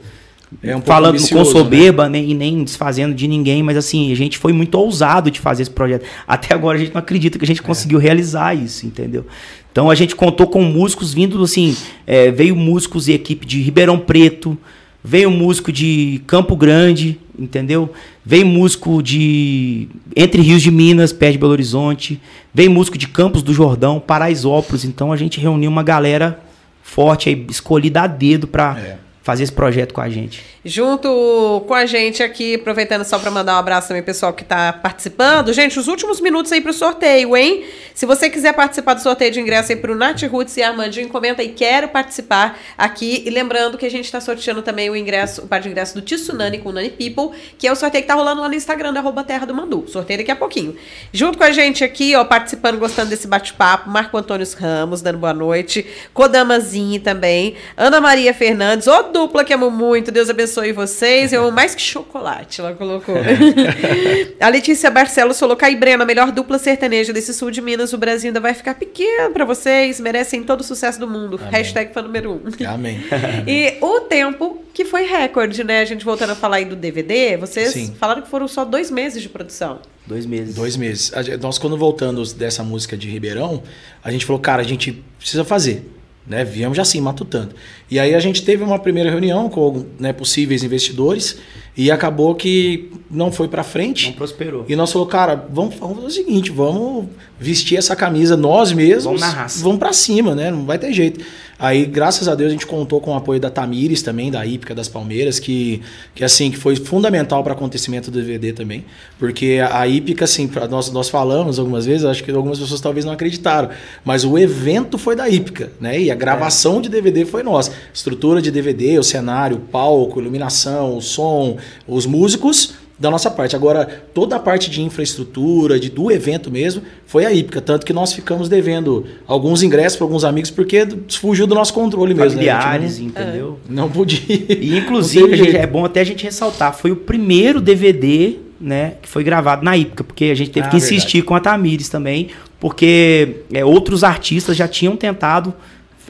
É 0.62 0.76
um 0.76 0.82
falando 0.82 1.20
com 1.28 1.44
soberba 1.44 2.08
nem, 2.08 2.30
e 2.30 2.34
nem 2.34 2.64
desfazendo 2.64 3.14
de 3.14 3.26
ninguém, 3.28 3.62
mas 3.62 3.76
assim, 3.76 4.12
a 4.12 4.16
gente 4.16 4.38
foi 4.38 4.52
muito 4.52 4.74
ousado 4.76 5.30
de 5.30 5.40
fazer 5.40 5.62
esse 5.62 5.70
projeto. 5.70 6.04
Até 6.26 6.54
agora 6.54 6.76
a 6.76 6.80
gente 6.80 6.92
não 6.92 6.98
acredita 6.98 7.38
que 7.38 7.44
a 7.44 7.46
gente 7.46 7.60
É. 7.60 7.64
conseguiu 7.64 7.98
realizar 7.98 8.54
isso, 8.54 8.86
entendeu? 8.86 9.24
Então 9.70 9.90
a 9.90 9.94
gente 9.94 10.14
contou 10.14 10.46
com 10.46 10.62
músicos 10.62 11.14
vindo 11.14 11.42
assim, 11.42 11.76
é, 12.06 12.30
veio 12.30 12.54
músicos 12.54 13.08
e 13.08 13.12
equipe 13.12 13.46
de 13.46 13.62
Ribeirão 13.62 13.98
Preto, 13.98 14.56
veio 15.02 15.30
músico 15.30 15.72
de 15.72 16.20
Campo 16.26 16.54
Grande, 16.54 17.18
entendeu? 17.38 17.90
Veio 18.24 18.46
músico 18.46 19.02
de 19.02 19.88
Entre 20.14 20.42
Rios 20.42 20.62
de 20.62 20.70
Minas, 20.70 21.12
perto 21.12 21.32
de 21.32 21.38
Belo 21.38 21.52
Horizonte, 21.52 22.20
veio 22.54 22.70
músico 22.70 22.98
de 22.98 23.08
Campos 23.08 23.42
do 23.42 23.52
Jordão, 23.54 23.98
Paraisópolis. 23.98 24.84
Então 24.84 25.10
a 25.12 25.16
gente 25.16 25.40
reuniu 25.40 25.70
uma 25.70 25.82
galera 25.82 26.38
forte 26.82 27.28
aí, 27.28 27.46
escolhida 27.48 28.02
a 28.02 28.06
dedo 28.06 28.46
para 28.46 28.78
É. 28.78 28.98
fazer 29.22 29.44
esse 29.44 29.52
projeto 29.52 29.94
com 29.94 30.00
a 30.00 30.08
gente. 30.08 30.44
Junto 30.64 31.64
com 31.66 31.74
a 31.74 31.86
gente 31.86 32.22
aqui, 32.22 32.56
aproveitando 32.56 33.04
só 33.04 33.18
para 33.18 33.30
mandar 33.30 33.54
um 33.54 33.58
abraço 33.58 33.88
também 33.88 34.02
pessoal 34.02 34.32
que 34.32 34.44
tá 34.44 34.72
participando. 34.72 35.52
Gente, 35.52 35.78
os 35.78 35.88
últimos 35.88 36.20
minutos 36.20 36.50
aí 36.52 36.60
pro 36.60 36.72
sorteio, 36.72 37.36
hein? 37.36 37.64
Se 37.94 38.06
você 38.06 38.28
quiser 38.28 38.52
participar 38.52 38.94
do 38.94 39.02
sorteio 39.02 39.30
de 39.30 39.40
ingresso 39.40 39.72
aí 39.72 39.76
pro 39.76 39.94
Nath 39.94 40.22
Roots 40.22 40.56
e 40.56 40.62
Armandinho, 40.62 41.08
comenta 41.08 41.42
aí, 41.42 41.50
quero 41.50 41.88
participar 41.88 42.58
aqui. 42.76 43.22
E 43.24 43.30
lembrando 43.30 43.78
que 43.78 43.86
a 43.86 43.90
gente 43.90 44.10
tá 44.10 44.20
sorteando 44.20 44.62
também 44.62 44.90
o 44.90 44.96
ingresso, 44.96 45.42
o 45.42 45.46
par 45.46 45.60
de 45.60 45.68
ingresso 45.68 45.94
do 45.94 46.02
Tsunami 46.02 46.58
com 46.58 46.70
o 46.70 46.72
Nani 46.72 46.90
People, 46.90 47.36
que 47.58 47.66
é 47.66 47.72
o 47.72 47.76
sorteio 47.76 48.02
que 48.02 48.08
tá 48.08 48.14
rolando 48.14 48.40
lá 48.40 48.48
no 48.48 48.54
Instagram 48.54 48.92
da 48.92 49.24
Terra 49.24 49.46
do 49.46 49.54
Mandu. 49.54 49.84
Sorteio 49.88 50.18
daqui 50.20 50.30
a 50.30 50.36
pouquinho. 50.36 50.76
Junto 51.12 51.38
com 51.38 51.44
a 51.44 51.52
gente 51.52 51.84
aqui, 51.84 52.14
ó, 52.16 52.24
participando, 52.24 52.78
gostando 52.78 53.10
desse 53.10 53.28
bate-papo, 53.28 53.90
Marco 53.90 54.16
Antônio 54.16 54.46
Ramos, 54.58 55.02
dando 55.02 55.18
boa 55.18 55.34
noite. 55.34 55.86
Kodamazinho 56.12 57.00
também. 57.00 57.54
Ana 57.76 58.00
Maria 58.00 58.32
Fernandes, 58.34 58.86
ô 58.86 59.11
dupla 59.12 59.44
que 59.44 59.52
amo 59.52 59.70
muito, 59.70 60.10
Deus 60.10 60.28
abençoe 60.30 60.72
vocês. 60.72 61.32
Eu 61.32 61.42
amo 61.42 61.52
mais 61.52 61.74
que 61.74 61.82
chocolate, 61.82 62.60
ela 62.60 62.74
colocou. 62.74 63.14
a 64.40 64.48
Letícia 64.48 64.90
Barcelos 64.90 65.38
falou: 65.38 65.56
Caibrena, 65.56 66.02
a 66.02 66.06
melhor 66.06 66.32
dupla 66.32 66.58
sertaneja 66.58 67.12
desse 67.12 67.34
sul 67.34 67.50
de 67.50 67.60
Minas. 67.60 67.92
O 67.92 67.98
Brasil 67.98 68.28
ainda 68.28 68.40
vai 68.40 68.54
ficar 68.54 68.74
pequeno 68.74 69.30
pra 69.32 69.44
vocês. 69.44 70.00
Merecem 70.00 70.42
todo 70.42 70.60
o 70.60 70.64
sucesso 70.64 70.98
do 70.98 71.06
mundo. 71.06 71.38
Amém. 71.40 71.52
Hashtag 71.52 71.92
fã 71.92 72.02
número 72.02 72.32
um. 72.32 72.66
Amém. 72.66 73.00
E 73.46 73.76
o 73.80 74.00
tempo 74.00 74.62
que 74.72 74.84
foi 74.84 75.04
recorde, 75.04 75.62
né? 75.62 75.80
A 75.80 75.84
gente 75.84 76.04
voltando 76.04 76.30
a 76.30 76.34
falar 76.34 76.56
aí 76.56 76.64
do 76.64 76.76
DVD, 76.76 77.36
vocês 77.36 77.72
Sim. 77.72 77.94
falaram 77.98 78.22
que 78.22 78.28
foram 78.28 78.48
só 78.48 78.64
dois 78.64 78.90
meses 78.90 79.20
de 79.20 79.28
produção. 79.28 79.80
Dois 80.06 80.26
meses. 80.26 80.54
Dois 80.54 80.76
meses. 80.76 81.12
Nós, 81.40 81.58
quando 81.58 81.76
voltamos 81.76 82.32
dessa 82.32 82.62
música 82.62 82.96
de 82.96 83.08
Ribeirão, 83.08 83.62
a 84.02 84.10
gente 84.10 84.24
falou, 84.24 84.40
cara, 84.40 84.62
a 84.62 84.64
gente 84.64 85.02
precisa 85.18 85.44
fazer. 85.44 85.88
Né? 86.26 86.44
Viemos 86.44 86.76
já 86.76 86.82
assim, 86.82 87.00
matutando. 87.00 87.54
E 87.92 87.98
aí 87.98 88.14
a 88.14 88.20
gente 88.20 88.42
teve 88.42 88.64
uma 88.64 88.78
primeira 88.78 89.10
reunião 89.10 89.50
com 89.50 89.84
né, 90.00 90.14
possíveis 90.14 90.64
investidores 90.64 91.36
e 91.76 91.90
acabou 91.90 92.34
que 92.34 92.90
não 93.10 93.30
foi 93.30 93.48
pra 93.48 93.62
frente. 93.62 94.06
Não 94.06 94.14
prosperou. 94.14 94.64
E 94.66 94.74
nós 94.74 94.90
falou, 94.90 95.06
cara, 95.06 95.46
vamos, 95.50 95.74
vamos 95.74 95.96
fazer 95.96 96.06
o 96.06 96.10
seguinte, 96.10 96.50
vamos 96.50 97.04
vestir 97.38 97.76
essa 97.76 97.94
camisa 97.94 98.34
nós 98.34 98.72
mesmos. 98.72 99.04
Vamos 99.04 99.20
na 99.20 99.28
raça. 99.28 99.62
Vamos 99.62 99.78
pra 99.78 99.92
cima, 99.92 100.34
né? 100.34 100.50
Não 100.50 100.64
vai 100.64 100.78
ter 100.78 100.90
jeito. 100.94 101.22
Aí, 101.58 101.84
graças 101.86 102.26
a 102.26 102.34
Deus, 102.34 102.48
a 102.48 102.52
gente 102.52 102.66
contou 102.66 103.00
com 103.00 103.12
o 103.12 103.14
apoio 103.14 103.38
da 103.38 103.48
Tamires 103.48 104.02
também, 104.02 104.32
da 104.32 104.44
Hípica 104.44 104.74
das 104.74 104.88
Palmeiras, 104.88 105.38
que, 105.38 105.80
que 106.12 106.24
assim, 106.24 106.50
que 106.50 106.56
foi 106.56 106.74
fundamental 106.74 107.40
para 107.44 107.52
o 107.52 107.56
acontecimento 107.56 108.10
do 108.10 108.18
DVD 108.18 108.52
também. 108.52 108.84
Porque 109.16 109.60
a, 109.62 109.80
a 109.80 109.86
Hípica, 109.86 110.24
assim, 110.24 110.48
pra, 110.48 110.66
nós, 110.66 110.90
nós 110.90 111.08
falamos 111.08 111.60
algumas 111.60 111.86
vezes, 111.86 112.04
acho 112.04 112.24
que 112.24 112.32
algumas 112.32 112.58
pessoas 112.58 112.80
talvez 112.80 113.04
não 113.04 113.12
acreditaram, 113.12 113.70
mas 114.04 114.24
o 114.24 114.36
evento 114.36 114.98
foi 114.98 115.14
da 115.14 115.28
Hípica, 115.28 115.70
né? 115.80 116.00
E 116.00 116.10
a 116.10 116.16
gravação 116.16 116.80
de 116.80 116.88
DVD 116.88 117.24
foi 117.24 117.44
nossa. 117.44 117.72
Estrutura 117.92 118.40
de 118.42 118.50
DVD, 118.50 118.98
o 118.98 119.02
cenário, 119.02 119.56
o 119.56 119.60
palco, 119.60 120.20
iluminação, 120.20 120.96
o 120.96 121.02
som, 121.02 121.56
os 121.86 122.06
músicos 122.06 122.74
da 122.98 123.10
nossa 123.10 123.28
parte. 123.30 123.56
Agora, 123.56 123.84
toda 124.14 124.36
a 124.36 124.38
parte 124.38 124.70
de 124.70 124.80
infraestrutura, 124.80 125.80
de, 125.80 125.90
do 125.90 126.10
evento 126.10 126.50
mesmo, 126.52 126.82
foi 127.04 127.24
a 127.26 127.32
Hípica. 127.32 127.60
Tanto 127.60 127.84
que 127.84 127.92
nós 127.92 128.12
ficamos 128.12 128.48
devendo 128.48 129.04
alguns 129.26 129.62
ingressos 129.64 129.96
para 129.96 130.04
alguns 130.04 130.22
amigos, 130.24 130.50
porque 130.52 130.86
fugiu 131.10 131.46
do 131.46 131.54
nosso 131.54 131.74
controle 131.74 132.14
mesmo. 132.14 132.40
né? 132.40 132.46
Familiares, 132.46 132.98
não- 133.00 133.06
entendeu? 133.06 133.58
Não 133.68 133.90
podia. 133.90 134.20
E 134.28 134.78
inclusive, 134.78 135.36
gente- 135.36 135.56
é 135.56 135.66
bom 135.66 135.84
até 135.84 136.00
a 136.00 136.04
gente 136.04 136.22
ressaltar, 136.22 136.74
foi 136.76 136.92
o 136.92 136.96
primeiro 136.96 137.60
DVD, 137.60 138.36
né, 138.60 138.92
que 139.02 139.08
foi 139.08 139.24
gravado 139.24 139.64
na 139.64 139.76
época, 139.76 140.04
porque 140.04 140.26
a 140.26 140.34
gente 140.36 140.50
teve 140.50 140.68
Ah, 140.68 140.70
que 140.70 140.76
insistir 140.76 141.22
com 141.22 141.34
a 141.34 141.40
Tamires 141.40 141.88
também, 141.88 142.28
porque 142.60 143.38
é, 143.52 143.64
outros 143.64 144.04
artistas 144.04 144.56
já 144.56 144.68
tinham 144.68 144.96
tentado 144.96 145.52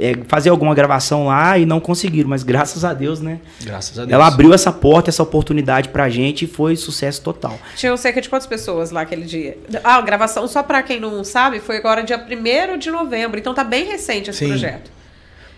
é, 0.01 0.15
fazer 0.29 0.49
alguma 0.51 0.75
gravação 0.75 1.27
lá 1.27 1.59
e 1.59 1.67
não 1.67 1.79
conseguiram, 1.81 2.29
mas 2.29 2.43
graças 2.43 2.85
a 2.85 2.95
Deus, 2.95 3.21
né, 3.21 3.39
Graças 3.63 3.99
a 3.99 4.03
Deus. 4.03 4.13
ela 4.13 4.27
abriu 4.27 4.53
essa 4.55 4.73
porta, 4.73 5.11
essa 5.11 5.23
oportunidade 5.23 5.89
pra 5.91 6.09
gente 6.09 6.45
e 6.45 6.49
foi 6.49 6.77
sucesso 6.77 7.21
total. 7.23 7.59
Tinham 7.77 7.97
cerca 7.97 8.21
de 8.21 8.29
quantas 8.29 8.47
pessoas 8.47 8.91
lá 8.91 9.03
aquele 9.03 9.25
dia? 9.25 9.59
Ah, 9.85 9.97
a 9.97 10.01
gravação, 10.01 10.47
só 10.49 10.63
pra 10.63 10.83
quem 10.83 10.99
não 11.01 11.23
sabe, 11.25 11.61
foi 11.61 11.77
agora 11.77 12.03
dia 12.03 12.17
1 12.19 12.79
de 12.79 12.91
novembro. 12.91 13.39
Então 13.39 13.53
tá 13.55 13.65
bem 13.65 13.85
recente 13.87 14.31
esse 14.31 14.39
Sim. 14.41 14.49
projeto. 14.49 14.91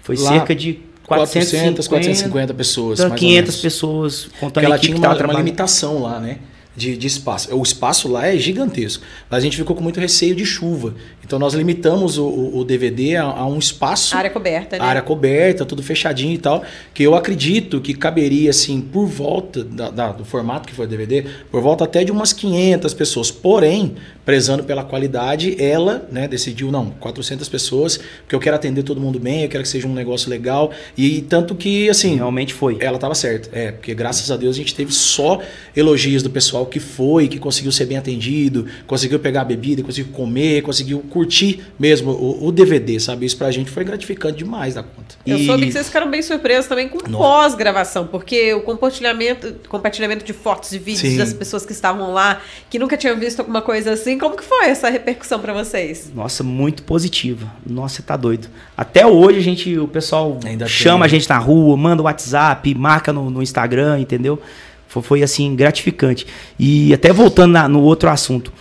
Foi 0.02 0.16
Lá, 0.16 0.30
cerca 0.32 0.54
de 0.54 0.80
450, 1.06 1.76
400, 1.82 1.88
450 1.88 2.54
pessoas. 2.54 2.98
então, 2.98 3.10
mais 3.10 3.22
ou 3.22 3.28
500 3.28 3.40
menos. 3.54 3.62
pessoas, 3.62 4.28
contando 4.40 4.64
ela 4.64 4.78
tinha 4.78 4.94
que 4.94 5.00
uma, 5.00 5.08
uma 5.08 5.14
trabalhando. 5.16 5.44
limitação 5.44 6.02
lá, 6.02 6.18
né? 6.20 6.38
De, 6.76 6.96
de 6.96 7.06
espaço. 7.06 7.54
O 7.54 7.62
espaço 7.62 8.08
lá 8.08 8.26
é 8.26 8.36
gigantesco. 8.36 9.04
Mas 9.30 9.38
a 9.38 9.40
gente 9.42 9.56
ficou 9.56 9.76
com 9.76 9.82
muito 9.82 10.00
receio 10.00 10.34
de 10.34 10.44
chuva. 10.44 10.94
Então 11.24 11.38
nós 11.38 11.54
limitamos 11.54 12.18
o, 12.18 12.26
o- 12.26 12.64
DVD 12.64 13.16
a, 13.16 13.24
a 13.24 13.46
um 13.46 13.58
espaço. 13.58 14.16
Área 14.16 14.30
coberta, 14.30 14.78
né? 14.78 14.84
área 14.84 15.02
coberta, 15.02 15.64
tudo 15.64 15.82
fechadinho 15.82 16.32
e 16.34 16.38
tal, 16.38 16.62
que 16.92 17.02
eu 17.02 17.14
acredito 17.14 17.80
que 17.80 17.94
caberia, 17.94 18.50
assim, 18.50 18.80
por 18.80 19.06
volta 19.06 19.62
da- 19.64 19.90
da- 19.90 20.12
do 20.12 20.24
formato 20.24 20.68
que 20.68 20.74
foi 20.74 20.86
o 20.86 20.88
DVD, 20.88 21.24
por 21.50 21.60
volta 21.62 21.84
até 21.84 22.04
de 22.04 22.12
umas 22.12 22.32
500 22.32 22.94
pessoas. 22.94 23.30
Porém, 23.30 23.94
prezando 24.24 24.64
pela 24.64 24.82
qualidade, 24.84 25.56
ela 25.62 26.08
né, 26.10 26.26
decidiu, 26.26 26.70
não, 26.70 26.90
400 27.00 27.48
pessoas, 27.48 27.98
porque 28.22 28.34
eu 28.34 28.40
quero 28.40 28.56
atender 28.56 28.82
todo 28.82 29.00
mundo 29.00 29.18
bem, 29.18 29.42
eu 29.42 29.48
quero 29.48 29.62
que 29.62 29.68
seja 29.68 29.86
um 29.86 29.92
negócio 29.94 30.30
legal. 30.30 30.70
E 30.96 31.20
tanto 31.22 31.54
que, 31.54 31.88
assim, 31.90 32.16
Realmente 32.16 32.54
foi. 32.54 32.78
ela 32.80 32.96
estava 32.96 33.14
certa. 33.14 33.50
É, 33.52 33.72
porque 33.72 33.94
graças 33.94 34.30
a 34.30 34.36
Deus 34.36 34.54
a 34.56 34.58
gente 34.58 34.74
teve 34.74 34.92
só 34.92 35.40
elogios 35.76 36.22
do 36.22 36.30
pessoal 36.30 36.64
que 36.66 36.80
foi, 36.80 37.28
que 37.28 37.38
conseguiu 37.38 37.70
ser 37.72 37.86
bem 37.86 37.98
atendido, 37.98 38.66
conseguiu 38.86 39.18
pegar 39.18 39.42
a 39.42 39.44
bebida, 39.44 39.82
conseguiu 39.82 40.12
comer, 40.12 40.62
conseguiu 40.62 41.00
curtir 41.14 41.62
mesmo 41.78 42.10
o, 42.10 42.48
o 42.48 42.52
DVD, 42.52 42.98
sabe? 43.00 43.24
Isso 43.24 43.38
pra 43.38 43.50
gente 43.50 43.70
foi 43.70 43.84
gratificante 43.84 44.36
demais 44.38 44.74
da 44.74 44.82
conta. 44.82 45.14
Eu 45.24 45.38
E- 45.38 45.46
soube 45.46 45.64
que 45.66 45.72
vocês 45.72 45.86
ficaram 45.86 46.10
bem 46.10 46.20
surpresos 46.20 46.66
também 46.66 46.88
com 46.88 46.98
pós-gravação, 46.98 48.06
porque 48.06 48.52
o 48.52 48.60
compartilhamento, 48.62 49.54
compartilhamento 49.68 50.24
de 50.24 50.32
fotos 50.32 50.72
e 50.72 50.78
vídeos 50.78 51.12
Sim. 51.12 51.16
das 51.16 51.32
pessoas 51.32 51.64
que 51.64 51.72
estavam 51.72 52.12
lá, 52.12 52.40
que 52.68 52.78
nunca 52.78 52.96
tinham 52.96 53.16
visto 53.18 53.40
alguma 53.40 53.62
coisa 53.62 53.92
assim, 53.92 54.18
como 54.18 54.36
que 54.36 54.44
foi 54.44 54.66
essa 54.66 54.90
repercussão 54.90 55.38
pra 55.40 55.52
vocês? 55.52 56.10
Nossa, 56.14 56.42
muito 56.42 56.82
positiva. 56.82 57.50
Nossa, 57.64 57.96
você 57.96 58.02
tá 58.02 58.16
doido. 58.16 58.48
Até 58.76 59.06
hoje 59.06 59.38
a 59.38 59.42
gente, 59.42 59.78
o 59.78 59.86
pessoal 59.88 60.38
Ainda 60.44 60.66
chama 60.66 61.06
tem. 61.08 61.16
a 61.16 61.18
gente 61.20 61.28
na 61.30 61.38
rua, 61.38 61.76
manda 61.76 62.02
o 62.02 62.04
WhatsApp, 62.06 62.74
marca 62.74 63.12
no, 63.12 63.30
no 63.30 63.42
Instagram, 63.42 64.00
entendeu? 64.00 64.40
Foi, 64.88 65.02
foi, 65.02 65.22
assim, 65.22 65.56
gratificante. 65.56 66.26
E 66.58 66.92
até 66.94 67.12
voltando 67.12 67.52
na- 67.52 67.68
no 67.68 67.80
outro 67.82 68.08
assunto. 68.10 68.52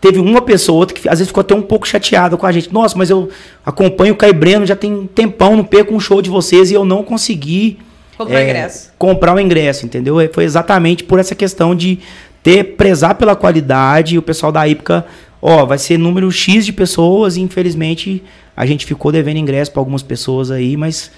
Teve 0.00 0.18
uma 0.18 0.40
pessoa 0.40 0.74
ou 0.74 0.80
outra 0.80 0.96
que 0.96 1.08
às 1.08 1.18
vezes 1.18 1.28
ficou 1.28 1.42
até 1.42 1.54
um 1.54 1.62
pouco 1.62 1.86
chateada 1.86 2.36
com 2.36 2.46
a 2.46 2.52
gente. 2.52 2.72
Nossa, 2.72 2.96
mas 2.96 3.10
eu 3.10 3.28
acompanho 3.64 4.14
o 4.14 4.16
Caio 4.16 4.34
Breno, 4.34 4.64
já 4.64 4.74
tem 4.74 4.92
um 4.92 5.06
tempão, 5.06 5.56
não 5.56 5.64
perco 5.64 5.94
um 5.94 6.00
show 6.00 6.22
de 6.22 6.30
vocês 6.30 6.70
e 6.70 6.74
eu 6.74 6.84
não 6.84 7.02
consegui 7.02 7.78
comprar, 8.16 8.40
é, 8.40 8.44
ingresso. 8.44 8.92
comprar 8.98 9.34
o 9.34 9.40
ingresso, 9.40 9.86
entendeu? 9.86 10.16
Foi 10.32 10.44
exatamente 10.44 11.04
por 11.04 11.18
essa 11.18 11.34
questão 11.34 11.74
de 11.74 11.98
ter, 12.42 12.76
prezar 12.76 13.14
pela 13.14 13.36
qualidade. 13.36 14.16
O 14.16 14.22
pessoal 14.22 14.50
da 14.50 14.68
época, 14.68 15.04
ó, 15.40 15.66
vai 15.66 15.78
ser 15.78 15.98
número 15.98 16.30
X 16.30 16.64
de 16.64 16.72
pessoas 16.72 17.36
e 17.36 17.40
infelizmente 17.40 18.22
a 18.56 18.66
gente 18.66 18.86
ficou 18.86 19.12
devendo 19.12 19.38
ingresso 19.38 19.70
para 19.70 19.80
algumas 19.80 20.02
pessoas 20.02 20.50
aí, 20.50 20.76
mas 20.76 21.10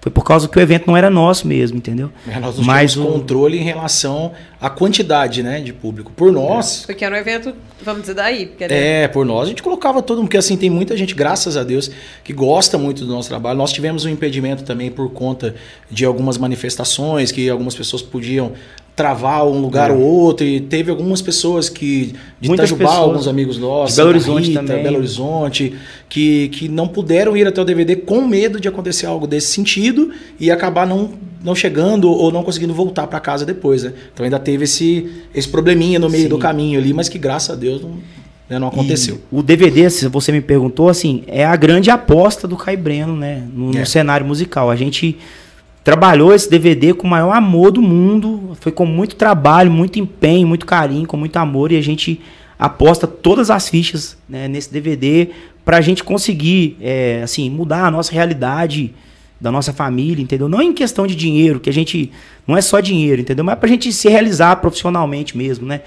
foi 0.00 0.10
por 0.10 0.24
causa 0.24 0.48
que 0.48 0.58
o 0.58 0.60
evento 0.60 0.86
não 0.86 0.96
era 0.96 1.10
nosso 1.10 1.46
mesmo, 1.46 1.76
entendeu? 1.76 2.10
É, 2.26 2.40
nós 2.40 2.56
não 2.56 2.64
Mas 2.64 2.96
o 2.96 3.04
controle 3.04 3.58
em 3.58 3.62
relação 3.62 4.32
à 4.58 4.70
quantidade, 4.70 5.42
né, 5.42 5.60
de 5.60 5.74
público. 5.74 6.10
Por 6.16 6.32
nós. 6.32 6.84
É, 6.84 6.86
porque 6.86 7.04
era 7.04 7.14
um 7.14 7.18
evento, 7.18 7.54
vamos 7.82 8.02
dizer 8.02 8.14
daí. 8.14 8.46
Porque 8.46 8.64
É, 8.64 9.08
por 9.08 9.26
nós 9.26 9.44
a 9.44 9.48
gente 9.48 9.62
colocava 9.62 10.00
todo 10.00 10.18
mundo, 10.18 10.26
porque 10.26 10.38
assim 10.38 10.56
tem 10.56 10.70
muita 10.70 10.96
gente, 10.96 11.14
graças 11.14 11.54
a 11.54 11.62
Deus, 11.62 11.90
que 12.24 12.32
gosta 12.32 12.78
muito 12.78 13.04
do 13.04 13.12
nosso 13.12 13.28
trabalho. 13.28 13.58
Nós 13.58 13.72
tivemos 13.72 14.06
um 14.06 14.08
impedimento 14.08 14.64
também 14.64 14.90
por 14.90 15.10
conta 15.10 15.54
de 15.90 16.06
algumas 16.06 16.38
manifestações 16.38 17.30
que 17.30 17.50
algumas 17.50 17.74
pessoas 17.74 18.00
podiam 18.00 18.52
travar 19.00 19.46
um 19.46 19.62
lugar 19.62 19.88
é. 19.88 19.94
ou 19.94 20.00
outro. 20.00 20.44
E 20.44 20.60
teve 20.60 20.90
algumas 20.90 21.22
pessoas 21.22 21.70
que. 21.70 22.14
De 22.38 22.48
Muitas 22.48 22.68
Itajubá, 22.68 22.90
pessoas, 22.90 23.08
alguns 23.08 23.28
amigos 23.28 23.56
nossos. 23.56 23.96
Belo 23.96 24.10
Horizonte 24.10 24.48
Rita, 24.48 24.62
também. 24.62 24.82
Belo 24.82 24.98
Horizonte, 24.98 25.74
que, 26.06 26.48
que 26.48 26.68
não 26.68 26.86
puderam 26.86 27.34
ir 27.34 27.46
até 27.46 27.62
o 27.62 27.64
DVD 27.64 27.96
com 27.96 28.20
medo 28.26 28.60
de 28.60 28.68
acontecer 28.68 29.06
algo 29.06 29.26
desse 29.26 29.48
sentido 29.48 30.10
e 30.38 30.50
acabar 30.50 30.86
não, 30.86 31.12
não 31.42 31.54
chegando 31.54 32.10
ou 32.10 32.30
não 32.30 32.42
conseguindo 32.42 32.74
voltar 32.74 33.06
para 33.06 33.18
casa 33.20 33.46
depois. 33.46 33.84
Né? 33.84 33.94
Então 34.12 34.22
ainda 34.22 34.38
teve 34.38 34.64
esse, 34.64 35.10
esse 35.34 35.48
probleminha 35.48 35.98
no 35.98 36.10
meio 36.10 36.24
Sim. 36.24 36.28
do 36.28 36.38
caminho 36.38 36.78
ali, 36.78 36.92
mas 36.92 37.08
que 37.08 37.18
graças 37.18 37.50
a 37.50 37.58
Deus 37.58 37.80
não, 37.80 37.94
né, 38.50 38.58
não 38.58 38.68
aconteceu. 38.68 39.18
E 39.32 39.38
o 39.38 39.42
DVD, 39.42 39.88
se 39.88 40.08
você 40.08 40.30
me 40.30 40.42
perguntou, 40.42 40.90
assim, 40.90 41.24
é 41.26 41.46
a 41.46 41.56
grande 41.56 41.90
aposta 41.90 42.46
do 42.46 42.56
Caio 42.56 42.76
Breno, 42.76 43.16
né? 43.16 43.42
No, 43.50 43.74
é. 43.74 43.80
no 43.80 43.86
cenário 43.86 44.26
musical. 44.26 44.70
A 44.70 44.76
gente 44.76 45.16
trabalhou 45.82 46.34
esse 46.34 46.50
DVD 46.50 46.92
com 46.92 47.06
o 47.06 47.10
maior 47.10 47.32
amor 47.32 47.70
do 47.70 47.80
mundo, 47.80 48.56
foi 48.60 48.70
com 48.70 48.84
muito 48.84 49.16
trabalho, 49.16 49.70
muito 49.70 49.98
empenho, 49.98 50.46
muito 50.46 50.66
carinho, 50.66 51.06
com 51.06 51.16
muito 51.16 51.36
amor 51.36 51.72
e 51.72 51.76
a 51.76 51.82
gente 51.82 52.20
aposta 52.58 53.06
todas 53.06 53.50
as 53.50 53.68
fichas 53.68 54.18
né, 54.28 54.46
nesse 54.46 54.70
DVD 54.72 55.28
para 55.64 55.78
a 55.78 55.80
gente 55.80 56.04
conseguir, 56.04 56.76
é, 56.80 57.22
assim, 57.22 57.48
mudar 57.48 57.86
a 57.86 57.90
nossa 57.90 58.12
realidade 58.12 58.94
da 59.40 59.50
nossa 59.50 59.72
família, 59.72 60.22
entendeu? 60.22 60.48
Não 60.48 60.60
em 60.60 60.74
questão 60.74 61.06
de 61.06 61.14
dinheiro, 61.14 61.58
que 61.58 61.70
a 61.70 61.72
gente 61.72 62.10
não 62.46 62.56
é 62.56 62.60
só 62.60 62.78
dinheiro, 62.80 63.22
entendeu? 63.22 63.42
Mas 63.44 63.58
para 63.58 63.66
a 63.66 63.70
gente 63.70 63.90
se 63.90 64.08
realizar 64.08 64.56
profissionalmente 64.56 65.36
mesmo, 65.36 65.66
né? 65.66 65.80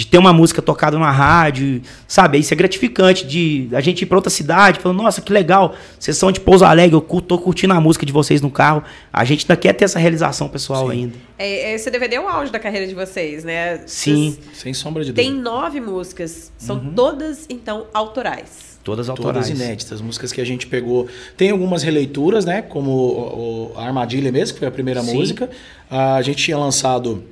De 0.00 0.06
ter 0.06 0.16
uma 0.16 0.32
música 0.32 0.62
tocada 0.62 0.98
na 0.98 1.10
rádio, 1.10 1.82
sabe? 2.08 2.38
Isso 2.38 2.54
é 2.54 2.56
gratificante 2.56 3.26
de 3.26 3.68
a 3.70 3.82
gente 3.82 4.00
ir 4.00 4.06
para 4.06 4.16
outra 4.16 4.30
cidade, 4.30 4.80
falando, 4.80 5.02
nossa, 5.02 5.20
que 5.20 5.30
legal, 5.30 5.74
vocês 5.98 6.16
são 6.16 6.32
de 6.32 6.40
Pouso 6.40 6.64
Alegre, 6.64 6.96
eu 6.96 7.02
tô 7.02 7.36
curtindo 7.36 7.74
a 7.74 7.80
música 7.82 8.06
de 8.06 8.12
vocês 8.12 8.40
no 8.40 8.50
carro. 8.50 8.82
A 9.12 9.26
gente 9.26 9.44
ainda 9.44 9.60
quer 9.60 9.74
ter 9.74 9.84
essa 9.84 9.98
realização 9.98 10.48
pessoal 10.48 10.86
Sim. 10.86 10.92
ainda. 10.92 11.16
É, 11.36 11.74
esse 11.74 11.90
DVD 11.90 12.16
é 12.16 12.20
o 12.20 12.26
auge 12.26 12.50
da 12.50 12.58
carreira 12.58 12.86
de 12.86 12.94
vocês, 12.94 13.44
né? 13.44 13.82
Sim, 13.86 14.38
vocês 14.40 14.56
sem 14.56 14.72
sombra 14.72 15.04
de 15.04 15.12
dúvida. 15.12 15.30
Tem 15.30 15.38
nove 15.38 15.82
músicas, 15.82 16.50
são 16.56 16.76
uhum. 16.76 16.94
todas, 16.94 17.44
então, 17.50 17.86
autorais. 17.92 18.78
Todas 18.82 19.10
autorais. 19.10 19.48
Todas 19.48 19.60
inéditas, 19.60 20.00
músicas 20.00 20.32
que 20.32 20.40
a 20.40 20.46
gente 20.46 20.66
pegou. 20.66 21.08
Tem 21.36 21.50
algumas 21.50 21.82
releituras, 21.82 22.46
né? 22.46 22.62
Como 22.62 22.90
o, 22.90 23.72
o, 23.74 23.78
a 23.78 23.84
Armadilha 23.84 24.32
mesmo, 24.32 24.54
que 24.54 24.60
foi 24.60 24.68
a 24.68 24.70
primeira 24.70 25.02
Sim. 25.02 25.14
música. 25.14 25.50
A 25.90 26.22
gente 26.22 26.42
tinha 26.42 26.56
lançado 26.56 27.22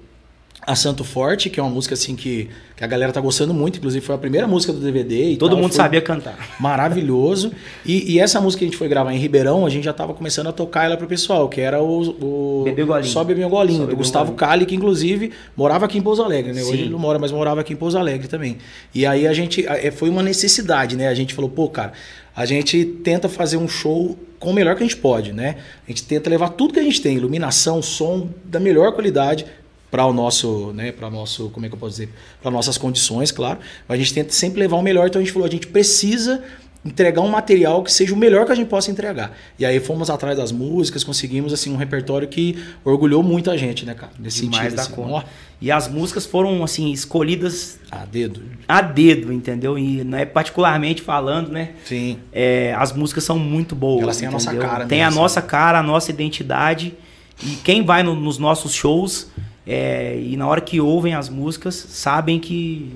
a 0.68 0.76
Santo 0.76 1.02
Forte, 1.02 1.48
que 1.48 1.58
é 1.58 1.62
uma 1.62 1.70
música 1.70 1.94
assim 1.94 2.14
que, 2.14 2.50
que 2.76 2.84
a 2.84 2.86
galera 2.86 3.10
tá 3.10 3.22
gostando 3.22 3.54
muito, 3.54 3.78
inclusive 3.78 4.04
foi 4.04 4.14
a 4.14 4.18
primeira 4.18 4.46
música 4.46 4.70
do 4.70 4.78
DVD. 4.78 5.34
Todo 5.38 5.52
tal, 5.52 5.62
mundo 5.62 5.72
sabia 5.72 6.02
cantar. 6.02 6.36
Maravilhoso. 6.60 7.52
E, 7.86 8.12
e, 8.12 8.20
essa 8.20 8.38
música 8.38 8.58
que 8.58 8.64
a 8.66 8.68
gente 8.68 8.76
foi 8.76 8.86
gravar 8.86 9.14
em 9.14 9.18
Ribeirão, 9.18 9.64
a 9.64 9.70
gente 9.70 9.84
já 9.84 9.94
tava 9.94 10.12
começando 10.12 10.48
a 10.48 10.52
tocar 10.52 10.84
ela 10.84 10.94
pro 10.98 11.06
pessoal, 11.06 11.48
que 11.48 11.58
era 11.58 11.82
o, 11.82 12.60
o 12.60 12.64
Bebê 12.64 12.84
Golinho. 12.84 13.10
Só 13.10 13.24
Bebê 13.24 13.48
Golinho, 13.48 13.86
do 13.86 13.96
Gustavo 13.96 14.34
Cali, 14.34 14.66
que 14.66 14.74
inclusive 14.74 15.32
morava 15.56 15.86
aqui 15.86 15.96
em 15.96 16.02
Pouso 16.02 16.22
Alegre, 16.22 16.52
né? 16.52 16.60
Sim. 16.60 16.70
Hoje 16.70 16.82
ele 16.82 16.90
não 16.90 16.98
mora, 16.98 17.18
mas 17.18 17.32
morava 17.32 17.62
aqui 17.62 17.72
em 17.72 17.76
Pouso 17.76 17.96
Alegre 17.96 18.28
também. 18.28 18.58
E 18.94 19.06
aí 19.06 19.26
a 19.26 19.32
gente, 19.32 19.66
é, 19.66 19.90
foi 19.90 20.10
uma 20.10 20.22
necessidade, 20.22 20.96
né? 20.96 21.08
A 21.08 21.14
gente 21.14 21.32
falou, 21.32 21.48
pô, 21.48 21.70
cara, 21.70 21.94
a 22.36 22.44
gente 22.44 22.84
tenta 22.84 23.26
fazer 23.26 23.56
um 23.56 23.66
show 23.66 24.18
com 24.38 24.50
o 24.50 24.54
melhor 24.54 24.76
que 24.76 24.82
a 24.82 24.86
gente 24.86 24.96
pode, 24.96 25.32
né? 25.32 25.56
A 25.86 25.90
gente 25.90 26.04
tenta 26.04 26.30
levar 26.30 26.50
tudo 26.50 26.72
que 26.74 26.78
a 26.78 26.82
gente 26.82 27.00
tem, 27.00 27.16
iluminação, 27.16 27.82
som 27.82 28.28
da 28.44 28.60
melhor 28.60 28.92
qualidade 28.92 29.44
para 29.90 30.04
o 30.04 30.12
nosso, 30.12 30.72
né, 30.72 30.92
para 30.92 31.08
nosso, 31.10 31.48
como 31.50 31.66
é 31.66 31.68
que 31.68 31.74
eu 31.74 31.78
posso 31.78 31.92
dizer, 31.92 32.10
para 32.42 32.50
nossas 32.50 32.76
condições, 32.76 33.32
claro. 33.32 33.58
Mas 33.86 33.98
a 33.98 34.02
gente 34.02 34.14
tenta 34.14 34.32
sempre 34.32 34.60
levar 34.60 34.76
o 34.76 34.82
melhor, 34.82 35.08
então 35.08 35.20
a 35.20 35.24
gente 35.24 35.32
falou, 35.32 35.48
a 35.48 35.50
gente 35.50 35.66
precisa 35.66 36.42
entregar 36.84 37.20
um 37.22 37.28
material 37.28 37.82
que 37.82 37.92
seja 37.92 38.14
o 38.14 38.16
melhor 38.16 38.46
que 38.46 38.52
a 38.52 38.54
gente 38.54 38.68
possa 38.68 38.90
entregar. 38.90 39.36
E 39.58 39.66
aí 39.66 39.80
fomos 39.80 40.08
atrás 40.08 40.36
das 40.36 40.52
músicas, 40.52 41.02
conseguimos 41.02 41.52
assim 41.52 41.72
um 41.72 41.76
repertório 41.76 42.28
que 42.28 42.58
orgulhou 42.84 43.22
muito 43.22 43.50
a 43.50 43.56
gente, 43.56 43.84
né, 43.84 43.94
cara? 43.94 44.12
Nesse 44.18 44.42
Demais 44.42 44.62
sentido, 44.62 44.76
da 44.76 44.82
assim, 44.82 44.92
conta. 44.92 45.26
E 45.60 45.72
as 45.72 45.88
músicas 45.88 46.24
foram 46.24 46.62
assim 46.62 46.92
escolhidas 46.92 47.80
a 47.90 48.04
dedo. 48.04 48.42
A 48.66 48.80
dedo, 48.80 49.32
entendeu? 49.32 49.76
E 49.76 50.04
né, 50.04 50.24
particularmente 50.24 51.02
falando, 51.02 51.50
né? 51.50 51.70
Sim. 51.84 52.18
É, 52.32 52.72
as 52.78 52.92
músicas 52.92 53.24
são 53.24 53.38
muito 53.38 53.74
boas. 53.74 54.02
Elas 54.02 54.16
têm 54.16 54.28
entendeu? 54.28 54.48
a 54.48 54.52
nossa 54.52 54.68
cara. 54.68 54.86
Tem 54.86 55.00
mesmo, 55.00 55.18
a 55.18 55.22
nossa 55.22 55.42
cara, 55.42 55.78
a 55.80 55.82
nossa 55.82 56.10
identidade. 56.10 56.94
E 57.42 57.56
quem 57.64 57.84
vai 57.84 58.02
no, 58.02 58.14
nos 58.14 58.38
nossos 58.38 58.72
shows 58.72 59.28
é, 59.70 60.18
e 60.18 60.34
na 60.34 60.48
hora 60.48 60.62
que 60.62 60.80
ouvem 60.80 61.14
as 61.14 61.28
músicas, 61.28 61.74
sabem 61.74 62.40
que 62.40 62.90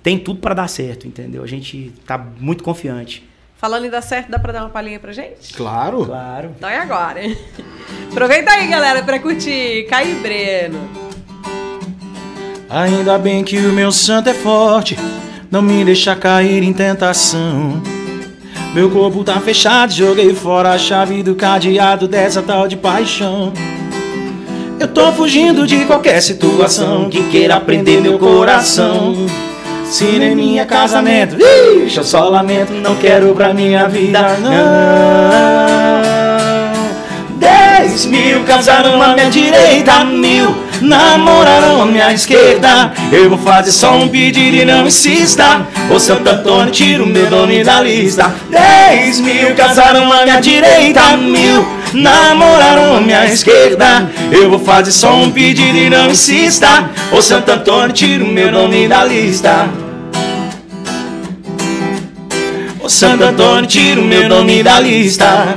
tem 0.00 0.16
tudo 0.16 0.38
para 0.38 0.54
dar 0.54 0.68
certo, 0.68 1.08
entendeu? 1.08 1.42
A 1.42 1.46
gente 1.46 1.92
tá 2.06 2.16
muito 2.38 2.62
confiante. 2.62 3.28
Falando 3.56 3.86
em 3.86 3.90
dar 3.90 4.00
certo, 4.00 4.30
dá 4.30 4.38
pra 4.38 4.52
dar 4.52 4.60
uma 4.60 4.70
palhinha 4.70 5.00
pra 5.00 5.12
gente? 5.12 5.52
Claro. 5.54 6.04
Claro. 6.06 6.52
Então 6.56 6.68
é 6.68 6.78
agora. 6.78 7.20
Aproveita 8.12 8.52
aí, 8.52 8.68
galera, 8.68 9.02
pra 9.02 9.18
curtir 9.18 9.86
Caio 9.88 10.20
Breno. 10.20 10.78
Ainda 12.70 13.18
bem 13.18 13.42
que 13.42 13.58
o 13.58 13.72
meu 13.72 13.90
santo 13.90 14.28
é 14.28 14.34
forte, 14.34 14.96
não 15.50 15.62
me 15.62 15.84
deixa 15.84 16.14
cair 16.14 16.62
em 16.62 16.72
tentação. 16.72 17.82
Meu 18.72 18.90
corpo 18.90 19.24
tá 19.24 19.40
fechado, 19.40 19.92
joguei 19.92 20.32
fora 20.34 20.72
a 20.72 20.78
chave 20.78 21.24
do 21.24 21.34
cadeado 21.34 22.06
dessa 22.06 22.42
tal 22.42 22.68
de 22.68 22.76
paixão. 22.76 23.52
Eu 24.78 24.88
tô 24.88 25.12
fugindo 25.12 25.66
de 25.66 25.84
qualquer 25.84 26.20
situação 26.20 27.08
que 27.08 27.22
queira 27.30 27.60
prender 27.60 28.00
meu 28.00 28.18
coração. 28.18 29.14
Cineminha, 29.84 30.64
casamento, 30.64 31.36
ixi, 31.36 31.98
eu 31.98 32.04
só 32.04 32.28
lamento, 32.28 32.72
não 32.72 32.96
quero 32.96 33.34
pra 33.34 33.52
minha 33.52 33.86
vida, 33.86 34.36
não. 34.40 34.54
Dez 37.36 38.06
mil 38.06 38.42
casaram 38.44 39.00
à 39.00 39.14
minha 39.14 39.30
direita, 39.30 40.04
mil 40.04 40.63
namoraram 40.80 41.82
à 41.82 41.86
minha 41.86 42.12
esquerda. 42.12 42.92
Eu 43.12 43.30
vou 43.30 43.38
fazer 43.38 43.72
só 43.72 43.96
um 43.96 44.08
pedido 44.08 44.56
e 44.56 44.64
não 44.64 44.86
insista. 44.86 45.66
Ô 45.90 45.98
Santo 45.98 46.28
Antônio, 46.28 46.72
tira 46.72 47.02
o 47.02 47.06
meu 47.06 47.30
nome 47.30 47.62
da 47.62 47.80
lista. 47.80 48.34
Dez 48.50 49.20
mil 49.20 49.54
casaram 49.54 50.12
à 50.12 50.24
minha 50.24 50.40
direita, 50.40 51.16
mil 51.16 51.66
namoraram 51.92 52.96
à 52.96 53.00
minha 53.00 53.26
esquerda. 53.26 54.10
Eu 54.30 54.50
vou 54.50 54.58
fazer 54.58 54.92
só 54.92 55.14
um 55.14 55.30
pedido 55.30 55.76
e 55.76 55.88
não 55.88 56.10
insista. 56.10 56.90
Ô 57.12 57.22
Santo 57.22 57.50
Antônio, 57.50 57.92
tira 57.92 58.24
o 58.24 58.28
meu 58.28 58.50
nome 58.50 58.88
da 58.88 59.04
lista. 59.04 59.68
Ô 62.80 62.88
Santo 62.88 63.24
Antônio, 63.24 63.66
tira 63.66 64.00
o 64.00 64.04
meu 64.04 64.28
nome 64.28 64.62
da 64.62 64.80
lista. 64.80 65.56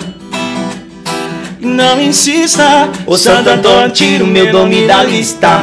Não 1.59 2.01
insista, 2.01 2.89
ô 3.05 3.17
Santo 3.17 3.49
Antônio, 3.49 3.89
tira 3.91 4.23
o 4.23 4.27
meu 4.27 4.51
nome 4.53 4.85
da 4.85 5.03
lista. 5.03 5.61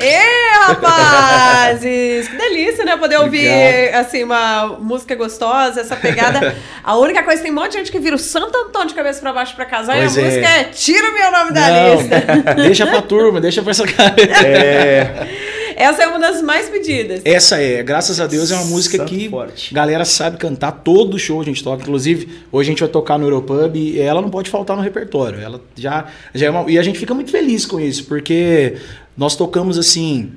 Ê, 0.00 0.18
rapazes! 0.66 2.28
que 2.28 2.36
delícia, 2.36 2.84
né? 2.86 2.96
Poder 2.96 3.18
ouvir, 3.18 3.94
assim, 3.94 4.24
uma 4.24 4.78
música 4.80 5.14
gostosa, 5.14 5.82
essa 5.82 5.94
pegada. 5.94 6.56
A 6.82 6.96
única 6.96 7.22
coisa, 7.22 7.42
tem 7.42 7.52
um 7.52 7.54
monte 7.54 7.72
de 7.72 7.78
gente 7.78 7.92
que 7.92 7.98
vira 7.98 8.16
o 8.16 8.18
Santo 8.18 8.56
Antônio 8.56 8.88
de 8.88 8.94
cabeça 8.94 9.20
pra 9.20 9.32
baixo 9.34 9.54
pra 9.54 9.66
casar 9.66 9.96
pois 9.98 10.16
e 10.16 10.18
a 10.18 10.22
é. 10.22 10.24
música 10.24 10.48
é 10.48 10.64
Tira 10.64 11.10
o 11.10 11.12
meu 11.12 11.30
nome 11.30 11.52
da 11.52 11.68
Não, 11.68 11.94
lista. 11.94 12.54
Deixa 12.56 12.86
pra 12.86 13.02
turma, 13.02 13.40
deixa 13.40 13.60
pra 13.62 13.72
essa 13.72 13.86
cara. 13.86 14.14
É. 14.18 15.28
Essa 15.80 16.02
é 16.02 16.06
uma 16.06 16.18
das 16.18 16.42
mais 16.42 16.68
pedidas. 16.68 17.22
Essa 17.24 17.56
é, 17.56 17.82
graças 17.82 18.20
a 18.20 18.26
Deus, 18.26 18.50
é 18.50 18.54
uma 18.54 18.66
música 18.66 18.98
Santo 18.98 19.08
que 19.08 19.30
forte. 19.30 19.72
galera 19.72 20.04
sabe 20.04 20.36
cantar. 20.36 20.72
Todo 20.72 21.18
show 21.18 21.40
a 21.40 21.44
gente 21.44 21.64
toca. 21.64 21.82
Inclusive, 21.82 22.28
hoje 22.52 22.68
a 22.68 22.72
gente 22.72 22.80
vai 22.80 22.88
tocar 22.88 23.18
no 23.18 23.24
Europub 23.24 23.76
e 23.76 23.98
ela 23.98 24.20
não 24.20 24.28
pode 24.28 24.50
faltar 24.50 24.76
no 24.76 24.82
repertório. 24.82 25.40
Ela 25.40 25.58
já, 25.74 26.06
já 26.34 26.46
é 26.46 26.50
uma, 26.50 26.70
e 26.70 26.78
a 26.78 26.82
gente 26.82 26.98
fica 26.98 27.14
muito 27.14 27.30
feliz 27.30 27.64
com 27.64 27.80
isso, 27.80 28.04
porque 28.04 28.76
nós 29.16 29.34
tocamos 29.36 29.78
assim 29.78 30.32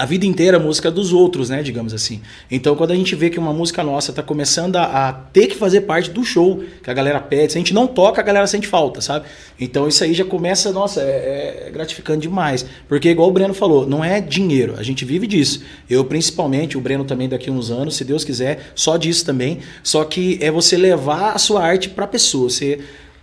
a 0.00 0.06
vida 0.06 0.24
inteira 0.24 0.56
a 0.56 0.60
música 0.60 0.90
dos 0.90 1.12
outros, 1.12 1.50
né, 1.50 1.62
digamos 1.62 1.92
assim. 1.92 2.22
Então, 2.50 2.74
quando 2.74 2.92
a 2.92 2.94
gente 2.94 3.14
vê 3.14 3.28
que 3.28 3.38
uma 3.38 3.52
música 3.52 3.82
nossa 3.82 4.14
tá 4.14 4.22
começando 4.22 4.76
a, 4.76 5.08
a, 5.08 5.12
ter 5.12 5.46
que 5.46 5.54
fazer 5.54 5.82
parte 5.82 6.08
do 6.08 6.24
show, 6.24 6.64
que 6.82 6.90
a 6.90 6.94
galera 6.94 7.20
pede, 7.20 7.52
se 7.52 7.58
a 7.58 7.60
gente 7.60 7.74
não 7.74 7.86
toca, 7.86 8.18
a 8.18 8.24
galera 8.24 8.46
sente 8.46 8.66
falta, 8.66 9.02
sabe? 9.02 9.26
Então, 9.60 9.86
isso 9.86 10.02
aí 10.02 10.14
já 10.14 10.24
começa, 10.24 10.72
nossa, 10.72 11.02
é, 11.02 11.66
é 11.66 11.70
gratificante 11.70 12.22
demais. 12.22 12.64
Porque, 12.88 13.10
igual 13.10 13.28
o 13.28 13.30
Breno 13.30 13.52
falou, 13.52 13.86
não 13.86 14.02
é 14.02 14.22
dinheiro, 14.22 14.74
a 14.78 14.82
gente 14.82 15.04
vive 15.04 15.26
disso. 15.26 15.62
Eu, 15.88 16.02
principalmente, 16.02 16.78
o 16.78 16.80
Breno 16.80 17.04
também 17.04 17.28
daqui 17.28 17.50
a 17.50 17.52
uns 17.52 17.70
anos, 17.70 17.94
se 17.94 18.02
Deus 18.02 18.24
quiser, 18.24 18.72
só 18.74 18.96
disso 18.96 19.26
também. 19.26 19.58
Só 19.82 20.02
que 20.04 20.38
é 20.40 20.50
você 20.50 20.78
levar 20.78 21.32
a 21.32 21.38
sua 21.38 21.62
arte 21.62 21.90
pra 21.90 22.06
pessoa, 22.06 22.48
você 22.48 22.80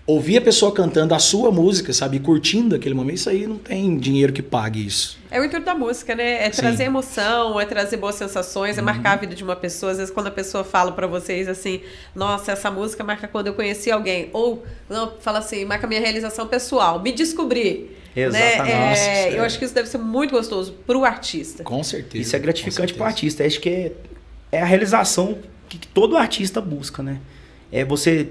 ouvir 0.08 0.38
a 0.38 0.42
pessoa 0.42 0.72
cantando 0.72 1.14
a 1.14 1.20
sua 1.20 1.52
música, 1.52 1.92
sabe, 1.92 2.18
curtindo 2.20 2.74
aquele 2.74 2.96
momento, 2.96 3.18
isso 3.18 3.30
aí 3.30 3.46
não 3.46 3.58
tem 3.58 3.98
dinheiro 3.98 4.32
que 4.32 4.42
pague 4.42 4.88
isso. 4.88 5.20
É 5.30 5.38
o 5.38 5.44
intuito 5.44 5.66
da 5.66 5.76
música, 5.76 6.16
né? 6.16 6.46
É 6.46 6.50
trazer 6.50 6.78
Sim. 6.78 6.84
emoção, 6.84 7.60
é 7.60 7.66
trazer 7.66 7.98
boas 7.98 8.16
sensações, 8.16 8.78
é 8.78 8.80
uhum. 8.80 8.86
marcar 8.86 9.12
a 9.12 9.16
vida 9.18 9.36
de 9.36 9.44
uma 9.44 9.58
pessoa. 9.58 9.92
Às 9.92 9.98
vezes 9.98 10.14
quando 10.14 10.28
a 10.28 10.32
pessoa 10.32 10.64
fala 10.64 10.94
para 10.94 11.06
vocês 11.06 11.50
assim, 11.50 11.82
nossa, 12.16 12.54
essa 12.54 12.72
música 12.72 13.04
marca 13.04 13.28
quando 13.28 13.48
eu 13.48 13.54
conheci 13.54 13.92
alguém, 13.92 14.30
ou 14.32 14.66
não, 14.90 15.12
fala 15.20 15.40
assim, 15.40 15.66
marca 15.66 15.86
minha 15.86 16.00
realização 16.00 16.48
pessoal, 16.48 17.02
me 17.02 17.12
descobri. 17.12 17.92
Exatamente. 18.16 18.70
Né? 18.72 19.34
É, 19.34 19.38
eu 19.38 19.44
acho 19.44 19.60
que 19.60 19.66
isso 19.66 19.76
deve 19.76 19.90
ser 19.90 19.98
muito 19.98 20.32
gostoso 20.32 20.74
pro 20.88 21.04
artista. 21.04 21.66
Com 21.66 21.84
certeza. 21.84 22.22
Isso 22.24 22.36
é 22.36 22.40
gratificante 22.40 22.94
pro 22.94 23.04
artista. 23.04 23.44
Acho 23.44 23.60
que 23.60 23.70
é, 23.70 23.92
é 24.54 24.62
a 24.62 24.66
realização 24.66 25.38
que 25.68 25.78
todo 25.78 26.16
artista 26.16 26.62
busca, 26.62 27.04
né? 27.04 27.20
É 27.70 27.84
você 27.84 28.30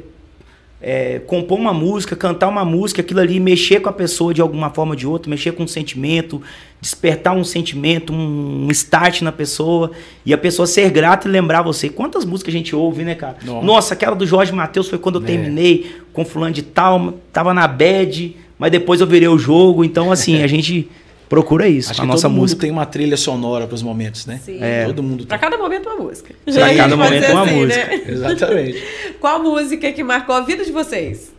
é, 0.81 1.21
compor 1.21 1.59
uma 1.59 1.73
música, 1.73 2.15
cantar 2.15 2.49
uma 2.49 2.65
música, 2.65 3.01
aquilo 3.01 3.21
ali, 3.21 3.41
mexer 3.41 3.81
com 3.81 3.89
a 3.89 3.93
pessoa 3.93 4.35
de 4.35 4.41
alguma 4.41 4.71
forma 4.71 4.93
ou 4.93 4.97
de 4.97 5.07
outra, 5.07 5.31
mexer 5.31 5.53
com 5.53 5.63
um 5.63 5.67
sentimento, 5.67 6.43
despertar 6.81 7.35
um 7.35 7.45
sentimento, 7.45 8.13
um, 8.13 8.67
um 8.67 8.71
start 8.71 9.23
na 9.23 9.33
pessoa, 9.33 9.91
e 10.25 10.35
a 10.35 10.39
pessoa 10.39 10.67
ser 10.67 10.91
grata 10.91 11.29
e 11.29 11.31
lembrar 11.31 11.63
você. 11.63 11.89
Quantas 11.89 12.25
músicas 12.25 12.55
a 12.55 12.57
gente 12.59 12.77
ouve, 12.77 13.05
né, 13.05 13.15
cara? 13.15 13.37
Nossa, 13.43 13.67
Nossa 13.67 13.95
aquela 13.95 14.15
do 14.15 14.27
Jorge 14.27 14.53
Matheus 14.53 14.89
foi 14.89 14.99
quando 14.99 15.19
eu 15.19 15.23
é. 15.23 15.27
terminei 15.27 15.97
com 16.13 16.25
fulano 16.25 16.53
de 16.53 16.63
tal, 16.63 17.15
tava 17.33 17.55
na 17.55 17.67
bad, 17.67 18.37
mas 18.59 18.71
depois 18.71 19.01
eu 19.01 19.07
virei 19.07 19.29
o 19.29 19.39
jogo, 19.39 19.85
então 19.85 20.13
assim, 20.13 20.41
a 20.45 20.47
gente 20.47 20.89
procura 21.29 21.69
isso. 21.69 21.91
Acho 21.91 22.01
a 22.01 22.05
que 22.05 22.09
nossa 22.09 22.29
todo 22.29 22.37
música. 22.37 22.57
mundo 22.57 22.61
tem 22.61 22.71
uma 22.71 22.87
trilha 22.87 23.17
sonora 23.17 23.67
para 23.67 23.75
os 23.75 23.83
momentos, 23.83 24.27
né? 24.27 24.41
Sim. 24.45 24.59
É. 24.63 24.85
Todo 24.85 25.03
mundo. 25.03 25.27
Para 25.27 25.39
cada 25.39 25.57
momento 25.57 25.89
uma 25.89 26.05
música. 26.05 26.35
Para 26.45 26.77
cada 26.77 26.97
momento 26.97 27.31
uma 27.31 27.43
assim, 27.43 27.55
música. 27.55 27.87
Né? 27.87 28.03
Exatamente. 28.07 28.85
Qual 29.21 29.43
música 29.43 29.93
que 29.93 30.03
marcou 30.03 30.35
a 30.35 30.41
vida 30.41 30.65
de 30.65 30.73
vocês? 30.73 31.35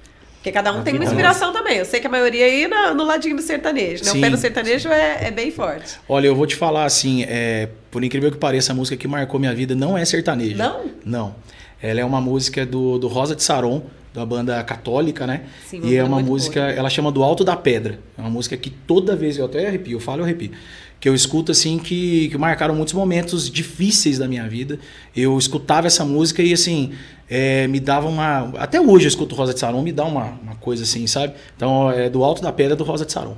Porque 0.48 0.52
cada 0.52 0.72
um 0.72 0.80
a 0.80 0.82
tem 0.82 0.94
uma 0.94 1.04
inspiração 1.04 1.50
nossa. 1.50 1.60
também. 1.60 1.78
Eu 1.78 1.86
sei 1.86 2.00
que 2.00 2.08
a 2.08 2.10
maioria 2.10 2.46
aí 2.46 2.68
no, 2.68 2.94
no 2.94 3.04
ladinho 3.04 3.36
do 3.36 3.42
sertanejo, 3.42 4.06
né? 4.06 4.12
O 4.12 4.22
pé 4.22 4.30
no 4.30 4.38
sertanejo 4.38 4.88
é, 4.90 5.28
é, 5.28 5.32
bem 5.32 5.52
forte. 5.52 5.98
Olha, 6.08 6.28
eu 6.28 6.36
vou 6.36 6.46
te 6.48 6.56
falar 6.56 6.86
assim, 6.86 7.24
é, 7.28 7.68
por 7.92 8.04
incrível 8.04 8.32
que 8.32 8.38
pareça, 8.38 8.72
a 8.72 8.76
música 8.76 8.96
que 8.96 9.08
marcou 9.08 9.40
minha 9.40 9.54
vida 9.54 9.76
não 9.76 9.98
é 9.98 10.06
sertaneja. 10.06 10.56
Não? 10.56 10.86
Não. 11.04 11.36
Ela 11.82 12.00
é 12.00 12.06
uma 12.06 12.22
música 12.22 12.66
do, 12.66 12.98
do 12.98 13.08
Rosa 13.08 13.36
de 13.36 13.44
Saron, 13.44 13.84
da 14.14 14.26
banda 14.26 14.64
católica, 14.64 15.28
né? 15.28 15.44
Sim, 15.70 15.82
e 15.84 15.96
é 15.96 16.04
uma 16.04 16.20
música, 16.20 16.60
boa. 16.62 16.72
ela 16.72 16.90
chama 16.90 17.12
Do 17.12 17.24
Alto 17.24 17.44
da 17.44 17.56
Pedra. 17.56 18.00
É 18.18 18.22
uma 18.22 18.30
música 18.30 18.58
que 18.58 18.70
toda 18.70 19.16
vez 19.16 19.38
eu 19.38 19.46
até 19.46 19.68
arrepio, 19.68 19.98
eu 19.98 20.00
falo, 20.00 20.22
eu 20.22 20.26
arrepio. 20.26 20.52
Que 21.00 21.08
eu 21.08 21.14
escuto 21.14 21.52
assim 21.52 21.78
que, 21.78 22.30
que 22.30 22.38
marcaram 22.38 22.74
muitos 22.74 22.94
momentos 22.94 23.50
difíceis 23.50 24.18
da 24.18 24.28
minha 24.28 24.48
vida. 24.50 24.80
Eu 25.16 25.38
escutava 25.38 25.86
essa 25.86 26.04
música 26.04 26.42
e 26.42 26.52
assim, 26.52 26.94
é, 27.30 27.68
me 27.68 27.80
dava 27.80 28.08
uma. 28.08 28.52
Até 28.58 28.82
hoje 28.82 29.06
eu 29.06 29.10
escuto 29.10 29.36
Rosa 29.36 29.54
de 29.54 29.60
Saron, 29.60 29.84
me 29.84 29.92
dá 29.92 30.06
uma, 30.06 30.40
uma 30.42 30.56
coisa 30.56 30.84
assim, 30.84 31.06
sabe? 31.06 31.34
Então 31.56 31.92
é 31.92 32.10
do 32.10 32.24
Alto 32.24 32.42
da 32.42 32.52
Pedra 32.52 32.76
do 32.76 32.84
Rosa 32.84 33.06
de 33.06 33.12
Saron. 33.12 33.38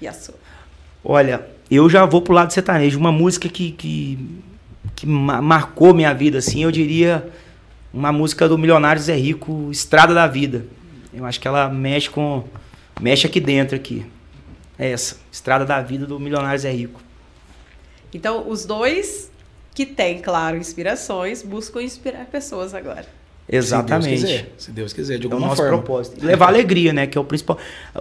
E 0.00 0.06
a 0.08 0.12
sua? 0.12 0.34
Olha, 1.04 1.44
eu 1.70 1.90
já 1.90 2.06
vou 2.06 2.22
pro 2.22 2.32
lado 2.32 2.52
sertanejo. 2.52 2.98
Uma 2.98 3.12
música 3.12 3.48
que, 3.48 3.72
que, 3.72 4.18
que 4.94 5.06
marcou 5.06 5.92
minha 5.92 6.12
vida, 6.14 6.38
assim, 6.38 6.62
eu 6.62 6.70
diria 6.70 7.28
uma 7.92 8.12
música 8.12 8.48
do 8.48 8.56
Milionário 8.56 9.00
Zé 9.02 9.14
Rico, 9.14 9.68
Estrada 9.70 10.14
da 10.14 10.26
Vida. 10.26 10.64
Eu 11.12 11.24
acho 11.24 11.38
que 11.40 11.46
ela 11.46 11.68
mexe 11.68 12.08
com. 12.08 12.44
mexe 13.00 13.26
aqui 13.26 13.40
dentro 13.40 13.76
aqui. 13.76 14.06
É 14.78 14.90
essa. 14.90 15.16
Estrada 15.30 15.64
da 15.64 15.80
Vida 15.80 16.06
do 16.06 16.18
Milionário 16.18 16.58
Zé 16.58 16.70
Rico. 16.70 17.00
Então, 18.14 18.48
os 18.48 18.64
dois 18.64 19.30
que 19.74 19.86
têm, 19.86 20.20
claro, 20.20 20.56
inspirações, 20.56 21.42
buscam 21.42 21.82
inspirar 21.82 22.26
pessoas 22.26 22.74
agora. 22.74 23.06
Exatamente. 23.48 24.20
Se 24.20 24.26
Deus 24.26 24.32
quiser, 24.32 24.54
se 24.56 24.70
Deus 24.70 24.92
quiser 24.92 25.18
de 25.18 25.26
alguma 25.26 25.42
é 25.42 25.44
o 25.44 25.48
nosso 25.48 25.62
forma. 25.62 25.78
propósito. 25.78 26.24
Levar 26.24 26.48
alegria, 26.48 26.92
né? 26.92 27.06
Que 27.06 27.18
é 27.18 27.20
o 27.20 27.24
principal. 27.24 27.58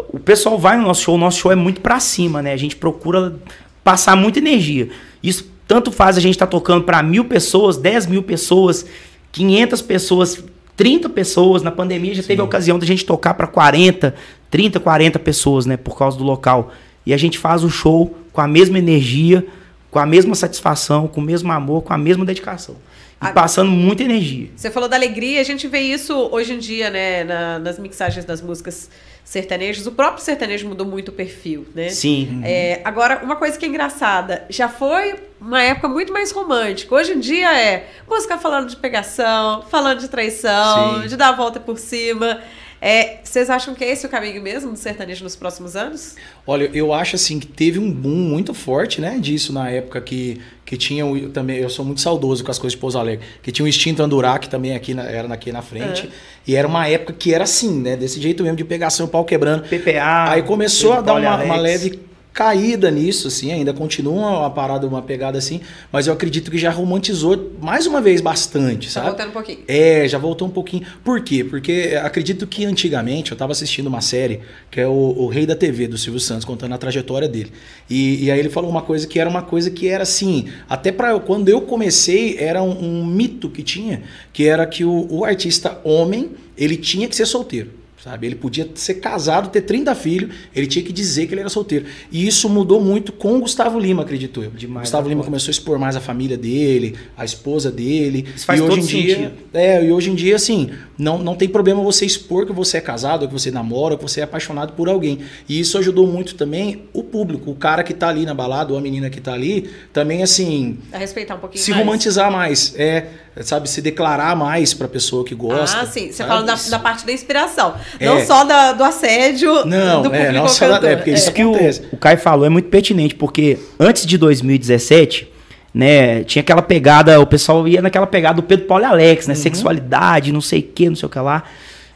O 0.09 0.19
pessoal 0.19 0.57
vai 0.57 0.77
no 0.77 0.83
nosso 0.83 1.01
show, 1.01 1.15
o 1.15 1.17
nosso 1.17 1.39
show 1.39 1.51
é 1.51 1.55
muito 1.55 1.81
pra 1.81 1.99
cima, 1.99 2.41
né? 2.41 2.53
A 2.53 2.57
gente 2.57 2.75
procura 2.75 3.35
passar 3.83 4.15
muita 4.15 4.39
energia. 4.39 4.89
Isso 5.21 5.51
tanto 5.67 5.91
faz 5.91 6.17
a 6.17 6.19
gente 6.19 6.35
estar 6.35 6.45
tá 6.45 6.51
tocando 6.51 6.83
para 6.83 7.01
mil 7.01 7.25
pessoas, 7.25 7.77
dez 7.77 8.05
mil 8.05 8.23
pessoas, 8.23 8.85
500 9.31 9.81
pessoas, 9.81 10.43
30 10.75 11.09
pessoas. 11.09 11.61
Na 11.61 11.71
pandemia 11.71 12.13
já 12.13 12.21
Sim. 12.21 12.29
teve 12.29 12.41
a 12.41 12.45
ocasião 12.45 12.77
de 12.77 12.85
a 12.85 12.87
gente 12.87 13.05
tocar 13.05 13.33
para 13.33 13.47
40, 13.47 14.15
30, 14.49 14.79
40 14.79 15.19
pessoas, 15.19 15.65
né? 15.65 15.77
Por 15.77 15.97
causa 15.97 16.17
do 16.17 16.23
local. 16.23 16.71
E 17.05 17.13
a 17.13 17.17
gente 17.17 17.37
faz 17.37 17.63
o 17.63 17.69
show 17.69 18.15
com 18.31 18.41
a 18.41 18.47
mesma 18.47 18.77
energia, 18.77 19.45
com 19.89 19.99
a 19.99 20.05
mesma 20.05 20.35
satisfação, 20.35 21.07
com 21.07 21.19
o 21.19 21.23
mesmo 21.23 21.51
amor, 21.51 21.81
com 21.83 21.93
a 21.93 21.97
mesma 21.97 22.25
dedicação. 22.25 22.75
E 23.21 23.27
a... 23.27 23.31
passando 23.31 23.69
muita 23.69 24.03
energia. 24.03 24.49
Você 24.55 24.69
falou 24.69 24.87
da 24.87 24.95
alegria, 24.95 25.41
a 25.41 25.43
gente 25.43 25.67
vê 25.67 25.79
isso 25.79 26.13
hoje 26.31 26.53
em 26.53 26.59
dia, 26.59 26.89
né? 26.89 27.23
Na, 27.23 27.59
nas 27.59 27.77
mixagens 27.77 28.25
das 28.25 28.41
músicas 28.41 28.89
sertanejos. 29.31 29.87
O 29.87 29.93
próprio 29.93 30.21
sertanejo 30.21 30.67
mudou 30.67 30.85
muito 30.85 31.07
o 31.07 31.11
perfil, 31.13 31.65
né? 31.73 31.87
Sim. 31.87 32.41
É, 32.43 32.81
agora, 32.83 33.21
uma 33.23 33.37
coisa 33.37 33.57
que 33.57 33.65
é 33.65 33.69
engraçada, 33.69 34.45
já 34.49 34.67
foi 34.67 35.15
uma 35.39 35.63
época 35.63 35.87
muito 35.87 36.11
mais 36.11 36.31
romântica. 36.31 36.93
Hoje 36.93 37.13
em 37.13 37.19
dia 37.19 37.57
é 37.57 37.87
música 38.09 38.37
falando 38.37 38.67
de 38.67 38.75
pegação, 38.75 39.61
falando 39.69 39.99
de 39.99 40.09
traição, 40.09 41.01
Sim. 41.01 41.07
de 41.07 41.15
dar 41.15 41.29
a 41.29 41.31
volta 41.31 41.61
por 41.61 41.79
cima. 41.79 42.41
É, 42.81 43.19
vocês 43.23 43.47
acham 43.47 43.75
que 43.75 43.83
é 43.83 43.91
esse 43.91 44.07
o 44.07 44.09
caminho 44.09 44.41
mesmo 44.41 44.71
do 44.71 44.77
sertanejo 44.77 45.23
nos 45.23 45.35
próximos 45.35 45.75
anos? 45.75 46.15
Olha, 46.47 46.67
eu 46.73 46.91
acho 46.91 47.15
assim 47.15 47.39
que 47.39 47.45
teve 47.45 47.77
um 47.77 47.91
boom 47.91 48.15
muito 48.15 48.55
forte, 48.55 48.99
né, 48.99 49.19
disso 49.19 49.53
na 49.53 49.69
época 49.69 50.01
que, 50.01 50.41
que 50.65 50.75
tinha 50.75 51.05
o, 51.05 51.29
também, 51.29 51.57
eu 51.57 51.69
sou 51.69 51.85
muito 51.85 52.01
saudoso 52.01 52.43
com 52.43 52.49
as 52.49 52.57
coisas 52.57 52.73
de 52.73 52.79
Pouso 52.79 52.97
Alegre, 52.97 53.23
que 53.43 53.51
tinha 53.51 53.63
o 53.63 53.67
extinto 53.67 54.01
Andurac 54.01 54.49
também 54.49 54.75
aqui 54.75 54.95
na, 54.95 55.03
era 55.03 55.31
aqui 55.31 55.51
na 55.51 55.61
frente, 55.61 56.07
uhum. 56.07 56.11
e 56.47 56.55
era 56.55 56.67
uma 56.67 56.87
época 56.87 57.13
que 57.13 57.31
era 57.31 57.43
assim, 57.43 57.79
né, 57.79 57.95
desse 57.95 58.19
jeito 58.19 58.41
mesmo 58.41 58.57
de 58.57 58.65
pegação, 58.65 59.07
pau 59.07 59.23
quebrando. 59.23 59.61
PPA. 59.69 60.31
Aí 60.31 60.41
começou 60.41 60.93
a 60.93 61.01
dar 61.01 61.13
uma, 61.13 61.43
uma 61.43 61.57
leve 61.57 62.10
caída 62.33 62.89
nisso, 62.89 63.27
assim, 63.27 63.51
ainda 63.51 63.73
continua 63.73 64.39
uma 64.39 64.49
parada, 64.49 64.87
uma 64.87 65.01
pegada 65.01 65.37
assim, 65.37 65.61
mas 65.91 66.07
eu 66.07 66.13
acredito 66.13 66.49
que 66.49 66.57
já 66.57 66.71
romantizou 66.71 67.51
mais 67.61 67.85
uma 67.85 67.99
vez 67.99 68.21
bastante, 68.21 68.87
tá 68.87 68.93
sabe? 68.93 69.07
voltando 69.07 69.29
um 69.29 69.33
pouquinho. 69.33 69.59
É, 69.67 70.07
já 70.07 70.17
voltou 70.17 70.47
um 70.47 70.51
pouquinho. 70.51 70.85
Por 71.03 71.21
quê? 71.21 71.43
Porque 71.43 71.99
acredito 72.01 72.47
que 72.47 72.63
antigamente 72.63 73.31
eu 73.31 73.35
estava 73.35 73.51
assistindo 73.51 73.87
uma 73.87 74.01
série 74.01 74.39
que 74.69 74.79
é 74.79 74.87
o, 74.87 74.91
o, 74.91 75.27
Rei 75.27 75.45
da 75.45 75.55
TV, 75.55 75.87
do 75.87 75.97
Silvio 75.97 76.19
Santos, 76.19 76.45
contando 76.45 76.73
a 76.73 76.77
trajetória 76.77 77.27
dele. 77.27 77.51
E, 77.89 78.25
e 78.25 78.31
aí 78.31 78.39
ele 78.39 78.49
falou 78.49 78.69
uma 78.69 78.81
coisa 78.81 79.05
que 79.05 79.19
era 79.19 79.29
uma 79.29 79.41
coisa 79.41 79.69
que 79.69 79.89
era 79.89 80.03
assim, 80.03 80.49
até 80.69 80.91
para 80.91 81.19
quando 81.19 81.49
eu 81.49 81.61
comecei, 81.61 82.37
era 82.39 82.63
um, 82.63 83.01
um, 83.01 83.05
mito 83.05 83.49
que 83.49 83.61
tinha, 83.61 84.03
que 84.31 84.47
era 84.47 84.65
que 84.65 84.85
o, 84.85 85.07
o 85.09 85.25
artista 85.25 85.79
homem, 85.83 86.31
ele 86.57 86.77
tinha 86.77 87.07
que 87.07 87.15
ser 87.15 87.25
solteiro. 87.25 87.80
Sabe? 88.03 88.25
Ele 88.25 88.35
podia 88.35 88.67
ser 88.73 88.95
casado, 88.95 89.49
ter 89.49 89.61
30 89.61 89.93
filhos, 89.93 90.33
ele 90.55 90.65
tinha 90.65 90.83
que 90.83 90.91
dizer 90.91 91.27
que 91.27 91.35
ele 91.35 91.41
era 91.41 91.49
solteiro. 91.49 91.85
E 92.11 92.25
isso 92.25 92.49
mudou 92.49 92.81
muito 92.81 93.11
com 93.11 93.37
o 93.37 93.41
Gustavo 93.41 93.77
Lima, 93.77 94.01
acredito 94.01 94.41
eu. 94.41 94.49
Demais, 94.49 94.87
Gustavo 94.87 95.07
Lima 95.07 95.23
começou 95.23 95.49
a 95.49 95.51
expor 95.51 95.77
mais 95.77 95.95
a 95.95 95.99
família 95.99 96.35
dele, 96.35 96.97
a 97.15 97.23
esposa 97.23 97.69
dele. 97.71 98.27
Isso 98.35 98.45
faz 98.47 98.59
e 98.59 98.63
hoje 98.63 98.79
em 98.79 99.01
dia, 99.03 99.33
É, 99.53 99.85
e 99.85 99.91
hoje 99.91 100.09
em 100.09 100.15
dia, 100.15 100.35
assim, 100.35 100.71
não, 100.97 101.19
não 101.19 101.35
tem 101.35 101.47
problema 101.47 101.83
você 101.83 102.03
expor 102.03 102.47
que 102.47 102.51
você 102.51 102.77
é 102.77 102.81
casado, 102.81 103.27
que 103.27 103.33
você 103.33 103.51
namora, 103.51 103.95
que 103.95 104.01
você 104.01 104.21
é 104.21 104.23
apaixonado 104.23 104.73
por 104.73 104.89
alguém. 104.89 105.19
E 105.47 105.59
isso 105.59 105.77
ajudou 105.77 106.07
muito 106.07 106.33
também 106.33 106.89
o 106.93 107.03
público, 107.03 107.51
o 107.51 107.55
cara 107.55 107.83
que 107.83 107.93
tá 107.93 108.07
ali 108.07 108.25
na 108.25 108.33
balada, 108.33 108.73
ou 108.73 108.79
a 108.79 108.81
menina 108.81 109.11
que 109.11 109.21
tá 109.21 109.33
ali, 109.33 109.69
também, 109.93 110.23
assim. 110.23 110.79
A 110.91 110.97
respeitar 110.97 111.35
um 111.35 111.39
pouquinho 111.39 111.63
Se 111.63 111.69
mais. 111.69 111.85
romantizar 111.85 112.31
mais. 112.31 112.73
É 112.75 113.05
sabe, 113.41 113.69
se 113.69 113.81
declarar 113.81 114.35
mais 114.35 114.73
para 114.73 114.87
a 114.87 114.89
pessoa 114.89 115.23
que 115.23 115.33
gosta. 115.33 115.81
Ah, 115.81 115.85
sim. 115.85 116.11
Você 116.11 116.23
fala 116.23 116.43
da, 116.43 116.55
da, 116.55 116.79
parte 116.79 117.05
da 117.05 117.13
inspiração. 117.13 117.75
É. 117.99 118.05
Não 118.05 118.25
só 118.25 118.43
da, 118.43 118.73
do 118.73 118.83
assédio 118.83 119.65
não, 119.65 120.01
do 120.01 120.09
público 120.09 120.25
é, 120.25 120.31
não 120.31 120.47
só 120.47 120.77
da, 120.77 120.89
é, 120.89 120.95
porque 120.95 121.11
isso 121.11 121.29
é. 121.29 121.31
que 121.31 121.43
o, 121.43 121.53
o 121.91 121.97
Caio 121.97 122.17
falou 122.17 122.45
é 122.45 122.49
muito 122.49 122.69
pertinente, 122.69 123.15
porque 123.15 123.57
antes 123.79 124.05
de 124.05 124.17
2017, 124.17 125.31
né, 125.73 126.23
tinha 126.23 126.41
aquela 126.41 126.61
pegada, 126.61 127.19
o 127.19 127.25
pessoal 127.25 127.67
ia 127.67 127.81
naquela 127.81 128.07
pegada 128.07 128.35
do 128.35 128.43
Pedro 128.43 128.65
Paulo 128.65 128.83
e 128.83 128.87
Alex, 128.87 129.27
né, 129.27 129.33
uhum. 129.33 129.39
sexualidade, 129.39 130.31
não 130.31 130.41
sei 130.41 130.59
o 130.59 130.63
que, 130.63 130.89
não 130.89 130.95
sei 130.95 131.07
o 131.07 131.09
que 131.09 131.19
lá. 131.19 131.43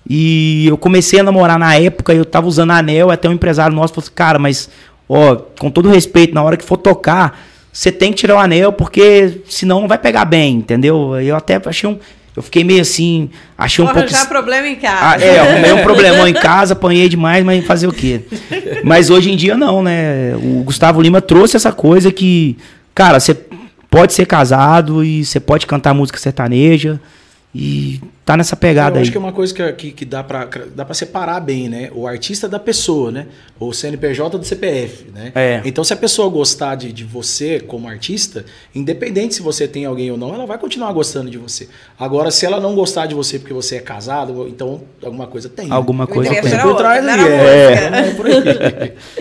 E 0.08 0.68
eu 0.68 0.78
comecei 0.78 1.20
a 1.20 1.24
namorar 1.24 1.58
na 1.58 1.76
época, 1.76 2.14
eu 2.14 2.24
tava 2.24 2.48
usando 2.48 2.72
anel, 2.72 3.10
até 3.10 3.28
um 3.28 3.34
empresário 3.34 3.76
nosso 3.76 3.94
falou 3.94 4.06
assim, 4.06 4.14
cara, 4.14 4.38
mas, 4.38 4.70
ó, 5.10 5.36
com 5.36 5.72
todo 5.72 5.90
respeito, 5.90 6.34
na 6.34 6.44
hora 6.44 6.56
que 6.56 6.64
for 6.64 6.78
tocar, 6.78 7.40
você 7.74 7.92
tem 7.92 8.12
que 8.12 8.20
tirar 8.20 8.36
o 8.36 8.40
anel, 8.40 8.72
porque 8.72 9.42
senão 9.50 9.82
não 9.82 9.88
vai 9.88 9.98
pegar 9.98 10.24
bem, 10.24 10.56
entendeu? 10.56 11.20
Eu 11.20 11.36
até 11.36 11.60
achei 11.66 11.90
um. 11.90 12.00
Eu 12.36 12.44
fiquei 12.44 12.64
meio 12.64 12.82
assim, 12.82 13.30
achei 13.58 13.84
um 13.84 13.88
Vou 13.88 13.94
pouco. 13.94 14.10
arranjar 14.10 14.28
problema 14.28 14.68
em 14.68 14.76
casa. 14.76 15.16
Ah, 15.16 15.22
é, 15.22 15.40
arrumei 15.40 15.74
um 15.74 15.84
problemão 15.84 16.28
em 16.28 16.34
casa, 16.36 16.74
apanhei 16.74 17.08
demais, 17.08 17.46
mas 17.46 17.66
fazer 17.66 17.88
o 17.88 17.94
quê? 17.94 18.22
Mas 18.84 19.10
hoje 19.10 19.32
em 19.32 19.38
dia 19.38 19.56
não, 19.56 19.82
né? 19.82 20.36
O 20.36 20.64
Gustavo 20.64 21.02
Lima 21.02 21.22
trouxe 21.22 21.56
essa 21.56 21.72
coisa 21.72 22.12
que, 22.12 22.58
cara, 22.94 23.20
você 23.20 23.38
pode 23.90 24.14
ser 24.14 24.26
casado 24.26 25.04
e 25.04 25.24
você 25.24 25.40
pode 25.40 25.66
cantar 25.66 25.94
música 25.94 26.20
sertaneja 26.20 27.00
e 27.58 28.02
tá 28.26 28.36
nessa 28.36 28.54
pegada 28.54 28.96
Eu 28.96 28.98
aí. 28.98 29.02
acho 29.04 29.12
que 29.12 29.18
é 29.18 29.20
uma 29.20 29.32
coisa 29.32 29.54
que, 29.54 29.72
que, 29.72 29.92
que 29.92 30.04
dá 30.04 30.22
para 30.22 30.44
dá 30.76 30.84
pra 30.84 30.94
separar 30.94 31.40
bem, 31.40 31.70
né? 31.70 31.90
O 31.96 32.06
artista 32.06 32.50
da 32.50 32.60
pessoa, 32.60 33.14
né? 33.14 33.28
O 33.58 33.72
CNPJ 33.72 34.38
do 34.38 34.44
CPF, 34.44 35.06
né? 35.14 35.32
É. 35.34 35.62
Então, 35.64 35.82
se 35.82 35.94
a 35.94 35.96
pessoa 35.96 36.28
gostar 36.28 36.76
de, 36.76 36.92
de 36.92 37.06
você 37.06 37.62
como 37.62 37.88
artista, 37.88 38.44
independente 38.74 39.36
se 39.36 39.42
você 39.42 39.70
tem 39.70 39.86
alguém 39.86 40.12
ou 40.12 40.18
não, 40.18 40.34
ela 40.34 40.46
vai 40.46 40.58
continuar 40.58 40.92
gostando 40.92 41.32
de 41.32 41.38
você. 41.38 41.70
Agora, 41.98 42.30
se 42.30 42.46
ela 42.46 42.60
não 42.60 42.76
gostar 42.76 43.06
de 43.06 43.16
você 43.16 43.40
porque 43.40 43.54
você 43.54 43.78
é 43.78 43.80
casado, 43.80 44.50
então 44.50 44.82
alguma 45.02 45.28
coisa 45.28 45.48
tem. 45.48 45.70
né? 45.70 45.74
Alguma 45.74 46.06
coisa 46.06 46.30
interesse 46.30 46.58
tem. 46.58 46.62
Por 46.66 46.76
trás 46.76 47.08
ali, 47.08 47.24
é. 47.24 47.74
É 47.74 47.88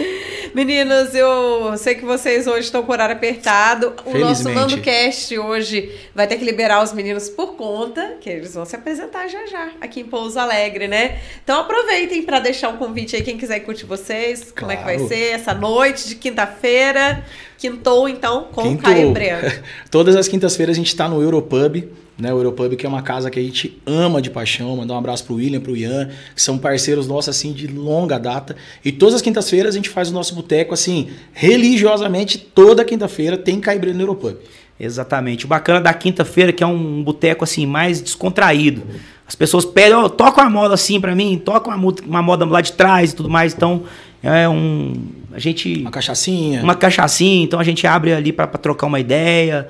aí. 0.03 0.05
Meninos, 0.55 1.13
eu 1.17 1.77
sei 1.77 1.97
que 1.97 2.05
vocês 2.05 2.47
hoje 2.47 2.61
estão 2.67 2.83
com 2.85 2.91
o 2.91 2.95
horário 2.95 3.17
apertado. 3.17 3.89
O 4.07 4.17
nosso 4.17 4.45
Felizmente. 4.45 4.55
Mando 4.55 4.81
Cast 4.81 5.37
hoje 5.37 5.91
vai 6.15 6.29
ter 6.29 6.37
que 6.37 6.45
liberar 6.45 6.81
os 6.83 6.93
meninos 6.93 7.29
por 7.29 7.55
conta, 7.57 8.19
que 8.21 8.31
eles 8.31 8.55
vão 8.55 8.65
se 8.65 8.77
apresentar 8.77 9.27
já 9.27 9.45
já 9.47 9.71
aqui 9.81 10.01
em 10.01 10.05
Pouso 10.05 10.39
Alegre, 10.39 10.87
né? 10.87 11.19
Então 11.43 11.59
aproveitem 11.61 12.23
para 12.23 12.39
deixar 12.39 12.69
um 12.69 12.77
convite 12.77 13.17
aí, 13.17 13.23
quem 13.23 13.37
quiser 13.37 13.61
curtir 13.61 13.85
vocês, 13.85 14.53
como 14.57 14.71
é 14.71 14.77
que 14.77 14.85
vai 14.85 14.95
Claro. 14.95 15.09
ser 15.09 15.33
essa 15.33 15.53
noite 15.53 16.09
de 16.09 16.15
quinta-feira. 16.15 17.25
Quintou, 17.59 18.09
então, 18.09 18.49
com 18.53 18.63
Quinto- 18.63 18.83
Caio 18.85 19.11
Breno. 19.11 19.51
Todas 19.91 20.15
as 20.15 20.29
quintas-feiras 20.29 20.77
a 20.77 20.79
gente 20.79 20.95
tá 20.95 21.09
no 21.09 21.21
Europub, 21.21 21.83
né? 22.19 22.33
O 22.33 22.39
Europub 22.39 22.77
que 22.77 22.87
é 22.87 22.89
uma 22.89 23.03
casa 23.03 23.31
que 23.31 23.39
a 23.39 23.43
gente 23.43 23.81
ama 23.87 24.23
de 24.23 24.31
paixão. 24.31 24.77
Mandar 24.77 24.95
um 24.95 24.99
abraço 24.99 25.25
pro 25.25 25.35
William, 25.37 25.61
pro 25.61 25.77
Ian, 25.77 26.11
que 26.35 26.41
são 26.43 26.59
parceiros 26.59 27.07
nossos 27.07 27.29
assim 27.31 27.53
de 27.53 27.67
longa 27.67 28.19
data. 28.19 28.57
E 28.85 28.93
todas 28.93 29.17
as 29.17 29.23
quintas-feiras 29.23 29.75
a 29.75 29.77
gente 29.79 29.89
faz 29.89 30.11
o 30.11 30.13
nosso 30.13 30.35
boteco 30.35 30.75
assim, 30.75 31.09
religiosamente, 31.33 32.39
toda 32.39 32.85
quinta-feira 32.85 33.37
tem 33.37 33.61
Caibreno 33.61 33.97
no 33.97 34.03
Europub. 34.03 34.37
Exatamente. 34.79 35.45
O 35.45 35.49
bacana 35.49 35.81
da 35.81 35.95
quinta-feira 35.95 36.51
é 36.51 36.53
que 36.53 36.63
é 36.63 36.67
um 36.67 37.03
boteco 37.03 37.45
assim 37.45 37.65
mais 37.67 38.01
descontraído. 38.01 38.83
As 39.27 39.35
pessoas 39.35 39.65
pedem, 39.65 39.95
ó, 39.95 40.09
toca 40.09 40.43
uma 40.43 40.51
moda 40.51 40.75
assim 40.75 41.01
pra 41.01 41.15
mim, 41.15 41.41
toca 41.43 41.71
uma, 41.71 41.95
uma 42.07 42.23
moda 42.23 42.45
lá 42.45 42.61
de 42.61 42.73
trás 42.73 43.13
e 43.13 43.15
tudo 43.15 43.31
mais. 43.31 43.55
Então, 43.55 43.85
é 44.23 44.49
um 44.49 44.93
a 45.35 45.39
gente 45.41 45.81
Uma 45.81 45.91
cachaçinha. 45.91 46.63
uma 46.63 46.75
cachaçinha, 46.77 47.43
então 47.43 47.59
a 47.59 47.65
gente 47.65 47.85
abre 47.87 48.13
ali 48.13 48.33
pra 48.33 48.47
trocar 48.47 48.87
uma 48.87 49.01
ideia, 49.01 49.67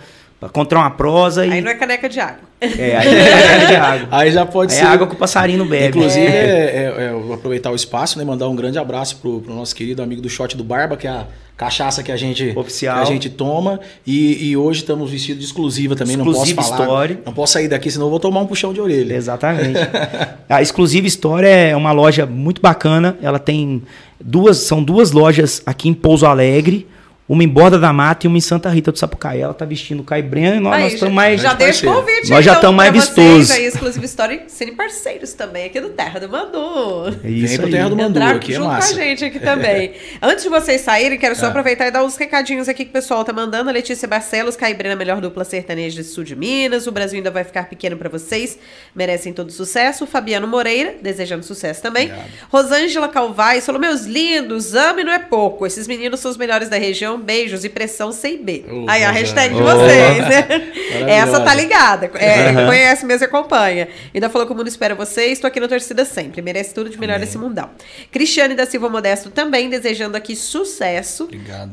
pra 0.49 0.61
encontrar 0.61 0.81
uma 0.81 0.91
prosa 0.91 1.47
e 1.47 1.53
Aí 1.53 1.61
não 1.61 1.71
é 1.71 1.75
caneca 1.75 2.09
de 2.09 2.21
água. 2.21 2.41
é, 2.61 2.97
aí 2.97 3.09
é 3.09 3.67
de 3.67 3.77
água. 3.77 4.09
Aí 4.19 4.31
já 4.33 4.47
pode 4.47 4.73
Aí 4.73 4.79
ser. 4.79 4.85
é 4.85 4.89
água 4.89 5.07
que 5.07 5.15
o 5.15 5.17
passarinho 5.17 5.59
não 5.59 5.67
bebe. 5.67 5.99
Inclusive, 5.99 6.27
É. 6.27 6.31
é, 6.31 6.95
é- 6.99 7.05
é, 7.07 7.11
eu 7.13 7.23
vou 7.23 7.35
aproveitar 7.35 7.71
o 7.71 7.75
espaço, 7.75 8.19
né? 8.19 8.25
Mandar 8.25 8.49
um 8.49 8.57
grande 8.57 8.79
abraço 8.79 9.17
pro, 9.19 9.41
pro 9.41 9.55
nosso 9.55 9.75
querido 9.75 10.03
amigo 10.03 10.21
do 10.23 10.29
Shot 10.29 10.57
do 10.57 10.65
Barba, 10.65 10.97
que 10.97 11.07
é 11.07 11.11
a 11.11 11.27
cachaça 11.57 12.03
que 12.03 12.11
a 12.11 12.17
gente, 12.17 12.53
Oficial. 12.57 12.97
que 12.97 13.03
a 13.03 13.05
gente 13.05 13.29
toma. 13.31 13.79
E, 14.07 14.49
e 14.51 14.57
hoje 14.57 14.81
estamos 14.81 15.11
vestidos 15.11 15.41
de 15.41 15.47
exclusiva 15.47 15.95
também, 15.95 16.17
não 16.17 16.27
Exclusiva 16.27 16.57
posso 16.63 16.71
falar. 16.71 16.85
Story. 16.85 17.19
Não 17.25 17.33
posso 17.33 17.53
sair 17.53 17.69
daqui, 17.69 17.91
senão 17.91 18.07
eu 18.07 18.11
vou 18.11 18.21
tomar 18.21 18.41
um 18.41 18.47
puxão 18.47 18.73
de 18.73 18.81
orelha. 18.81 19.15
Exatamente. 19.15 19.79
A 20.49 20.61
Exclusiva 20.63 21.07
História 21.07 21.49
é 21.49 21.77
uma 21.77 21.93
loja 21.93 22.27
muito 22.27 22.61
bacana. 22.61 23.17
Ela 23.23 23.39
tem 23.39 23.83
duas, 24.23 24.59
são 24.59 24.83
duas 24.83 25.11
lojas 25.13 25.63
aqui 25.67 25.89
em 25.89 25.95
Pouso 25.95 26.27
Alegre, 26.27 26.87
uma 27.27 27.43
em 27.43 27.49
Borda 27.49 27.79
da 27.79 27.91
Mata 27.93 28.27
e 28.27 28.29
uma 28.29 28.37
em 28.37 28.41
Santa 28.41 28.69
Rita 28.69 28.93
do 28.93 28.99
Sapucaí. 28.99 29.41
Ela 29.41 29.55
tá 29.55 29.65
vestindo 29.65 30.01
o 30.01 30.15
e 30.15 30.61
nós, 30.61 30.75
Aí, 30.75 30.95
estamos 30.95 31.15
mais 31.15 31.41
já 31.41 31.55
deixa 31.55 31.91
o 31.91 31.95
convite. 31.95 32.29
Nós 32.29 32.45
já 32.45 32.51
então, 32.53 32.61
tamo 32.61 32.77
mais 32.77 32.93
vistosos. 32.93 33.51
Aí, 33.51 33.65
Exclusive 33.65 34.05
Story, 34.05 34.43
serem 34.49 34.75
parceiros 34.75 35.33
também 35.33 35.65
aqui 35.65 35.81
do 35.81 35.89
Terra 35.89 36.21
do 36.21 36.29
Mandu. 36.29 37.19
É 37.25 37.31
isso 37.31 37.49
Vem 37.49 37.57
pro 37.57 37.67
aí. 37.67 37.73
Terra 37.73 37.89
do 37.89 37.97
Mandu, 37.97 38.19
Entrar 38.19 38.37
aqui 38.37 38.53
é 38.53 38.57
junto 38.57 38.69
massa. 38.69 38.95
com 38.95 39.01
a 39.01 39.05
gente 39.05 39.25
aqui 39.25 39.41
também. 39.41 39.93
Antes 40.21 40.45
de 40.45 40.51
vocês 40.51 40.83
saírem, 40.83 41.19
quero 41.19 41.35
só 41.35 41.47
É. 41.47 41.49
aproveitar 41.49 41.87
e 41.87 41.91
dar 41.91 42.05
uns 42.05 42.15
recadinhos 42.17 42.69
aqui 42.69 42.85
que 42.85 42.91
o 42.91 42.93
pessoal 42.93 43.25
tá 43.25 43.33
mandando. 43.33 43.71
A 43.71 43.73
Letícia 43.73 44.07
Barcelos, 44.07 44.55
Caibrena, 44.55 44.95
melhor 44.95 45.21
dupla 45.23 45.45
sertaneja 45.45 46.03
do 46.03 46.07
sul 46.07 46.25
de 46.25 46.37
Minas. 46.37 46.87
O 46.87 46.93
Brasil 46.93 47.17
ainda 47.17 47.31
vai 47.31 47.43
ficar 47.45 47.71
pequeno 47.71 47.97
pra 47.97 48.11
vocês. 48.11 48.59
Merecem 48.95 49.33
todo 49.33 49.51
sucesso. 49.51 50.07
Fabiano 50.07 50.47
Moreira, 50.47 50.97
desejando 51.01 51.43
sucesso 51.43 51.81
também. 51.81 52.09
Obrigado. 52.09 52.29
Rosângela 52.51 53.09
Calvais 53.09 53.65
falou: 53.65 53.81
Meus 53.81 54.03
lindos, 54.05 54.75
ame 54.75 55.03
não 55.03 55.13
é 55.13 55.19
pouco. 55.19 55.67
Esses 55.67 55.89
meninos 55.89 56.21
são 56.21 56.31
os 56.31 56.37
melhores 56.37 56.69
da 56.69 56.77
região. 56.77 57.14
Beijos 57.19 57.65
e 57.65 57.69
pressão 57.69 58.13
sem 58.13 58.43
B. 58.43 58.65
Ô, 58.69 58.87
Aí 58.89 59.03
a 59.05 59.11
hashtag 59.11 59.55
de 59.55 59.61
vocês, 59.63 60.19
né? 60.19 60.43
Maravilhosa. 60.49 61.11
Essa 61.11 61.41
tá 61.41 61.55
ligada. 61.55 62.11
É, 62.15 62.49
Aham. 62.51 62.67
Conhece 62.67 63.05
mesmo 63.07 63.25
e 63.25 63.27
acompanha. 63.27 63.89
Ainda 64.15 64.29
falou 64.31 64.47
que 64.47 64.53
o 64.53 64.57
mundo 64.57 64.69
espera 64.69 64.95
vocês. 64.95 65.33
Estou 65.33 65.49
aqui 65.49 65.61
na 65.61 65.69
torcida 65.69 66.05
sempre. 66.05 66.41
Merece 66.43 66.73
tudo 66.75 66.91
de 66.91 66.99
melhor 66.99 67.15
Amém. 67.17 67.27
nesse 67.27 67.39
mundão. 67.39 67.71
Cristiane 68.11 68.55
da 68.55 68.67
Silva 68.67 68.89
Modesto 68.89 69.31
também 69.31 69.69
desejando 69.69 70.17
aqui 70.17 70.37
sucesso 70.37 71.29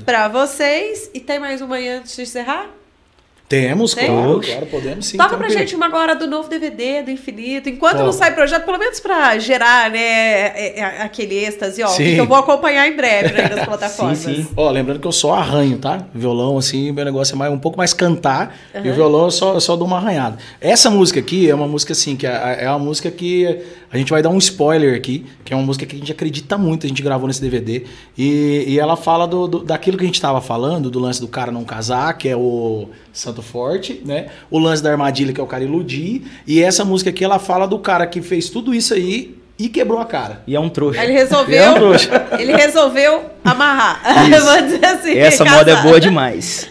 pra 0.06 0.28
vocês. 0.28 1.10
E 1.14 1.20
tem 1.20 1.40
mais 1.40 1.62
uma 1.62 1.76
aí 1.76 1.88
antes 1.90 2.16
de 2.16 2.22
encerrar? 2.24 2.81
Temos, 3.52 3.94
Tem? 3.94 4.06
claro, 4.08 4.40
claro, 4.42 4.66
podemos 4.68 5.06
sim. 5.06 5.18
Toca 5.18 5.30
pra 5.30 5.38
tranquilo. 5.40 5.60
gente 5.60 5.76
uma 5.76 5.86
agora 5.86 6.16
do 6.16 6.26
novo 6.26 6.50
DVD, 6.50 7.04
do 7.04 7.12
Infinito. 7.12 7.68
Enquanto 7.70 7.98
não 8.00 8.12
sai 8.14 8.34
projeto, 8.34 8.64
pelo 8.66 8.78
menos 8.80 9.00
pra 9.00 9.38
gerar, 9.38 9.92
né, 9.92 10.00
é, 10.00 10.80
é, 10.80 11.02
aquele 11.02 11.36
êxtase, 11.36 11.84
ó. 11.84 11.88
Sim. 11.88 12.14
Que 12.16 12.18
eu 12.18 12.26
vou 12.26 12.38
acompanhar 12.38 12.88
em 12.88 12.96
breve 12.96 13.34
né, 13.34 13.50
nas 13.54 13.66
plataformas. 13.66 14.18
Sim, 14.20 14.36
sim. 14.44 14.48
Ó, 14.56 14.70
lembrando 14.72 15.00
que 15.00 15.08
eu 15.08 15.12
só 15.12 15.34
arranho, 15.34 15.78
tá? 15.78 16.06
Violão, 16.14 16.58
assim, 16.58 16.92
meu 16.92 17.04
negócio 17.06 17.34
é 17.34 17.38
mais, 17.38 17.52
um 17.54 17.60
pouco 17.60 17.78
mais 17.78 17.94
cantar. 17.94 18.56
E 18.84 18.90
o 18.90 18.94
violão 18.94 19.26
eu 19.26 19.32
só, 19.32 19.54
eu 19.54 19.62
só 19.62 19.76
dou 19.76 19.86
uma 19.86 19.98
arranhada. 19.98 20.38
Essa 20.60 20.90
música 20.90 21.20
aqui 21.20 21.50
é 21.50 21.54
uma 21.56 21.68
música, 21.68 21.92
assim, 21.94 22.16
que 22.16 22.26
é, 22.26 22.60
é 22.62 22.70
uma 22.70 22.80
música 22.80 23.12
que 23.12 23.60
a 23.92 23.98
gente 23.98 24.10
vai 24.10 24.22
dar 24.22 24.30
um 24.30 24.38
spoiler 24.38 24.96
aqui, 24.96 25.26
que 25.44 25.54
é 25.54 25.56
uma 25.58 25.66
música 25.66 25.86
que 25.86 25.96
a 25.96 26.00
gente 26.00 26.12
acredita 26.12 26.58
muito, 26.58 26.86
a 26.86 26.90
gente 26.90 27.02
gravou 27.02 27.28
nesse 27.28 27.42
DVD. 27.42 27.84
E, 28.18 28.64
e 28.68 28.80
ela 28.80 28.96
fala 28.96 29.28
do, 29.28 29.48
do- 29.48 29.60
daquilo 29.64 29.98
que 29.98 30.04
a 30.04 30.08
gente 30.08 30.22
tava 30.22 30.40
falando, 30.40 30.90
do 30.90 30.98
lance 31.00 31.20
do 31.20 31.28
cara 31.28 31.52
não 31.52 31.66
casar, 31.66 32.18
que 32.18 32.30
é 32.30 32.36
o 32.36 32.88
Santo 33.12 33.41
Forte, 33.42 34.02
né? 34.06 34.28
O 34.50 34.58
lance 34.60 34.82
da 34.82 34.92
armadilha, 34.92 35.34
que 35.34 35.40
é 35.40 35.44
o 35.44 35.48
cara 35.48 35.64
iludir. 35.64 36.24
E 36.46 36.62
essa 36.62 36.84
música 36.86 37.10
aqui, 37.10 37.24
ela 37.24 37.40
fala 37.40 37.68
do 37.68 37.80
cara 37.80 38.06
que 38.08 38.22
fez 38.22 38.50
tudo 38.50 38.74
isso 38.74 38.94
aí 38.94 39.36
e 39.58 39.70
quebrou 39.70 40.00
a 40.00 40.06
cara. 40.06 40.42
E 40.48 40.56
é 40.56 40.60
um 40.60 40.70
trouxa. 40.70 41.04
Ele 41.04 41.12
É 41.12 41.16
um 41.16 41.18
resolveu, 41.18 41.74
trouxa. 41.74 42.28
ele 42.40 42.56
resolveu 42.56 43.26
amarrar. 43.44 44.02
Isso. 44.30 44.46
Vou 44.46 44.62
dizer 44.62 44.86
assim. 44.86 45.18
Essa 45.18 45.46
moda 45.46 45.72
é 45.72 45.76
casar. 45.76 45.88
boa 45.88 46.00
demais. 46.00 46.70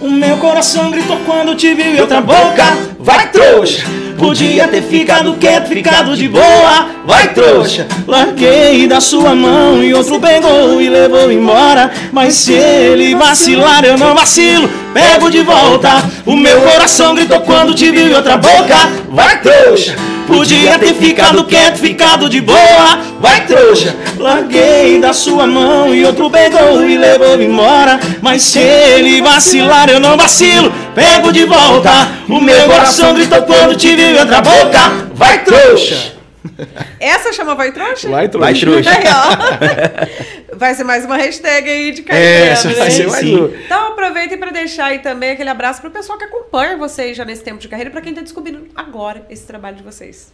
O 0.00 0.08
meu 0.10 0.38
coração 0.38 0.90
gritou 0.90 1.18
quando 1.26 1.54
te 1.56 1.74
viu 1.74 2.00
outra 2.00 2.20
boca. 2.20 2.64
Vai, 3.08 3.26
trouxa! 3.28 3.86
Podia 4.18 4.68
ter 4.68 4.82
ficado 4.82 5.32
quieto, 5.36 5.68
ficado 5.68 6.14
de 6.14 6.28
boa. 6.28 6.90
Vai, 7.06 7.32
trouxa! 7.32 7.86
Larguei 8.06 8.86
da 8.86 9.00
sua 9.00 9.34
mão 9.34 9.82
e 9.82 9.94
outro 9.94 10.20
pegou 10.20 10.78
e 10.78 10.90
levou 10.90 11.32
embora. 11.32 11.90
Mas 12.12 12.34
se 12.34 12.52
ele 12.52 13.14
vacilar, 13.14 13.82
eu 13.82 13.96
não 13.96 14.14
vacilo. 14.14 14.68
Pego 14.92 15.30
de 15.30 15.40
volta. 15.40 16.02
O 16.26 16.36
meu 16.36 16.60
coração 16.60 17.14
gritou 17.14 17.40
quando 17.40 17.74
te 17.74 17.90
viu 17.90 18.08
em 18.08 18.14
outra 18.14 18.36
boca. 18.36 18.76
Vai, 19.08 19.40
trouxa! 19.40 19.96
Podia 20.26 20.78
ter 20.78 20.92
ficado 20.92 21.42
quieto, 21.44 21.78
ficado 21.78 22.28
de 22.28 22.42
boa. 22.42 23.00
Vai, 23.18 23.46
trouxa! 23.46 23.96
Larguei 24.18 25.00
da 25.00 25.14
sua 25.14 25.46
mão 25.46 25.94
e 25.94 26.04
outro 26.04 26.28
pegou 26.28 26.86
e 26.86 26.98
levou 26.98 27.40
embora. 27.40 27.98
Mas 28.20 28.42
se 28.42 28.58
ele 28.58 29.22
vacilar, 29.22 29.88
eu 29.88 29.98
não 29.98 30.18
vacilo. 30.18 30.70
Pego 30.98 31.30
de 31.32 31.44
volta. 31.44 31.90
O 32.28 32.40
meu 32.40 32.64
coração 32.66 33.14
gritou 33.14 33.42
quando 33.42 33.76
te 33.76 33.94
viu 33.94 34.06
em 34.06 34.18
outra 34.18 34.42
boca. 34.42 35.06
Vai, 35.14 35.44
trouxa! 35.44 36.14
Essa 36.98 37.32
chama 37.32 37.54
Vai 37.54 37.70
Trouxa? 37.70 38.08
Vai, 38.08 38.26
Vai, 38.26 38.54
trouxa. 38.54 38.90
Aí, 38.90 39.04
ó. 39.06 40.56
Vai 40.58 40.74
ser 40.74 40.82
mais 40.82 41.04
uma 41.04 41.16
hashtag 41.16 41.70
aí 41.70 41.92
de 41.92 42.00
É, 42.00 42.04
Caetano, 42.04 42.50
essa 42.50 42.68
né? 42.68 42.74
vai 42.74 42.90
ser 42.90 43.06
mais. 43.06 43.22
Então 43.24 43.92
aproveitem 43.92 44.36
para 44.38 44.50
deixar 44.50 44.86
aí 44.86 44.98
também 44.98 45.30
aquele 45.30 45.50
abraço 45.50 45.80
pro 45.80 45.88
pessoal 45.90 46.18
que 46.18 46.24
acompanha 46.24 46.76
vocês 46.76 47.16
já 47.16 47.24
nesse 47.24 47.44
tempo 47.44 47.60
de 47.60 47.68
carreira, 47.68 47.90
para 47.90 48.00
quem 48.00 48.12
tá 48.12 48.22
descobrindo 48.22 48.66
agora 48.74 49.24
esse 49.30 49.46
trabalho 49.46 49.76
de 49.76 49.84
vocês. 49.84 50.32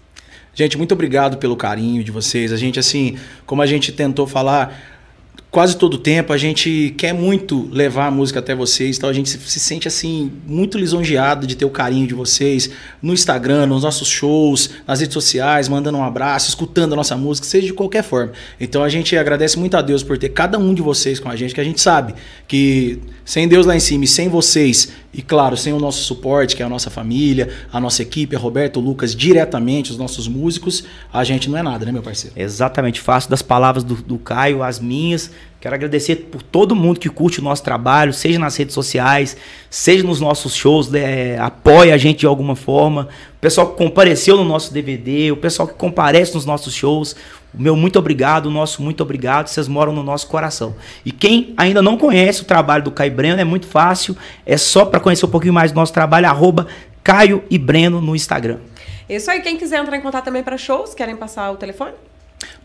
Gente, 0.54 0.78
muito 0.78 0.92
obrigado 0.92 1.36
pelo 1.36 1.56
carinho 1.56 2.02
de 2.02 2.10
vocês. 2.10 2.52
A 2.52 2.56
gente, 2.56 2.78
assim, 2.78 3.18
como 3.44 3.60
a 3.60 3.66
gente 3.66 3.92
tentou 3.92 4.26
falar 4.26 4.72
quase 5.54 5.76
todo 5.76 5.94
o 5.94 5.98
tempo, 5.98 6.32
a 6.32 6.36
gente 6.36 6.92
quer 6.98 7.14
muito 7.14 7.68
levar 7.70 8.08
a 8.08 8.10
música 8.10 8.40
até 8.40 8.56
vocês, 8.56 8.96
então 8.96 9.08
a 9.08 9.12
gente 9.12 9.30
se, 9.30 9.38
se 9.38 9.60
sente, 9.60 9.86
assim, 9.86 10.32
muito 10.48 10.76
lisonjeado 10.76 11.46
de 11.46 11.54
ter 11.54 11.64
o 11.64 11.70
carinho 11.70 12.08
de 12.08 12.12
vocês 12.12 12.70
no 13.00 13.12
Instagram, 13.12 13.64
nos 13.66 13.84
nossos 13.84 14.08
shows, 14.08 14.70
nas 14.84 14.98
redes 14.98 15.14
sociais, 15.14 15.68
mandando 15.68 15.96
um 15.96 16.02
abraço, 16.02 16.48
escutando 16.48 16.94
a 16.94 16.96
nossa 16.96 17.16
música, 17.16 17.46
seja 17.46 17.68
de 17.68 17.72
qualquer 17.72 18.02
forma. 18.02 18.32
Então 18.58 18.82
a 18.82 18.88
gente 18.88 19.16
agradece 19.16 19.56
muito 19.56 19.76
a 19.76 19.80
Deus 19.80 20.02
por 20.02 20.18
ter 20.18 20.30
cada 20.30 20.58
um 20.58 20.74
de 20.74 20.82
vocês 20.82 21.20
com 21.20 21.28
a 21.28 21.36
gente, 21.36 21.54
que 21.54 21.60
a 21.60 21.64
gente 21.64 21.80
sabe 21.80 22.16
que 22.48 22.98
sem 23.24 23.46
Deus 23.46 23.64
lá 23.64 23.76
em 23.76 23.80
cima 23.80 24.04
e 24.04 24.08
sem 24.08 24.28
vocês, 24.28 24.92
e 25.12 25.22
claro, 25.22 25.56
sem 25.56 25.72
o 25.72 25.78
nosso 25.78 26.02
suporte, 26.02 26.56
que 26.56 26.62
é 26.62 26.66
a 26.66 26.68
nossa 26.68 26.90
família, 26.90 27.48
a 27.72 27.80
nossa 27.80 28.02
equipe, 28.02 28.34
a 28.34 28.38
Roberto, 28.38 28.80
o 28.80 28.82
Lucas, 28.82 29.14
diretamente, 29.14 29.92
os 29.92 29.96
nossos 29.96 30.26
músicos, 30.26 30.84
a 31.12 31.22
gente 31.22 31.48
não 31.48 31.56
é 31.56 31.62
nada, 31.62 31.86
né, 31.86 31.92
meu 31.92 32.02
parceiro? 32.02 32.34
Exatamente, 32.36 33.00
faço 33.00 33.30
das 33.30 33.40
palavras 33.40 33.84
do, 33.84 33.94
do 33.94 34.18
Caio 34.18 34.62
as 34.62 34.80
minhas. 34.80 35.30
Quero 35.64 35.76
agradecer 35.76 36.16
por 36.30 36.42
todo 36.42 36.76
mundo 36.76 37.00
que 37.00 37.08
curte 37.08 37.40
o 37.40 37.42
nosso 37.42 37.62
trabalho, 37.62 38.12
seja 38.12 38.38
nas 38.38 38.54
redes 38.54 38.74
sociais, 38.74 39.34
seja 39.70 40.04
nos 40.04 40.20
nossos 40.20 40.54
shows, 40.54 40.90
né, 40.90 41.38
apoia 41.38 41.94
a 41.94 41.96
gente 41.96 42.18
de 42.18 42.26
alguma 42.26 42.54
forma. 42.54 43.08
O 43.38 43.40
pessoal 43.40 43.68
que 43.68 43.78
compareceu 43.78 44.36
no 44.36 44.44
nosso 44.44 44.74
DVD, 44.74 45.32
o 45.32 45.38
pessoal 45.38 45.66
que 45.66 45.72
comparece 45.72 46.34
nos 46.34 46.44
nossos 46.44 46.74
shows. 46.74 47.16
O 47.54 47.62
meu 47.62 47.74
muito 47.74 47.98
obrigado, 47.98 48.44
o 48.46 48.50
nosso 48.50 48.82
muito 48.82 49.02
obrigado. 49.02 49.46
Vocês 49.46 49.66
moram 49.66 49.90
no 49.94 50.02
nosso 50.02 50.26
coração. 50.26 50.74
E 51.02 51.10
quem 51.10 51.54
ainda 51.56 51.80
não 51.80 51.96
conhece 51.96 52.42
o 52.42 52.44
trabalho 52.44 52.84
do 52.84 52.90
Caio 52.90 53.12
Breno, 53.12 53.40
é 53.40 53.44
muito 53.44 53.66
fácil. 53.66 54.14
É 54.44 54.58
só 54.58 54.84
para 54.84 55.00
conhecer 55.00 55.24
um 55.24 55.30
pouquinho 55.30 55.54
mais 55.54 55.72
do 55.72 55.76
nosso 55.76 55.94
trabalho, 55.94 56.26
arroba 56.26 56.66
Caio 57.02 57.42
e 57.48 57.56
Breno 57.56 58.02
no 58.02 58.14
Instagram. 58.14 58.58
Isso 59.08 59.30
aí, 59.30 59.40
quem 59.40 59.56
quiser 59.56 59.80
entrar 59.80 59.96
em 59.96 60.02
contato 60.02 60.24
também 60.24 60.42
para 60.42 60.58
shows, 60.58 60.94
querem 60.94 61.16
passar 61.16 61.50
o 61.50 61.56
telefone? 61.56 61.92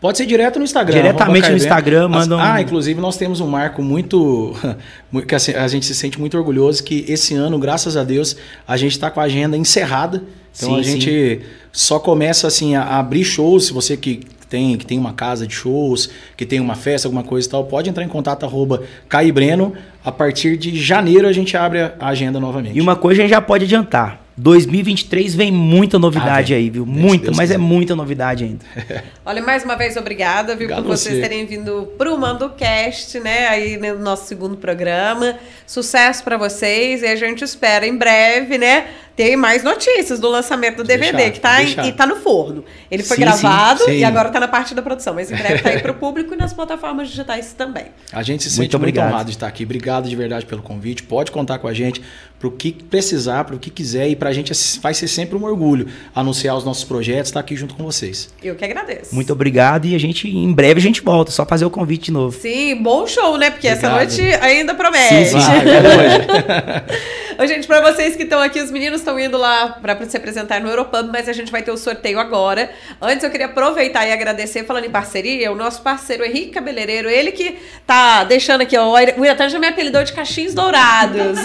Pode 0.00 0.18
ser 0.18 0.26
direto 0.26 0.58
no 0.58 0.64
Instagram. 0.64 0.96
Diretamente 0.96 1.50
no 1.50 1.56
Instagram, 1.56 2.08
manda 2.08 2.36
um... 2.36 2.40
Ah, 2.40 2.60
inclusive 2.60 3.00
nós 3.00 3.16
temos 3.16 3.40
um 3.40 3.46
marco 3.46 3.82
muito. 3.82 4.54
que 5.26 5.34
assim, 5.34 5.52
a 5.52 5.68
gente 5.68 5.86
se 5.86 5.94
sente 5.94 6.18
muito 6.18 6.36
orgulhoso 6.36 6.82
que 6.82 7.04
esse 7.08 7.34
ano, 7.34 7.58
graças 7.58 7.96
a 7.96 8.04
Deus, 8.04 8.36
a 8.66 8.76
gente 8.76 8.92
está 8.92 9.10
com 9.10 9.20
a 9.20 9.24
agenda 9.24 9.56
encerrada. 9.56 10.22
Então 10.56 10.70
sim, 10.74 10.80
a 10.80 10.82
gente 10.82 11.10
sim. 11.10 11.40
só 11.72 11.98
começa 11.98 12.46
assim 12.46 12.74
a 12.74 12.98
abrir 12.98 13.24
shows. 13.24 13.66
Se 13.66 13.72
você 13.72 13.96
que 13.96 14.20
tem, 14.50 14.76
que 14.76 14.84
tem 14.84 14.98
uma 14.98 15.12
casa 15.12 15.46
de 15.46 15.54
shows, 15.54 16.10
que 16.36 16.44
tem 16.44 16.58
uma 16.58 16.74
festa, 16.74 17.06
alguma 17.06 17.22
coisa 17.22 17.46
e 17.46 17.50
tal, 17.50 17.64
pode 17.64 17.88
entrar 17.88 18.04
em 18.04 18.08
contato 18.08 18.44
arroba 18.44 18.82
Caibreno. 19.08 19.72
A 20.04 20.10
partir 20.10 20.56
de 20.56 20.76
janeiro 20.76 21.28
a 21.28 21.32
gente 21.32 21.56
abre 21.56 21.78
a 21.80 21.94
agenda 22.00 22.40
novamente. 22.40 22.76
E 22.76 22.80
uma 22.80 22.96
coisa 22.96 23.20
a 23.20 23.22
gente 23.22 23.30
já 23.30 23.40
pode 23.40 23.64
adiantar. 23.64 24.20
2023 24.40 25.34
vem 25.34 25.52
muita 25.52 25.98
novidade 25.98 26.54
ah, 26.54 26.56
aí, 26.56 26.70
viu? 26.70 26.86
Muita, 26.86 27.26
Deus 27.26 27.36
mas 27.36 27.50
Deus 27.50 27.60
é 27.60 27.62
muita 27.62 27.94
novidade 27.94 28.44
ainda. 28.44 28.64
Olha, 29.24 29.42
mais 29.42 29.64
uma 29.64 29.76
vez, 29.76 29.96
obrigada, 29.98 30.56
viu, 30.56 30.66
Obrigado 30.66 30.82
por 30.82 30.96
vocês 30.96 31.16
você. 31.16 31.20
terem 31.20 31.44
vindo 31.44 31.92
pro 31.98 32.16
MandoCast, 32.16 33.20
né? 33.20 33.48
Aí 33.48 33.76
no 33.76 33.98
nosso 33.98 34.26
segundo 34.26 34.56
programa. 34.56 35.38
Sucesso 35.66 36.24
para 36.24 36.38
vocês 36.38 37.02
e 37.02 37.06
a 37.06 37.16
gente 37.16 37.44
espera 37.44 37.86
em 37.86 37.96
breve, 37.96 38.56
né? 38.56 38.86
Tem 39.16 39.36
mais 39.36 39.62
notícias 39.62 40.18
do 40.18 40.28
lançamento 40.28 40.78
do 40.78 40.84
DVD, 40.84 41.12
deixar, 41.12 41.32
que 41.32 41.40
tá, 41.40 41.62
em, 41.62 41.88
e 41.88 41.92
tá 41.92 42.06
no 42.06 42.16
forno. 42.16 42.64
Ele 42.90 43.02
foi 43.02 43.16
sim, 43.16 43.22
gravado 43.22 43.80
sim, 43.80 43.90
sim. 43.90 43.98
e 43.98 44.04
agora 44.04 44.30
tá 44.30 44.40
na 44.40 44.48
parte 44.48 44.74
da 44.74 44.82
produção, 44.82 45.14
mas 45.14 45.30
em 45.30 45.36
breve 45.36 45.62
tá 45.62 45.70
aí 45.70 45.80
pro 45.80 45.94
público 45.94 46.32
e 46.34 46.36
nas 46.36 46.52
plataformas 46.52 47.08
digitais 47.08 47.52
também. 47.52 47.86
A 48.12 48.22
gente 48.22 48.44
se 48.44 48.50
sente 48.50 48.76
muito, 48.76 48.80
muito 48.80 49.00
honrado 49.00 49.26
de 49.26 49.36
estar 49.36 49.46
aqui. 49.46 49.64
Obrigado 49.64 50.08
de 50.08 50.16
verdade 50.16 50.46
pelo 50.46 50.62
convite. 50.62 51.02
Pode 51.02 51.30
contar 51.30 51.58
com 51.58 51.68
a 51.68 51.74
gente 51.74 52.02
para 52.38 52.48
o 52.48 52.50
que 52.50 52.72
precisar, 52.72 53.44
para 53.44 53.54
o 53.54 53.58
que 53.58 53.68
quiser 53.68 54.08
e 54.08 54.16
para 54.16 54.30
a 54.30 54.32
gente 54.32 54.52
vai 54.80 54.94
ser 54.94 55.08
sempre 55.08 55.36
um 55.36 55.44
orgulho 55.44 55.86
anunciar 56.14 56.56
os 56.56 56.64
nossos 56.64 56.84
projetos, 56.84 57.28
estar 57.28 57.40
aqui 57.40 57.54
junto 57.54 57.74
com 57.74 57.84
vocês. 57.84 58.30
Eu 58.42 58.54
que 58.54 58.64
agradeço. 58.64 59.14
Muito 59.14 59.30
obrigado 59.30 59.86
e 59.86 59.94
a 59.94 59.98
gente 59.98 60.26
em 60.26 60.50
breve 60.50 60.80
a 60.80 60.82
gente 60.82 61.02
volta, 61.02 61.30
só 61.30 61.44
fazer 61.44 61.66
o 61.66 61.70
convite 61.70 62.06
de 62.06 62.12
novo. 62.12 62.40
Sim, 62.40 62.82
bom 62.82 63.06
show, 63.06 63.36
né? 63.36 63.50
Porque 63.50 63.68
obrigado. 63.68 64.00
essa 64.00 64.22
noite 64.22 64.34
ainda 64.42 64.74
promete. 64.74 65.26
Sim, 65.26 65.38
sim. 65.38 65.46
Ah, 65.46 66.82
Ô, 67.40 67.46
gente, 67.46 67.66
para 67.66 67.80
vocês 67.80 68.16
que 68.16 68.24
estão 68.24 68.38
aqui, 68.38 68.60
os 68.60 68.70
meninos 68.70 69.00
estão 69.00 69.18
indo 69.18 69.38
lá 69.38 69.70
para 69.80 69.98
se 70.06 70.14
apresentar 70.14 70.60
no 70.60 70.68
Europub, 70.68 71.08
mas 71.10 71.26
a 71.26 71.32
gente 71.32 71.50
vai 71.50 71.62
ter 71.62 71.70
o 71.70 71.76
sorteio 71.78 72.20
agora. 72.20 72.70
Antes 73.00 73.24
eu 73.24 73.30
queria 73.30 73.46
aproveitar 73.46 74.06
e 74.06 74.12
agradecer, 74.12 74.66
falando 74.66 74.84
em 74.84 74.90
parceria, 74.90 75.50
o 75.50 75.54
nosso 75.54 75.80
parceiro 75.80 76.22
Henrique 76.22 76.50
Cabeleireiro, 76.50 77.08
ele 77.08 77.32
que 77.32 77.56
tá 77.86 78.24
deixando 78.24 78.60
aqui, 78.60 78.76
ó, 78.76 78.92
o 78.92 79.24
Iratan 79.24 79.48
já 79.48 79.58
me 79.58 79.66
apelidou 79.66 80.04
de 80.04 80.12
cachinhos 80.12 80.52
dourados. 80.52 81.38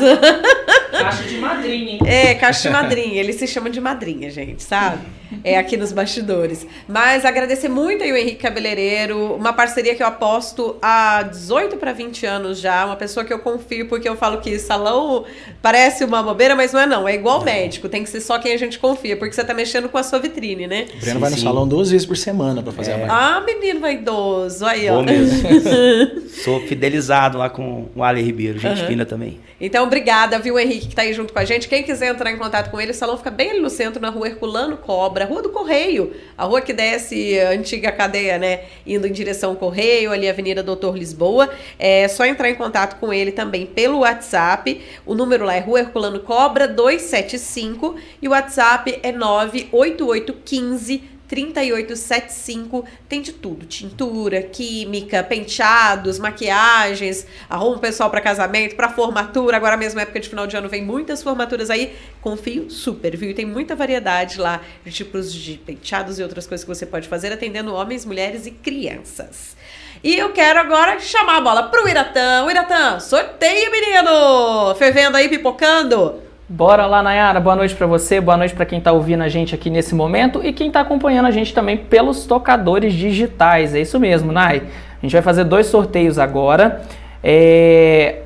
Caixa 0.92 1.24
de 1.24 1.38
madrinha. 1.38 2.00
É, 2.06 2.36
caixa 2.36 2.68
de 2.68 2.70
madrinha. 2.74 3.22
Ele 3.22 3.32
se 3.32 3.48
chama 3.48 3.70
de 3.70 3.80
madrinha, 3.80 4.30
gente, 4.30 4.64
sabe? 4.64 5.00
É 5.44 5.58
aqui 5.58 5.78
nos 5.78 5.92
bastidores. 5.92 6.66
Mas 6.88 7.26
agradecer 7.26 7.70
muito 7.70 8.04
aí 8.04 8.12
o 8.12 8.18
Henrique 8.18 8.38
Cabeleireiro, 8.38 9.36
uma 9.36 9.54
parceria 9.54 9.96
que 9.96 10.04
eu 10.04 10.08
aposto 10.08 10.78
há 10.82 11.24
18 11.24 11.78
para 11.78 11.94
20 11.94 12.26
anos 12.26 12.60
já, 12.60 12.86
uma 12.86 12.96
pessoa 12.96 13.26
que 13.26 13.34
eu 13.34 13.40
confio, 13.40 13.88
porque 13.88 14.08
eu 14.08 14.16
falo 14.16 14.40
que 14.40 14.58
salão 14.60 15.26
parece 15.62 16.04
uma 16.04 16.22
bobeira, 16.22 16.56
mas 16.56 16.74
não 16.74 16.80
é 16.80 16.86
não. 16.86 17.08
É 17.08 17.16
igual 17.16 17.44
médico, 17.44 17.90
tem 17.90 18.04
que 18.04 18.10
ser 18.10 18.22
só 18.22 18.40
quem 18.40 18.54
a 18.54 18.58
gente 18.58 18.80
confia, 18.80 19.18
porque 19.18 19.34
você 19.34 19.44
tá 19.44 19.54
mexendo 19.54 19.90
com 19.90 19.98
a 19.98 20.04
sua 20.04 20.20
vitrine, 20.20 20.68
né? 20.68 20.86
O 20.96 21.00
Breno 21.00 21.20
vai 21.20 21.30
no 21.30 21.38
salão 21.38 21.68
duas 21.68 21.90
vezes 21.92 22.06
por 22.06 22.18
semana 22.18 22.62
para 22.62 22.72
fazer 22.72 22.92
é. 22.92 22.94
a 22.96 22.98
marca. 22.98 23.14
Ah, 23.14 23.42
menino 23.42 23.80
vaidoso. 23.80 24.66
Aí, 24.66 24.88
ó. 24.90 25.04
Sou 26.44 26.62
fidelizado 26.62 27.38
lá 27.38 27.50
com 27.50 27.88
o 27.96 28.04
Ale 28.04 28.22
Ribeiro, 28.22 28.60
gente 28.60 28.82
uhum. 28.82 28.88
fina 28.88 29.06
também. 29.06 29.40
Então, 29.66 29.84
obrigada, 29.84 30.38
viu, 30.38 30.60
Henrique, 30.60 30.90
que 30.90 30.96
tá 30.96 31.02
aí 31.02 31.12
junto 31.12 31.34
com 31.34 31.40
a 31.40 31.44
gente. 31.44 31.68
Quem 31.68 31.82
quiser 31.82 32.12
entrar 32.12 32.32
em 32.32 32.38
contato 32.38 32.70
com 32.70 32.80
ele, 32.80 32.92
o 32.92 32.94
salão 32.94 33.18
fica 33.18 33.32
bem 33.32 33.50
ali 33.50 33.60
no 33.60 33.70
centro, 33.72 34.00
na 34.00 34.10
rua 34.10 34.28
Herculano 34.28 34.78
Cobra, 34.78 35.26
rua 35.26 35.42
do 35.42 35.50
Correio, 35.50 36.14
a 36.38 36.46
rua 36.46 36.62
que 36.62 36.72
desce 36.72 37.40
a 37.40 37.50
antiga 37.50 37.92
cadeia, 37.92 38.38
né? 38.38 38.66
Indo 38.86 39.08
em 39.08 39.12
direção 39.12 39.50
ao 39.50 39.56
Correio, 39.56 40.12
ali 40.12 40.30
Avenida 40.30 40.62
Doutor 40.62 40.96
Lisboa. 40.96 41.50
É 41.80 42.08
só 42.08 42.26
entrar 42.26 42.48
em 42.48 42.54
contato 42.54 43.00
com 43.00 43.12
ele 43.12 43.32
também 43.32 43.66
pelo 43.66 44.02
WhatsApp. 44.02 44.80
O 45.04 45.16
número 45.16 45.44
lá 45.44 45.56
é 45.56 45.62
Rua 45.62 45.80
Herculano 45.80 46.20
Cobra 46.20 46.68
275 46.68 47.96
e 48.22 48.28
o 48.28 48.32
WhatsApp 48.32 49.00
é 49.02 49.12
98815 49.12 51.15
3875 51.36 52.86
tem 53.10 53.22
de 53.22 53.34
tudo: 53.34 53.66
tintura, 53.66 54.42
química, 54.42 55.22
penteados, 55.22 56.18
maquiagens, 56.18 57.28
arruma 57.50 57.76
o 57.76 57.80
pessoal 57.80 58.10
para 58.10 58.22
casamento, 58.22 58.76
para 58.76 58.90
formatura. 58.90 59.58
Agora 59.58 59.76
mesmo, 59.76 60.00
época 60.00 60.20
de 60.20 60.30
final 60.30 60.48
de 60.48 60.56
ano, 60.56 60.70
vem 60.70 60.84
muitas 60.84 61.22
formaturas 61.22 61.70
aí. 61.70 61.96
Confio 62.22 62.70
super, 62.70 63.16
viu? 63.18 63.36
Tem 63.36 63.46
muita 63.46 63.76
variedade 63.76 64.40
lá 64.40 64.62
de 64.84 64.92
tipos 64.92 65.34
de 65.34 65.58
penteados 65.58 66.18
e 66.18 66.24
outras 66.24 66.48
coisas 66.48 66.64
que 66.64 66.74
você 66.74 66.86
pode 66.86 67.08
fazer, 67.08 67.34
atendendo 67.34 67.74
homens, 67.74 68.06
mulheres 68.06 68.46
e 68.46 68.52
crianças. 68.52 69.56
E 70.04 70.16
eu 70.16 70.32
quero 70.32 70.60
agora 70.60 71.00
chamar 71.00 71.38
a 71.38 71.42
bola 71.42 71.64
pro 71.64 71.88
Iratã. 71.88 72.46
O 72.46 72.52
Iratã, 72.52 73.00
sorteio, 73.00 73.72
menino! 73.72 74.76
Fervendo 74.76 75.18
aí, 75.18 75.28
pipocando. 75.28 76.25
Bora 76.48 76.86
lá, 76.86 77.02
Nayara. 77.02 77.40
Boa 77.40 77.56
noite 77.56 77.74
para 77.74 77.88
você, 77.88 78.22
boa 78.22 78.38
noite 78.38 78.54
para 78.54 78.68
quem 78.68 78.78
está 78.78 78.92
ouvindo 78.92 79.24
a 79.24 79.28
gente 79.28 79.56
aqui 79.56 79.68
nesse 79.68 79.96
momento 79.96 80.42
e 80.44 80.54
quem 80.54 80.68
está 80.68 80.82
acompanhando 80.82 81.26
a 81.26 81.32
gente 81.32 81.52
também 81.52 81.76
pelos 81.76 82.28
tocadores 82.28 82.94
digitais. 82.94 83.74
É 83.74 83.82
isso 83.82 84.00
mesmo, 84.00 84.32
Nay. 84.32 84.62
A 84.62 85.02
gente 85.02 85.12
vai 85.12 85.24
fazer 85.24 85.44
dois 85.46 85.66
sorteios 85.66 86.20
agora. 86.20 86.84
É... 87.24 88.22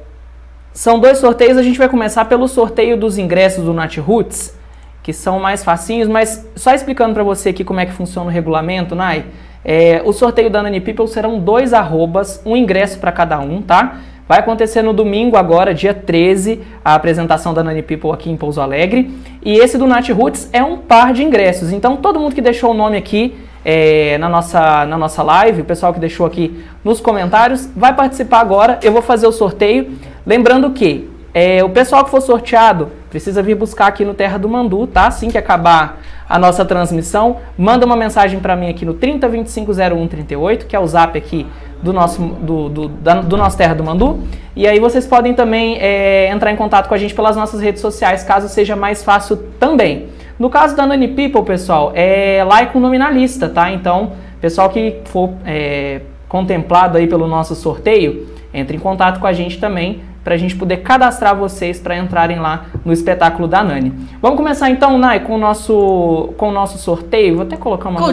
São 0.74 1.00
dois 1.00 1.20
sorteios, 1.20 1.58
a 1.58 1.64
gente 1.64 1.80
vai 1.80 1.88
começar 1.88 2.26
pelo 2.26 2.46
sorteio 2.50 2.98
dos 2.98 3.18
ingressos 3.18 3.64
do 3.64 3.74
Nat 3.74 3.96
Roots, 4.00 4.54
que 5.02 5.14
são 5.14 5.40
mais 5.40 5.64
facinhos, 5.64 6.10
mas 6.10 6.46
só 6.58 6.74
explicando 6.74 7.14
para 7.14 7.24
você 7.24 7.50
aqui 7.50 7.64
como 7.64 7.80
é 7.80 7.86
que 7.86 7.94
funciona 7.94 8.28
o 8.28 8.34
regulamento, 8.34 8.96
Nay. 8.96 9.28
É... 9.64 10.02
O 10.04 10.12
sorteio 10.12 10.50
da 10.50 10.62
Nani 10.62 10.82
People 10.82 11.08
serão 11.08 11.40
dois 11.40 11.74
arrobas, 11.74 12.42
um 12.46 12.58
ingresso 12.58 13.00
para 13.00 13.14
cada 13.14 13.40
um, 13.40 13.62
tá? 13.62 14.02
Vai 14.30 14.38
acontecer 14.38 14.84
no 14.84 14.94
domingo 14.94 15.36
agora, 15.36 15.74
dia 15.74 15.92
13, 15.92 16.62
a 16.86 16.94
apresentação 16.94 17.52
da 17.52 17.64
Nani 17.64 17.82
People 17.82 18.12
aqui 18.12 18.30
em 18.30 18.38
Pouso 18.38 18.62
Alegre. 18.62 19.10
E 19.44 19.58
esse 19.58 19.76
do 19.76 19.88
Nat 19.88 20.08
Roots 20.10 20.48
é 20.54 20.64
um 20.64 20.78
par 20.78 21.14
de 21.14 21.24
ingressos. 21.24 21.72
Então 21.72 21.98
todo 21.98 22.20
mundo 22.20 22.36
que 22.36 22.42
deixou 22.42 22.70
o 22.70 22.74
nome 22.76 22.96
aqui 22.96 23.36
é, 23.66 24.20
na, 24.20 24.30
nossa, 24.30 24.86
na 24.86 25.00
nossa 25.00 25.24
live, 25.24 25.64
o 25.64 25.66
pessoal 25.66 25.92
que 25.92 26.00
deixou 26.00 26.28
aqui 26.28 26.64
nos 26.84 27.02
comentários, 27.02 27.68
vai 27.76 27.96
participar 27.96 28.42
agora. 28.42 28.78
Eu 28.84 28.92
vou 28.92 29.02
fazer 29.02 29.26
o 29.26 29.32
sorteio. 29.32 29.98
Lembrando 30.28 30.70
que 30.70 31.10
é, 31.34 31.64
o 31.64 31.70
pessoal 31.70 32.04
que 32.04 32.12
for 32.12 32.22
sorteado 32.22 32.92
precisa 33.10 33.42
vir 33.42 33.56
buscar 33.56 33.88
aqui 33.88 34.06
no 34.06 34.14
Terra 34.14 34.38
do 34.38 34.48
Mandu, 34.48 34.86
tá? 34.86 35.08
Assim 35.08 35.30
que 35.32 35.40
acabar 35.40 36.02
a 36.30 36.38
nossa 36.38 36.64
transmissão, 36.64 37.38
manda 37.58 37.84
uma 37.84 37.96
mensagem 37.96 38.40
para 38.40 38.56
mim 38.56 38.70
aqui 38.70 38.86
no 38.86 38.94
30250138, 38.94 40.68
que 40.68 40.76
é 40.76 40.80
o 40.80 40.86
zap 40.86 41.18
aqui 41.18 41.48
do 41.82 41.94
nosso, 41.94 42.22
do, 42.22 42.70
do, 42.70 42.88
da, 42.88 43.22
do 43.22 43.38
nosso 43.38 43.58
Terra 43.58 43.74
do 43.74 43.84
Mandu. 43.84 44.20
E 44.56 44.68
aí 44.68 44.80
vocês 44.80 45.08
podem 45.08 45.34
também 45.34 45.78
é, 45.80 46.30
entrar 46.32 46.52
em 46.52 46.56
contato 46.56 46.88
com 46.88 46.94
a 46.94 46.98
gente 46.98 47.14
pelas 47.14 47.36
nossas 47.36 47.62
redes 47.62 47.82
sociais, 47.82 48.24
caso 48.24 48.50
seja 48.50 48.76
mais 48.76 49.04
fácil 49.04 49.38
também. 49.60 50.08
No 50.38 50.50
caso 50.50 50.76
da 50.76 50.86
Nani 50.86 51.10
People, 51.10 51.44
pessoal, 51.44 51.92
é 51.96 52.44
lá 52.44 52.66
com 52.66 52.80
nominalista, 52.80 53.50
tá? 53.50 53.72
Então, 53.72 54.14
pessoal 54.40 54.70
que 54.70 54.98
for 55.06 55.34
é, 55.46 56.02
contemplado 56.28 56.98
aí 56.98 57.08
pelo 57.08 57.28
nosso 57.28 57.56
sorteio, 57.56 58.28
entre 58.54 58.78
em 58.78 58.80
contato 58.80 59.20
com 59.20 59.28
a 59.28 59.34
gente 59.34 59.60
também 59.60 60.02
para 60.24 60.36
a 60.36 60.38
gente 60.38 60.56
poder 60.56 60.78
cadastrar 60.78 61.36
vocês 61.36 61.80
para 61.80 61.98
entrarem 61.98 62.40
lá 62.40 62.66
no 62.84 62.92
espetáculo 62.92 63.48
da 63.48 63.64
Nani. 63.64 63.94
Vamos 64.22 64.38
começar 64.38 64.70
então, 64.70 64.98
Nai, 64.98 65.22
com 65.22 65.36
o 65.36 65.38
nosso, 65.38 66.34
com 66.38 66.50
o 66.50 66.52
nosso 66.52 66.78
sorteio. 66.78 67.36
Vou 67.36 67.44
até 67.44 67.56
colocar 67.56 67.90
uma 67.90 68.00
Com 68.00 68.12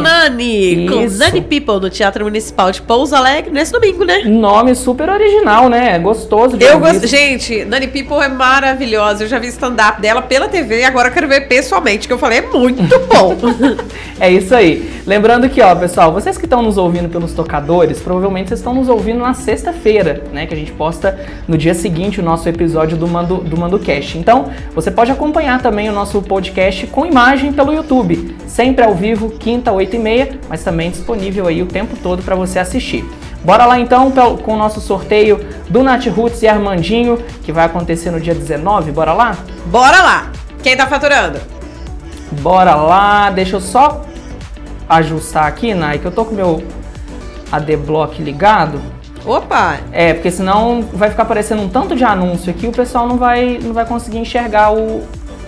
Nani, 0.00 0.88
com 0.88 1.18
Nani 1.18 1.40
People 1.42 1.80
no 1.80 1.90
Teatro 1.90 2.24
Municipal 2.24 2.72
de 2.72 2.80
Pouso 2.80 3.14
Alegre 3.14 3.50
nesse 3.50 3.72
domingo, 3.72 4.04
né? 4.04 4.22
Nome 4.24 4.74
super 4.74 5.08
original, 5.08 5.68
né? 5.68 5.98
Gostoso. 5.98 6.56
De 6.56 6.64
eu 6.64 6.80
gosto. 6.80 7.06
Gente, 7.06 7.64
Nani 7.64 7.88
People 7.88 8.16
é 8.16 8.28
maravilhosa. 8.28 9.24
Eu 9.24 9.28
já 9.28 9.38
vi 9.38 9.48
stand-up 9.48 10.00
dela 10.00 10.22
pela 10.22 10.48
TV 10.48 10.80
e 10.80 10.84
agora 10.84 11.10
quero 11.10 11.28
ver 11.28 11.46
pessoalmente, 11.46 12.06
que 12.06 12.12
eu 12.12 12.18
falei, 12.18 12.38
é 12.38 12.42
muito 12.42 12.98
bom. 13.00 13.36
é 14.18 14.30
isso 14.30 14.54
aí. 14.54 14.94
Lembrando 15.06 15.48
que, 15.50 15.60
ó, 15.60 15.74
pessoal, 15.74 16.12
vocês 16.12 16.38
que 16.38 16.46
estão 16.46 16.62
nos 16.62 16.78
ouvindo 16.78 17.10
pelos 17.10 17.32
tocadores, 17.34 18.00
provavelmente 18.00 18.48
vocês 18.48 18.60
estão 18.60 18.74
nos 18.74 18.88
ouvindo 18.88 19.18
na 19.18 19.34
sexta-feira, 19.34 20.22
né? 20.32 20.46
Que 20.46 20.54
a 20.54 20.56
gente 20.56 20.72
posta 20.72 21.18
no 21.46 21.58
dia 21.58 21.74
seguinte 21.74 22.20
o 22.20 22.22
nosso 22.22 22.48
episódio 22.48 22.96
do 22.96 23.06
Mando, 23.06 23.38
do 23.38 23.56
Mando 23.56 23.78
Cast. 23.78 24.16
Então, 24.18 24.50
você 24.74 24.90
pode 24.90 25.10
acompanhar 25.10 25.60
também 25.60 25.88
o 25.88 25.92
nosso 25.92 26.20
podcast 26.22 26.86
com 26.86 27.04
imagem 27.06 27.52
pelo 27.52 27.72
YouTube, 27.72 28.36
sempre 28.46 28.84
ao 28.84 28.94
vivo, 28.94 29.30
quinta, 29.30 29.72
oito 29.72 29.96
e 29.96 29.98
meia, 29.98 30.38
mas 30.48 30.62
também 30.62 30.90
disponível 30.90 31.46
aí 31.46 31.62
o 31.62 31.66
tempo 31.66 31.96
todo 32.02 32.22
para 32.22 32.34
você 32.34 32.58
assistir. 32.58 33.04
Bora 33.44 33.66
lá 33.66 33.78
então 33.78 34.10
com 34.42 34.54
o 34.54 34.56
nosso 34.56 34.80
sorteio 34.80 35.38
do 35.68 35.82
Nat 35.82 36.06
Roots 36.06 36.42
e 36.42 36.48
Armandinho, 36.48 37.18
que 37.42 37.52
vai 37.52 37.66
acontecer 37.66 38.10
no 38.10 38.18
dia 38.18 38.34
19. 38.34 38.90
Bora 38.90 39.12
lá? 39.12 39.36
Bora 39.66 40.00
lá! 40.00 40.32
Quem 40.62 40.74
tá 40.74 40.86
faturando? 40.86 41.38
Bora 42.40 42.74
lá, 42.74 43.30
deixa 43.30 43.56
eu 43.56 43.60
só 43.60 44.06
ajustar 44.88 45.46
aqui, 45.46 45.74
Nai, 45.74 45.98
que 45.98 46.06
eu 46.06 46.10
tô 46.10 46.24
com 46.24 46.32
o 46.32 46.34
meu 46.34 46.64
AD-Block 47.52 48.22
ligado. 48.22 48.80
Opa! 49.24 49.78
É, 49.90 50.12
porque 50.12 50.30
senão 50.30 50.82
vai 50.92 51.10
ficar 51.10 51.22
aparecendo 51.22 51.62
um 51.62 51.68
tanto 51.68 51.96
de 51.96 52.04
anúncio 52.04 52.50
aqui, 52.50 52.66
o 52.66 52.72
pessoal 52.72 53.08
não 53.08 53.16
vai, 53.16 53.58
não 53.62 53.72
vai 53.72 53.86
conseguir 53.86 54.18
enxergar 54.18 54.72
o, 54.72 55.02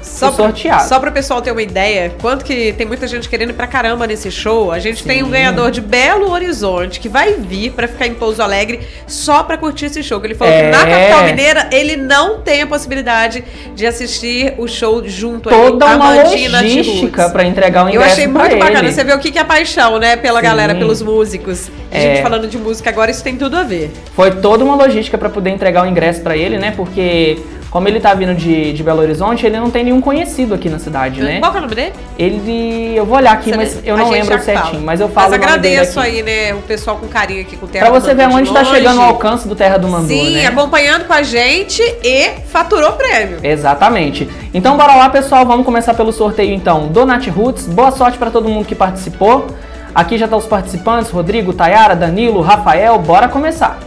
só 0.06 0.32
sorteado. 0.32 0.78
Pra, 0.78 0.88
só 0.88 1.00
para 1.00 1.10
o 1.10 1.12
pessoal 1.12 1.42
ter 1.42 1.50
uma 1.50 1.62
ideia, 1.62 2.12
quanto 2.20 2.44
que 2.44 2.72
tem 2.72 2.86
muita 2.86 3.06
gente 3.06 3.28
querendo 3.28 3.50
ir 3.50 3.54
pra 3.54 3.66
caramba 3.66 4.06
nesse 4.06 4.30
show, 4.30 4.70
a 4.70 4.78
gente 4.78 5.02
Sim. 5.02 5.08
tem 5.08 5.22
um 5.22 5.30
ganhador 5.30 5.70
de 5.70 5.80
Belo 5.80 6.30
Horizonte 6.30 7.00
que 7.00 7.08
vai 7.08 7.34
vir 7.34 7.72
para 7.72 7.88
ficar 7.88 8.06
em 8.06 8.14
Pouso 8.14 8.42
Alegre 8.42 8.80
só 9.06 9.42
para 9.42 9.58
curtir 9.58 9.86
esse 9.86 10.02
show. 10.02 10.20
Que 10.20 10.28
ele 10.28 10.34
falou 10.34 10.52
é. 10.52 10.62
que 10.62 10.70
na 10.70 10.86
capital 10.86 11.24
mineira 11.24 11.68
ele 11.72 11.96
não 11.96 12.40
tem 12.40 12.62
a 12.62 12.66
possibilidade 12.66 13.44
de 13.74 13.86
assistir 13.86 14.54
o 14.58 14.66
show 14.66 15.06
junto 15.06 15.48
Toda 15.48 15.86
ali, 15.86 15.96
uma 15.96 16.22
logística 16.22 17.28
para 17.28 17.44
entregar 17.44 17.84
o 17.84 17.88
ingresso 17.88 18.06
Eu 18.06 18.12
achei 18.12 18.26
muito 18.26 18.56
bacana. 18.56 18.90
Você 18.90 19.04
vê 19.04 19.12
o 19.12 19.18
que 19.18 19.36
é 19.38 19.44
paixão, 19.44 19.98
né, 19.98 20.16
pela 20.16 20.40
Sim. 20.40 20.46
galera, 20.46 20.74
pelos 20.74 21.02
músicos. 21.02 21.70
A 21.90 21.98
gente 21.98 22.18
é. 22.18 22.22
falando 22.22 22.46
de 22.46 22.58
música 22.58 22.90
agora, 22.90 23.10
isso 23.10 23.22
tem 23.22 23.36
tudo 23.36 23.56
a 23.56 23.62
ver. 23.62 23.90
Foi 24.14 24.30
toda 24.30 24.64
uma 24.64 24.74
logística 24.74 25.16
para 25.18 25.28
poder 25.28 25.50
entregar 25.50 25.84
o 25.84 25.86
ingresso 25.86 26.20
para 26.20 26.36
ele, 26.36 26.58
né? 26.58 26.72
Porque 26.76 27.38
como 27.70 27.88
ele 27.88 28.00
tá 28.00 28.14
vindo 28.14 28.34
de, 28.34 28.72
de 28.72 28.82
Belo 28.82 29.00
Horizonte, 29.00 29.44
ele 29.44 29.58
não 29.58 29.70
tem 29.70 29.84
nenhum 29.84 30.00
conhecido 30.00 30.54
aqui 30.54 30.68
na 30.68 30.78
cidade, 30.78 31.20
né? 31.20 31.40
Qual 31.40 31.54
é 31.54 31.58
o 31.58 31.60
nome 31.60 31.74
dele? 31.74 31.92
Ele. 32.18 32.96
Eu 32.96 33.04
vou 33.04 33.16
olhar 33.16 33.32
aqui, 33.32 33.50
você 33.50 33.56
mas 33.56 33.80
eu 33.84 33.96
não 33.96 34.08
lembro 34.08 34.40
certinho. 34.40 34.72
Fala. 34.72 34.82
Mas 34.82 35.00
eu 35.00 35.08
falo. 35.08 35.30
Mas 35.30 35.40
agradeço 35.40 36.00
aí, 36.00 36.22
né? 36.22 36.54
O 36.54 36.62
pessoal 36.62 36.96
com 36.96 37.06
carinho 37.08 37.42
aqui 37.42 37.56
com 37.56 37.66
o 37.66 37.68
Terra 37.68 37.86
Pra 37.86 38.00
você 38.00 38.14
ver 38.14 38.28
onde 38.28 38.52
tá 38.52 38.64
chegando 38.64 38.98
o 38.98 39.02
alcance 39.02 39.46
do 39.46 39.54
Terra 39.54 39.78
do 39.78 39.88
Mandu. 39.88 40.08
Sim, 40.08 40.34
né? 40.34 40.46
acompanhando 40.46 41.06
com 41.06 41.12
a 41.12 41.22
gente 41.22 41.82
e 42.02 42.30
faturou 42.48 42.92
prêmio. 42.92 43.38
Exatamente. 43.42 44.28
Então 44.54 44.76
bora 44.76 44.94
lá, 44.94 45.10
pessoal. 45.10 45.44
Vamos 45.44 45.66
começar 45.66 45.94
pelo 45.94 46.12
sorteio 46.12 46.54
então 46.54 46.88
do 46.88 47.04
Nat 47.04 47.26
Roots. 47.28 47.66
Boa 47.66 47.90
sorte 47.90 48.16
para 48.16 48.30
todo 48.30 48.48
mundo 48.48 48.64
que 48.64 48.74
participou. 48.74 49.48
Aqui 49.94 50.16
já 50.16 50.26
estão 50.26 50.38
tá 50.38 50.44
os 50.44 50.48
participantes: 50.48 51.10
Rodrigo, 51.10 51.52
Tayara, 51.52 51.96
Danilo, 51.96 52.40
Rafael. 52.40 52.98
Bora 52.98 53.28
começar. 53.28 53.78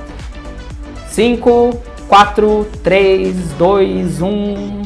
5, 1.10 1.89
4, 2.10 2.68
3, 2.84 3.36
2, 3.57 4.22
1. 4.22 4.82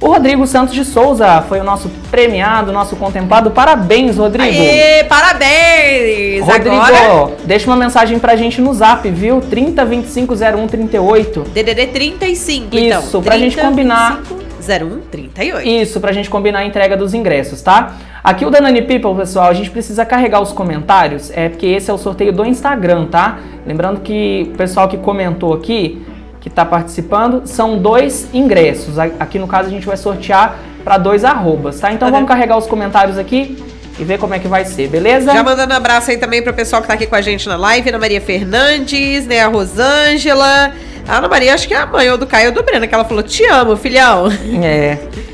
O 0.00 0.06
Rodrigo 0.06 0.46
Santos 0.46 0.72
de 0.72 0.84
Souza 0.84 1.42
foi 1.48 1.58
o 1.58 1.64
nosso 1.64 1.90
premiado, 2.08 2.70
nosso 2.70 2.94
contemplado. 2.94 3.50
Parabéns, 3.50 4.16
Rodrigo! 4.16 4.48
Aê, 4.48 5.02
parabéns! 5.02 6.40
Rodrigo, 6.44 6.76
Agora... 6.76 7.34
deixa 7.44 7.68
uma 7.68 7.76
mensagem 7.76 8.16
pra 8.20 8.36
gente 8.36 8.60
no 8.60 8.72
zap, 8.72 9.10
viu? 9.10 9.40
30 9.40 9.84
25 9.84 10.34
01 10.34 10.66
38. 10.68 11.40
DDD 11.52 11.86
35, 11.88 12.76
Isso, 12.76 12.84
então. 12.86 13.00
Isso, 13.00 13.22
pra 13.22 13.32
30, 13.32 13.38
gente 13.38 13.60
combinar. 13.60 14.22
01 14.60 15.00
38. 15.10 15.68
Isso, 15.68 16.00
pra 16.00 16.12
gente 16.12 16.30
combinar 16.30 16.60
a 16.60 16.64
entrega 16.64 16.96
dos 16.96 17.12
ingressos, 17.12 17.60
tá? 17.60 17.96
Aqui 18.22 18.44
o 18.44 18.50
Danani 18.50 18.82
People, 18.82 19.16
pessoal, 19.16 19.48
a 19.48 19.54
gente 19.54 19.70
precisa 19.70 20.04
carregar 20.04 20.40
os 20.40 20.52
comentários, 20.52 21.32
é 21.34 21.48
porque 21.48 21.66
esse 21.66 21.90
é 21.90 21.94
o 21.94 21.98
sorteio 21.98 22.32
do 22.32 22.44
Instagram, 22.44 23.06
tá? 23.06 23.38
Lembrando 23.66 24.00
que 24.00 24.50
o 24.54 24.56
pessoal 24.56 24.88
que 24.88 24.96
comentou 24.96 25.52
aqui 25.54 26.06
que 26.40 26.48
está 26.48 26.64
participando, 26.64 27.46
são 27.46 27.78
dois 27.78 28.28
ingressos. 28.32 28.98
Aqui 28.98 29.38
no 29.38 29.46
caso 29.46 29.68
a 29.68 29.70
gente 29.70 29.86
vai 29.86 29.96
sortear 29.96 30.58
para 30.84 30.98
dois 30.98 31.24
arrobas, 31.24 31.80
tá? 31.80 31.92
Então 31.92 32.10
vamos 32.10 32.28
carregar 32.28 32.56
os 32.56 32.66
comentários 32.66 33.18
aqui 33.18 33.62
e 33.98 34.04
ver 34.04 34.18
como 34.18 34.32
é 34.34 34.38
que 34.38 34.46
vai 34.46 34.64
ser, 34.64 34.88
beleza? 34.88 35.32
Já 35.32 35.42
mandando 35.42 35.74
um 35.74 35.76
abraço 35.76 36.10
aí 36.10 36.16
também 36.16 36.42
para 36.42 36.52
o 36.52 36.54
pessoal 36.54 36.80
que 36.80 36.86
está 36.86 36.94
aqui 36.94 37.06
com 37.06 37.16
a 37.16 37.20
gente 37.20 37.48
na 37.48 37.56
live, 37.56 37.88
Ana 37.88 37.98
Maria 37.98 38.20
Fernandes, 38.20 39.26
né, 39.26 39.40
a 39.40 39.48
Rosângela. 39.48 40.72
A 41.06 41.18
Ana 41.18 41.28
Maria, 41.28 41.54
acho 41.54 41.66
que 41.66 41.74
é 41.74 41.78
a 41.78 41.86
mãe 41.86 42.08
ou 42.10 42.18
do 42.18 42.26
Caio 42.26 42.48
ou 42.48 42.54
do 42.54 42.62
Breno, 42.62 42.86
que 42.86 42.94
ela 42.94 43.04
falou: 43.04 43.22
Te 43.22 43.44
amo, 43.46 43.76
filhão. 43.76 44.28
É. 44.62 44.98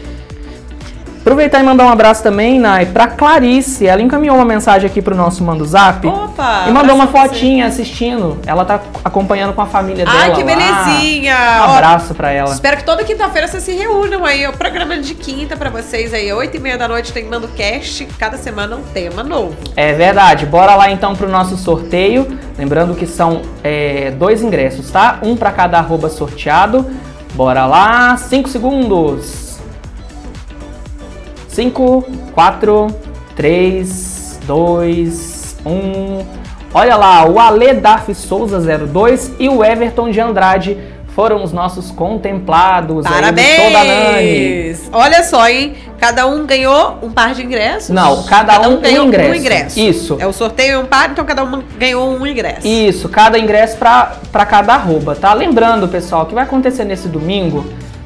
Aproveitar 1.25 1.61
e 1.61 1.62
mandar 1.62 1.87
um 1.87 1.89
abraço 1.89 2.22
também, 2.22 2.61
Nai, 2.61 2.85
pra 2.85 3.07
Clarice. 3.07 3.87
Ela 3.87 4.03
encaminhou 4.03 4.37
uma 4.37 4.45
mensagem 4.45 4.87
aqui 4.87 5.01
pro 5.01 5.16
nosso 5.16 5.43
Mando 5.43 5.64
Zap. 5.64 6.07
Opa! 6.07 6.66
E 6.68 6.70
mandou 6.70 6.95
uma 6.95 7.07
fotinha 7.07 7.64
assistindo. 7.64 8.39
Ela 8.45 8.62
tá 8.62 8.79
acompanhando 9.03 9.55
com 9.55 9.62
a 9.62 9.64
família 9.64 10.05
dela. 10.05 10.18
Ai, 10.20 10.35
que 10.35 10.45
belezinha! 10.45 11.35
Um 11.61 11.72
abraço 11.77 12.09
Ó, 12.11 12.14
pra 12.14 12.31
ela. 12.31 12.53
Espero 12.53 12.77
que 12.77 12.85
toda 12.85 13.03
quinta-feira 13.05 13.49
vocês 13.49 13.62
se 13.62 13.72
reúnam 13.72 14.22
aí. 14.22 14.47
O 14.47 14.53
programa 14.53 14.99
de 14.99 15.14
quinta 15.14 15.57
pra 15.57 15.70
vocês 15.70 16.12
aí. 16.12 16.31
Oito 16.31 16.59
e 16.59 16.61
meia 16.61 16.77
da 16.77 16.87
noite 16.87 17.11
tem 17.11 17.25
Mando 17.25 17.49
Cast. 17.49 18.05
Cada 18.18 18.37
semana 18.37 18.77
um 18.77 18.83
tema 18.83 19.22
novo. 19.22 19.57
É 19.77 19.95
verdade. 19.95 20.45
Bora 20.45 20.75
lá 20.75 20.91
então 20.91 21.16
pro 21.16 21.27
nosso 21.27 21.57
sorteio. 21.57 22.39
Lembrando 22.59 22.95
que 22.95 23.07
são 23.07 23.41
é, 23.62 24.11
dois 24.11 24.43
ingressos, 24.43 24.91
tá? 24.91 25.20
Um 25.22 25.37
para 25.37 25.51
cada 25.53 25.79
arroba 25.79 26.11
sorteado. 26.11 26.85
Bora 27.33 27.64
lá. 27.64 28.14
Cinco 28.18 28.47
segundos. 28.47 29.43
5, 31.55 32.05
4, 32.35 32.87
3, 33.37 34.41
2, 34.45 35.57
1. 35.65 36.27
Olha 36.75 36.97
lá, 36.97 37.25
o 37.27 37.39
Ale 37.39 37.75
Darf 37.75 38.13
Souza 38.13 38.59
02 38.59 39.35
e 39.39 39.49
o 39.49 39.65
Everton 39.65 40.11
de 40.11 40.21
Andrade 40.21 40.77
foram 41.15 41.45
os 41.45 41.53
nossos 41.53 41.93
contemplados. 41.93 43.05
Parabéns! 43.05 44.91
Olha 44.93 45.23
só, 45.23 45.49
hein? 45.49 45.77
Cada 46.01 46.27
um 46.27 46.45
ganhou 46.45 46.99
um 47.01 47.13
par 47.13 47.33
de 47.35 47.45
ingressos? 47.45 47.91
Não, 47.91 48.25
cada, 48.25 48.55
cada 48.55 48.69
um, 48.69 48.79
um 48.79 48.81
ganhou 48.81 49.05
um 49.05 49.09
ingresso. 49.09 49.31
um 49.31 49.35
ingresso. 49.37 49.79
Isso. 49.79 50.17
É 50.19 50.27
o 50.27 50.33
sorteio 50.33 50.81
um 50.81 50.87
par, 50.87 51.11
então 51.11 51.25
cada 51.25 51.45
um 51.45 51.63
ganhou 51.79 52.19
um 52.19 52.27
ingresso. 52.27 52.67
Isso, 52.67 53.09
cada 53.09 53.39
ingresso 53.39 53.77
para 53.79 54.45
cada 54.45 54.75
arroba, 54.75 55.15
tá? 55.15 55.33
Lembrando, 55.33 55.87
pessoal, 55.87 56.27
que 56.27 56.35
vai 56.35 56.43
acontecer 56.43 56.85
nesse 56.85 57.07
domingo 57.07 57.65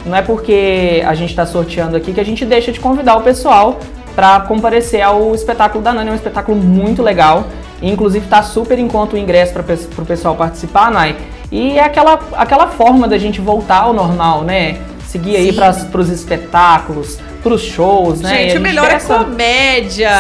não 0.09 0.17
é 0.17 0.23
porque 0.23 1.03
a 1.07 1.15
gente 1.15 1.31
está 1.31 1.45
sorteando 1.45 1.97
aqui 1.97 2.13
que 2.13 2.21
a 2.21 2.25
gente 2.25 2.45
deixa 2.45 2.73
de 2.73 2.81
convidar 2.81 3.17
o 3.17 3.21
pessoal 3.21 3.79
para 4.15 4.41
comparecer 4.41 5.01
ao 5.01 5.35
espetáculo 5.35 5.85
da 5.85 5.93
Nani. 5.93 6.09
É 6.09 6.13
um 6.13 6.17
espetáculo 6.17 6.57
muito 6.57 7.03
legal. 7.03 7.45
Inclusive 7.81 8.25
está 8.25 8.43
super 8.43 8.79
em 8.79 8.89
conta 8.89 9.15
o 9.15 9.19
ingresso 9.19 9.53
para 9.53 9.63
o 9.63 10.07
pessoal 10.07 10.35
participar, 10.35 10.91
Nai. 10.91 11.15
E 11.53 11.79
é 11.79 11.85
aquela, 11.85 12.19
aquela 12.33 12.67
forma 12.67 13.07
da 13.07 13.17
gente 13.17 13.41
voltar 13.41 13.83
ao 13.83 13.93
normal, 13.93 14.43
né? 14.43 14.79
Seguir 15.07 15.33
Sim. 15.33 15.37
aí 15.37 15.53
para 15.53 16.01
os 16.01 16.11
espetáculos, 16.11 17.19
pros 17.43 17.63
shows, 17.63 18.21
né? 18.21 18.45
Gente, 18.45 18.59
o 18.59 18.61
melhor 18.61 18.91
é 18.91 18.99
comédia. 18.99 20.11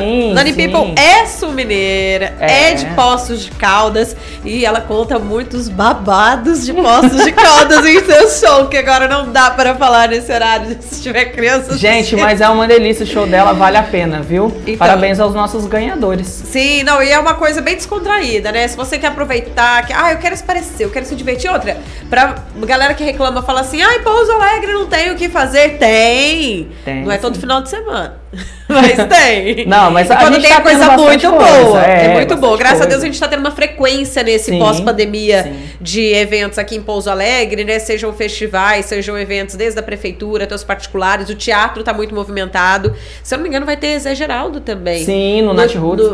Sim. 0.00 0.32
Nani 0.32 0.52
sim. 0.52 0.68
People 0.68 0.94
é 1.00 1.26
sul-mineira, 1.26 2.34
é. 2.40 2.70
é. 2.70 2.74
de 2.74 2.86
Poços 2.94 3.44
de 3.44 3.50
Caldas 3.52 4.16
e 4.44 4.64
ela 4.64 4.80
conta 4.80 5.18
muitos 5.18 5.68
babados 5.68 6.64
de 6.64 6.72
Poços 6.72 7.24
de 7.24 7.32
Caldas 7.32 7.84
em 7.86 8.04
seu 8.04 8.28
show, 8.28 8.66
que 8.68 8.76
agora 8.76 9.08
não 9.08 9.30
dá 9.30 9.50
para 9.50 9.74
falar 9.74 10.08
nesse 10.08 10.32
horário 10.32 10.76
se 10.80 11.02
tiver 11.02 11.26
criança. 11.26 11.76
Gente, 11.76 12.16
mas 12.16 12.40
é 12.40 12.48
uma 12.48 12.66
delícia 12.66 13.04
o 13.04 13.06
show 13.06 13.26
dela, 13.26 13.52
vale 13.52 13.76
a 13.76 13.82
pena, 13.82 14.20
viu? 14.20 14.52
Então, 14.62 14.76
Parabéns 14.76 15.20
aos 15.20 15.34
nossos 15.34 15.66
ganhadores. 15.66 16.26
Sim, 16.26 16.82
não, 16.82 17.02
e 17.02 17.10
é 17.10 17.18
uma 17.18 17.34
coisa 17.34 17.60
bem 17.60 17.76
descontraída, 17.76 18.50
né? 18.50 18.66
Se 18.66 18.76
você 18.76 18.98
quer 18.98 19.08
aproveitar, 19.08 19.86
que, 19.86 19.92
ah, 19.92 20.12
eu 20.12 20.18
quero 20.18 20.36
se 20.36 20.42
parecer, 20.42 20.84
eu 20.84 20.90
quero 20.90 21.06
se 21.06 21.14
divertir. 21.14 21.50
Outra, 21.50 21.78
pra 22.08 22.36
galera 22.58 22.94
que 22.94 23.04
reclama, 23.04 23.42
fala 23.42 23.60
assim, 23.60 23.82
ai, 23.82 24.00
Pouso 24.00 24.32
Alegre 24.32 24.72
não 24.72 24.86
tem 24.86 25.10
o 25.10 25.16
que 25.16 25.28
fazer. 25.28 25.78
Tem! 25.78 26.63
Tem. 26.84 27.04
Não 27.04 27.12
é 27.12 27.18
todo 27.18 27.38
final 27.38 27.62
de 27.62 27.68
semana. 27.70 28.16
Mas 28.68 28.96
tem. 29.08 29.66
Não, 29.66 29.90
mas 29.90 30.10
a 30.10 30.16
quando 30.16 30.34
gente 30.34 30.42
tem 30.42 30.52
tá 30.52 30.58
a 30.58 30.62
coisa 30.62 30.96
muito 30.96 31.30
boa. 31.30 31.84
É, 31.84 32.06
é, 32.06 32.14
muito 32.14 32.34
boa. 32.36 32.56
Graças 32.56 32.78
coisa. 32.78 32.88
a 32.88 32.90
Deus 32.90 33.02
a 33.02 33.06
gente 33.06 33.14
está 33.14 33.28
tendo 33.28 33.40
uma 33.40 33.50
frequência 33.50 34.22
nesse 34.22 34.58
pós-pandemia 34.58 35.52
de 35.80 36.14
eventos 36.14 36.58
aqui 36.58 36.74
em 36.74 36.82
Pouso 36.82 37.10
Alegre, 37.10 37.62
né? 37.62 37.78
Sejam 37.78 38.12
festivais, 38.12 38.86
sejam 38.86 39.18
eventos 39.18 39.54
desde 39.54 39.78
a 39.78 39.82
prefeitura 39.82 40.44
até 40.44 40.54
os 40.54 40.64
particulares. 40.64 41.28
O 41.28 41.34
teatro 41.34 41.80
está 41.80 41.92
muito 41.92 42.14
movimentado. 42.14 42.94
Se 43.22 43.34
eu 43.34 43.38
não 43.38 43.42
me 43.42 43.48
engano, 43.48 43.66
vai 43.66 43.76
ter 43.76 43.98
Zé 43.98 44.14
Geraldo 44.14 44.60
também. 44.60 45.04
Sim, 45.04 45.42
no, 45.42 45.48
no 45.48 45.54
Nat 45.54 45.74
Roots. 45.74 46.06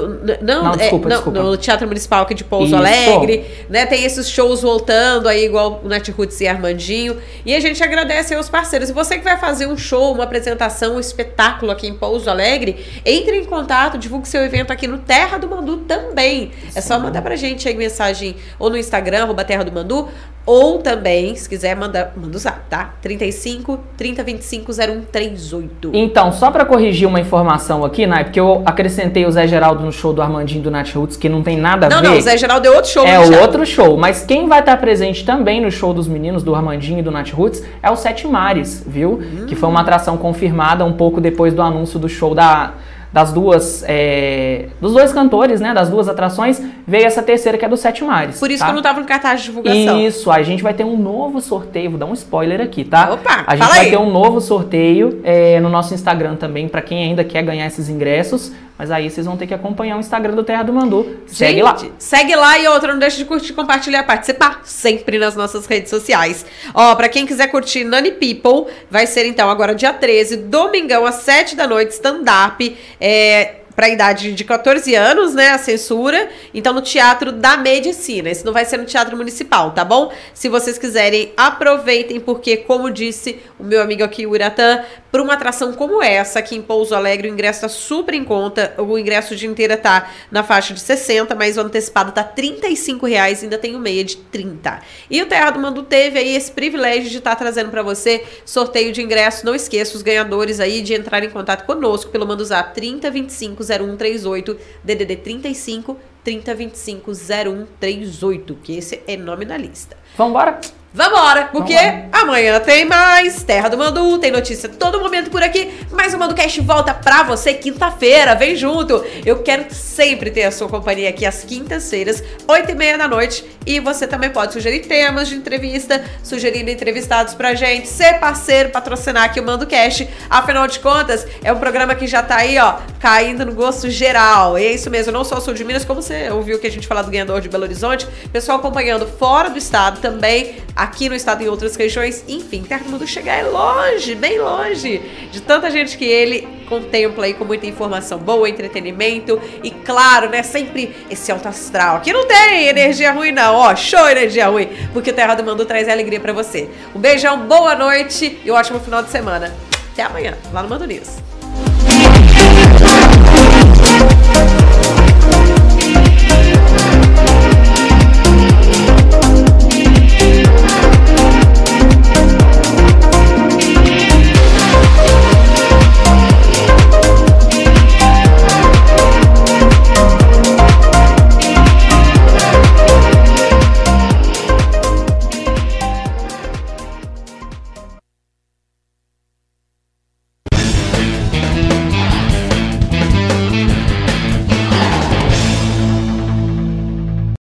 Não, 0.43 0.65
não, 0.65 0.77
desculpa, 0.77 1.07
é, 1.07 1.11
não, 1.11 1.17
desculpa. 1.17 1.43
no 1.43 1.57
Teatro 1.57 1.87
Municipal 1.87 2.23
aqui 2.23 2.35
de 2.35 2.45
Pouso 2.45 2.67
Isso. 2.67 2.77
Alegre. 2.77 3.47
Né? 3.69 3.87
Tem 3.87 4.05
esses 4.05 4.29
shows 4.29 4.63
voltando 4.63 5.29
aí, 5.29 5.45
igual 5.45 5.81
o 5.85 5.89
Nat 5.89 6.09
Roots 6.09 6.41
e 6.41 6.49
Armandinho. 6.49 7.17
E 7.47 7.55
a 7.55 7.61
gente 7.61 7.83
agradece 7.83 8.35
aos 8.35 8.49
parceiros. 8.49 8.91
E 8.91 8.93
você 8.93 9.19
que 9.19 9.25
vai 9.25 9.39
fazer 9.39 9.67
um 9.67 9.77
show, 9.79 10.13
uma 10.13 10.25
apresentação, 10.25 10.97
um 10.97 11.01
espetáculo 11.01 11.71
aqui 11.71 11.87
em 11.87 11.95
Pouso 11.95 12.10
Alegre, 12.29 12.85
entre 13.05 13.39
em 13.39 13.45
contato, 13.45 13.99
divulgue 13.99 14.29
seu 14.29 14.43
evento 14.43 14.73
aqui 14.73 14.87
no 14.87 14.99
Terra 14.99 15.39
do 15.39 15.49
Mandu 15.49 15.79
também. 15.79 16.51
Sim. 16.71 16.79
É 16.79 16.81
só 16.81 16.99
mandar 16.99 17.23
pra 17.23 17.37
gente 17.37 17.69
aí 17.69 17.75
mensagem 17.75 18.37
ou 18.59 18.71
no 18.71 18.77
Instagram, 18.77 19.23
arroba 19.25 19.45
Terra 19.45 19.65
do 19.65 19.73
Mandu, 19.73 20.09
ou 20.51 20.79
também, 20.79 21.37
se 21.37 21.49
quiser, 21.49 21.77
manda, 21.77 22.13
manda 22.17 22.37
o 22.37 22.41
zap, 22.41 22.59
tá? 22.69 22.95
35 23.01 23.79
30 23.97 24.25
25 24.25 24.73
0138. 24.73 25.91
Então, 25.95 26.33
só 26.33 26.51
para 26.51 26.65
corrigir 26.65 27.07
uma 27.07 27.21
informação 27.21 27.85
aqui, 27.85 28.05
né? 28.05 28.25
Porque 28.25 28.41
eu 28.41 28.61
acrescentei 28.67 29.25
o 29.25 29.31
Zé 29.31 29.47
Geraldo 29.47 29.85
no 29.85 29.93
show 29.93 30.13
do 30.13 30.21
Armandinho 30.21 30.61
do 30.61 30.69
Nat 30.69 30.93
Roots, 30.93 31.17
que 31.17 31.29
não 31.29 31.41
tem 31.41 31.57
nada 31.57 31.87
a 31.87 31.89
não, 31.89 31.99
ver. 31.99 32.03
Não, 32.03 32.11
não, 32.15 32.19
o 32.19 32.23
Zé 32.23 32.37
Geraldo 32.37 32.67
é 32.67 32.71
outro 32.73 32.91
show. 32.91 33.07
É 33.07 33.21
o 33.21 33.41
outro 33.41 33.65
show. 33.65 33.97
Mas 33.97 34.25
quem 34.25 34.49
vai 34.49 34.59
estar 34.59 34.77
presente 34.79 35.25
também 35.25 35.61
no 35.61 35.71
show 35.71 35.95
dos 35.95 36.09
meninos 36.09 36.43
do 36.43 36.53
Armandinho 36.53 36.99
e 36.99 37.03
do 37.03 37.13
Nat 37.13 37.31
Roots 37.31 37.63
é 37.81 37.89
o 37.89 37.95
Sete 37.95 38.27
Mares, 38.27 38.83
viu? 38.85 39.21
Hum. 39.23 39.47
Que 39.47 39.55
foi 39.55 39.69
uma 39.69 39.83
atração 39.83 40.17
confirmada 40.17 40.85
um 40.85 40.95
pouco 40.95 41.21
depois 41.21 41.55
do 41.55 41.63
anúncio 41.63 41.97
do 41.97 42.09
show 42.09 42.35
da 42.35 42.73
das 43.13 43.33
duas, 43.33 43.85
é, 43.87 44.67
dos 44.81 44.93
dois 44.93 45.13
cantores, 45.13 45.61
né, 45.61 45.75
das 45.75 45.89
duas 45.89 46.09
atrações, 46.09 46.63
veio 46.87 47.07
essa 47.07 47.23
terceira 47.23 47.59
que 47.59 47.65
é 47.65 47.69
do 47.69 47.77
Sete 47.77 48.05
Mares. 48.05 48.39
Por 48.39 48.51
isso 48.51 48.61
tá? 48.61 48.67
que 48.67 48.71
eu 48.71 48.75
não 48.75 48.83
tava 48.83 49.01
no 49.01 49.07
cartaz 49.07 49.41
de 49.41 49.47
divulgação. 49.47 50.01
Isso, 50.01 50.31
a 50.31 50.43
gente 50.43 50.63
vai 50.63 50.75
ter 50.75 50.85
um 50.85 50.97
novo 50.97 51.41
sorteio, 51.41 51.91
vou 51.91 51.99
dar 51.99 52.07
um 52.07 52.15
spoiler 52.15 52.61
aqui, 52.61 52.85
tá? 52.85 53.13
Opa, 53.13 53.45
a 53.47 53.57
gente 53.57 53.69
vai 53.69 53.81
aí. 53.81 53.91
ter 53.91 53.99
um 53.99 54.11
novo 54.11 54.41
sorteio 54.41 55.21
é, 55.25 55.59
no 55.61 55.69
nosso 55.69 55.93
Instagram 55.93 56.37
também, 56.37 56.69
pra 56.69 56.83
quem 56.83 57.03
ainda 57.03 57.25
quer 57.25 57.43
ganhar 57.43 57.67
esses 57.67 57.89
ingressos. 57.89 58.53
Mas 58.81 58.91
aí 58.91 59.11
vocês 59.11 59.27
vão 59.27 59.37
ter 59.37 59.47
que 59.47 59.53
acompanhar 59.53 59.99
o 59.99 60.01
Instagram 60.01 60.35
do 60.35 60.43
Terra 60.43 60.63
do 60.63 60.73
Mandu. 60.73 61.19
Segue 61.27 61.57
Gente, 61.57 61.63
lá. 61.63 61.77
Segue 61.99 62.35
lá 62.35 62.59
e 62.59 62.67
outra, 62.67 62.93
não 62.95 62.99
deixe 62.99 63.19
de 63.19 63.27
curtir, 63.27 63.53
compartilhar, 63.53 64.05
participar 64.05 64.63
sempre 64.65 65.19
nas 65.19 65.37
nossas 65.37 65.67
redes 65.67 65.91
sociais. 65.91 66.47
Ó, 66.73 66.95
pra 66.95 67.07
quem 67.07 67.27
quiser 67.27 67.49
curtir 67.49 67.85
Nani 67.85 68.13
People, 68.13 68.73
vai 68.91 69.07
ser 69.07 69.27
então 69.27 69.51
agora 69.51 69.75
dia 69.75 69.93
13, 69.93 70.39
domingão 70.39 71.05
às 71.05 71.17
7 71.17 71.57
da 71.57 71.67
noite, 71.67 71.91
stand-up. 71.91 72.75
É, 72.99 73.57
para 73.81 73.89
idade 73.89 74.35
de 74.35 74.45
14 74.45 74.95
anos, 74.95 75.33
né, 75.33 75.53
a 75.53 75.57
censura. 75.57 76.29
Então 76.53 76.75
no 76.75 76.83
Teatro 76.83 77.33
da 77.33 77.57
Medicina. 77.57 78.29
Isso 78.29 78.45
não 78.45 78.53
vai 78.53 78.67
ser 78.67 78.77
no 78.77 78.85
Teatro 78.85 79.17
Municipal, 79.17 79.71
tá 79.71 79.83
bom? 79.83 80.13
Se 80.35 80.51
vocês 80.51 80.77
quiserem, 80.77 81.33
aproveitem 81.35 82.21
porque 82.21 82.59
como 82.59 82.91
disse 82.91 83.41
o 83.59 83.65
meu 83.65 83.81
amigo 83.81 84.05
aqui 84.05 84.27
o 84.27 84.35
Iratã, 84.35 84.85
para 85.11 85.23
uma 85.23 85.33
atração 85.33 85.73
como 85.73 86.03
essa 86.03 86.39
aqui 86.39 86.55
em 86.55 86.63
Pouso 86.63 86.95
Alegre, 86.95 87.29
o 87.29 87.33
ingresso 87.33 87.63
tá 87.63 87.69
super 87.69 88.15
em 88.15 88.23
conta. 88.23 88.75
O 88.79 88.99
ingresso 88.99 89.35
de 89.35 89.47
inteira 89.47 89.77
tá 89.77 90.09
na 90.31 90.45
faixa 90.45 90.73
de 90.73 90.81
60, 90.81 91.35
mas 91.35 91.57
o 91.57 91.63
antecipado 91.63 92.13
tá 92.13 92.23
35 92.23 93.07
reais, 93.07 93.43
ainda 93.43 93.59
tem 93.59 93.75
o 93.75 93.79
meia 93.79 94.05
de 94.05 94.17
30. 94.17 94.81
E 95.11 95.21
o 95.23 95.27
Terra 95.27 95.51
do 95.51 95.59
Mando 95.59 95.83
teve 95.83 96.19
aí 96.19 96.37
esse 96.37 96.53
privilégio 96.53 97.11
de 97.11 97.19
estar 97.19 97.35
trazendo 97.35 97.71
para 97.71 97.83
você 97.83 98.25
sorteio 98.45 98.93
de 98.93 99.03
ingresso. 99.03 99.45
Não 99.45 99.55
esqueça 99.55 99.97
os 99.97 100.03
ganhadores 100.03 100.61
aí 100.61 100.81
de 100.81 100.95
entrar 100.95 101.25
em 101.25 101.31
contato 101.31 101.65
conosco 101.65 102.11
pelo 102.11 102.27
Mando 102.27 102.45
Zap 102.45 102.73
3025 102.75 103.70
0138 103.79 104.57
DDD 104.85 105.17
35 105.17 105.97
3025 106.25 107.13
0138, 107.13 108.55
que 108.63 108.77
esse 108.77 109.03
é 109.07 109.17
nome 109.17 109.45
na 109.45 109.57
lista. 109.57 109.97
Vambora? 110.17 110.61
Vambora, 110.93 111.49
porque 111.53 111.73
Vambora. 111.73 112.09
amanhã 112.13 112.59
tem 112.59 112.85
mais 112.85 113.45
Terra 113.45 113.69
do 113.69 113.79
Mandu, 113.79 114.19
tem 114.19 114.33
notícia 114.33 114.69
todo 114.69 114.99
momento 114.99 115.31
por 115.31 115.41
aqui, 115.41 115.73
mas 115.93 116.13
o 116.13 116.19
Manducast 116.19 116.61
volta 116.63 116.93
pra 116.93 117.23
você 117.23 117.55
quinta-feira, 117.55 118.35
vem 118.35 118.57
junto. 118.57 119.05
Eu 119.25 119.41
quero 119.41 119.67
sempre 119.73 120.33
ter 120.33 120.43
a 120.43 120.51
sua 120.51 120.69
companhia 120.69 121.09
aqui 121.09 121.25
às 121.25 121.45
quintas-feiras, 121.45 122.23
oito 122.49 122.73
e 122.73 122.75
meia 122.75 122.99
da 122.99 123.07
noite, 123.07 123.45
e 123.65 123.79
você 123.79 124.05
também 124.05 124.31
pode 124.31 124.53
sugerir 124.53 124.81
temas 124.81 125.29
de 125.29 125.37
entrevista, 125.37 126.05
sugerindo 126.25 126.71
entrevistados 126.71 127.35
pra 127.35 127.55
gente, 127.55 127.87
ser 127.87 128.19
parceiro, 128.19 128.71
patrocinar 128.71 129.25
aqui 129.25 129.39
o 129.39 129.45
Manducast. 129.45 130.09
Afinal 130.29 130.67
de 130.67 130.81
contas, 130.81 131.25
é 131.45 131.53
um 131.53 131.59
programa 131.61 131.95
que 131.95 132.09
já 132.09 132.21
tá 132.21 132.37
aí, 132.37 132.59
ó, 132.59 132.79
caindo 132.99 133.47
no 133.47 133.53
gosto 133.53 133.89
geral. 133.89 134.59
E 134.59 134.67
é 134.67 134.73
isso 134.73 134.91
mesmo, 134.91 135.13
não 135.13 135.23
só 135.23 135.37
o 135.37 135.41
sul 135.41 135.55
de 135.55 135.65
Minas, 135.65 135.85
como 135.85 136.03
você 136.03 136.31
ouviu 136.31 136.59
que 136.59 136.67
a 136.67 136.71
gente 136.71 136.89
falar 136.89 137.03
do 137.03 137.13
ganhador 137.13 137.41
de 137.41 137.49
Belo 137.49 137.63
Horizonte, 137.63 138.09
pessoal 138.33 138.59
acompanhando 138.59 139.07
fora 139.07 139.49
do 139.49 139.59
estado 139.59 140.01
também, 140.01 140.57
aqui 140.81 141.11
no 141.11 141.15
estado 141.15 141.43
e 141.43 141.45
em 141.45 141.49
outras 141.49 141.77
regiões. 141.77 142.25
Enfim, 142.27 142.63
Terra 142.63 142.85
do 142.85 142.91
Mundo 142.91 143.07
chegar 143.07 143.35
é 143.35 143.43
longe, 143.43 144.15
bem 144.15 144.39
longe 144.39 145.03
de 145.31 145.41
tanta 145.43 145.71
gente 145.71 145.99
que 145.99 146.07
ele 146.07 146.49
contempla 146.67 147.27
aí 147.27 147.35
com 147.35 147.45
muita 147.45 147.67
informação 147.67 148.19
boa, 148.19 148.49
entretenimento 148.49 149.39
e, 149.63 149.71
claro, 149.71 150.31
né, 150.31 150.43
sempre 150.43 150.97
esse 151.11 151.31
alto 151.31 151.47
astral. 151.49 151.97
Aqui 151.97 152.13
não 152.13 152.27
tem 152.27 152.69
energia 152.69 153.13
ruim, 153.13 153.31
não. 153.31 153.57
Ó, 153.57 153.77
show 153.77 154.09
energia 154.09 154.49
ruim, 154.49 154.69
porque 154.95 155.11
o 155.11 155.13
Terra 155.13 155.35
do 155.35 155.45
Mundo 155.45 155.67
traz 155.67 155.87
alegria 155.87 156.19
para 156.19 156.33
você. 156.33 156.71
Um 156.95 156.99
beijão, 156.99 157.47
boa 157.47 157.75
noite 157.75 158.41
e 158.43 158.51
um 158.51 158.55
ótimo 158.55 158.81
final 158.81 159.03
de 159.03 159.11
semana. 159.11 159.55
Até 159.93 160.03
amanhã, 160.03 160.35
lá 160.51 160.63
no 160.63 160.69
Mando 160.69 160.87
News. 160.87 161.19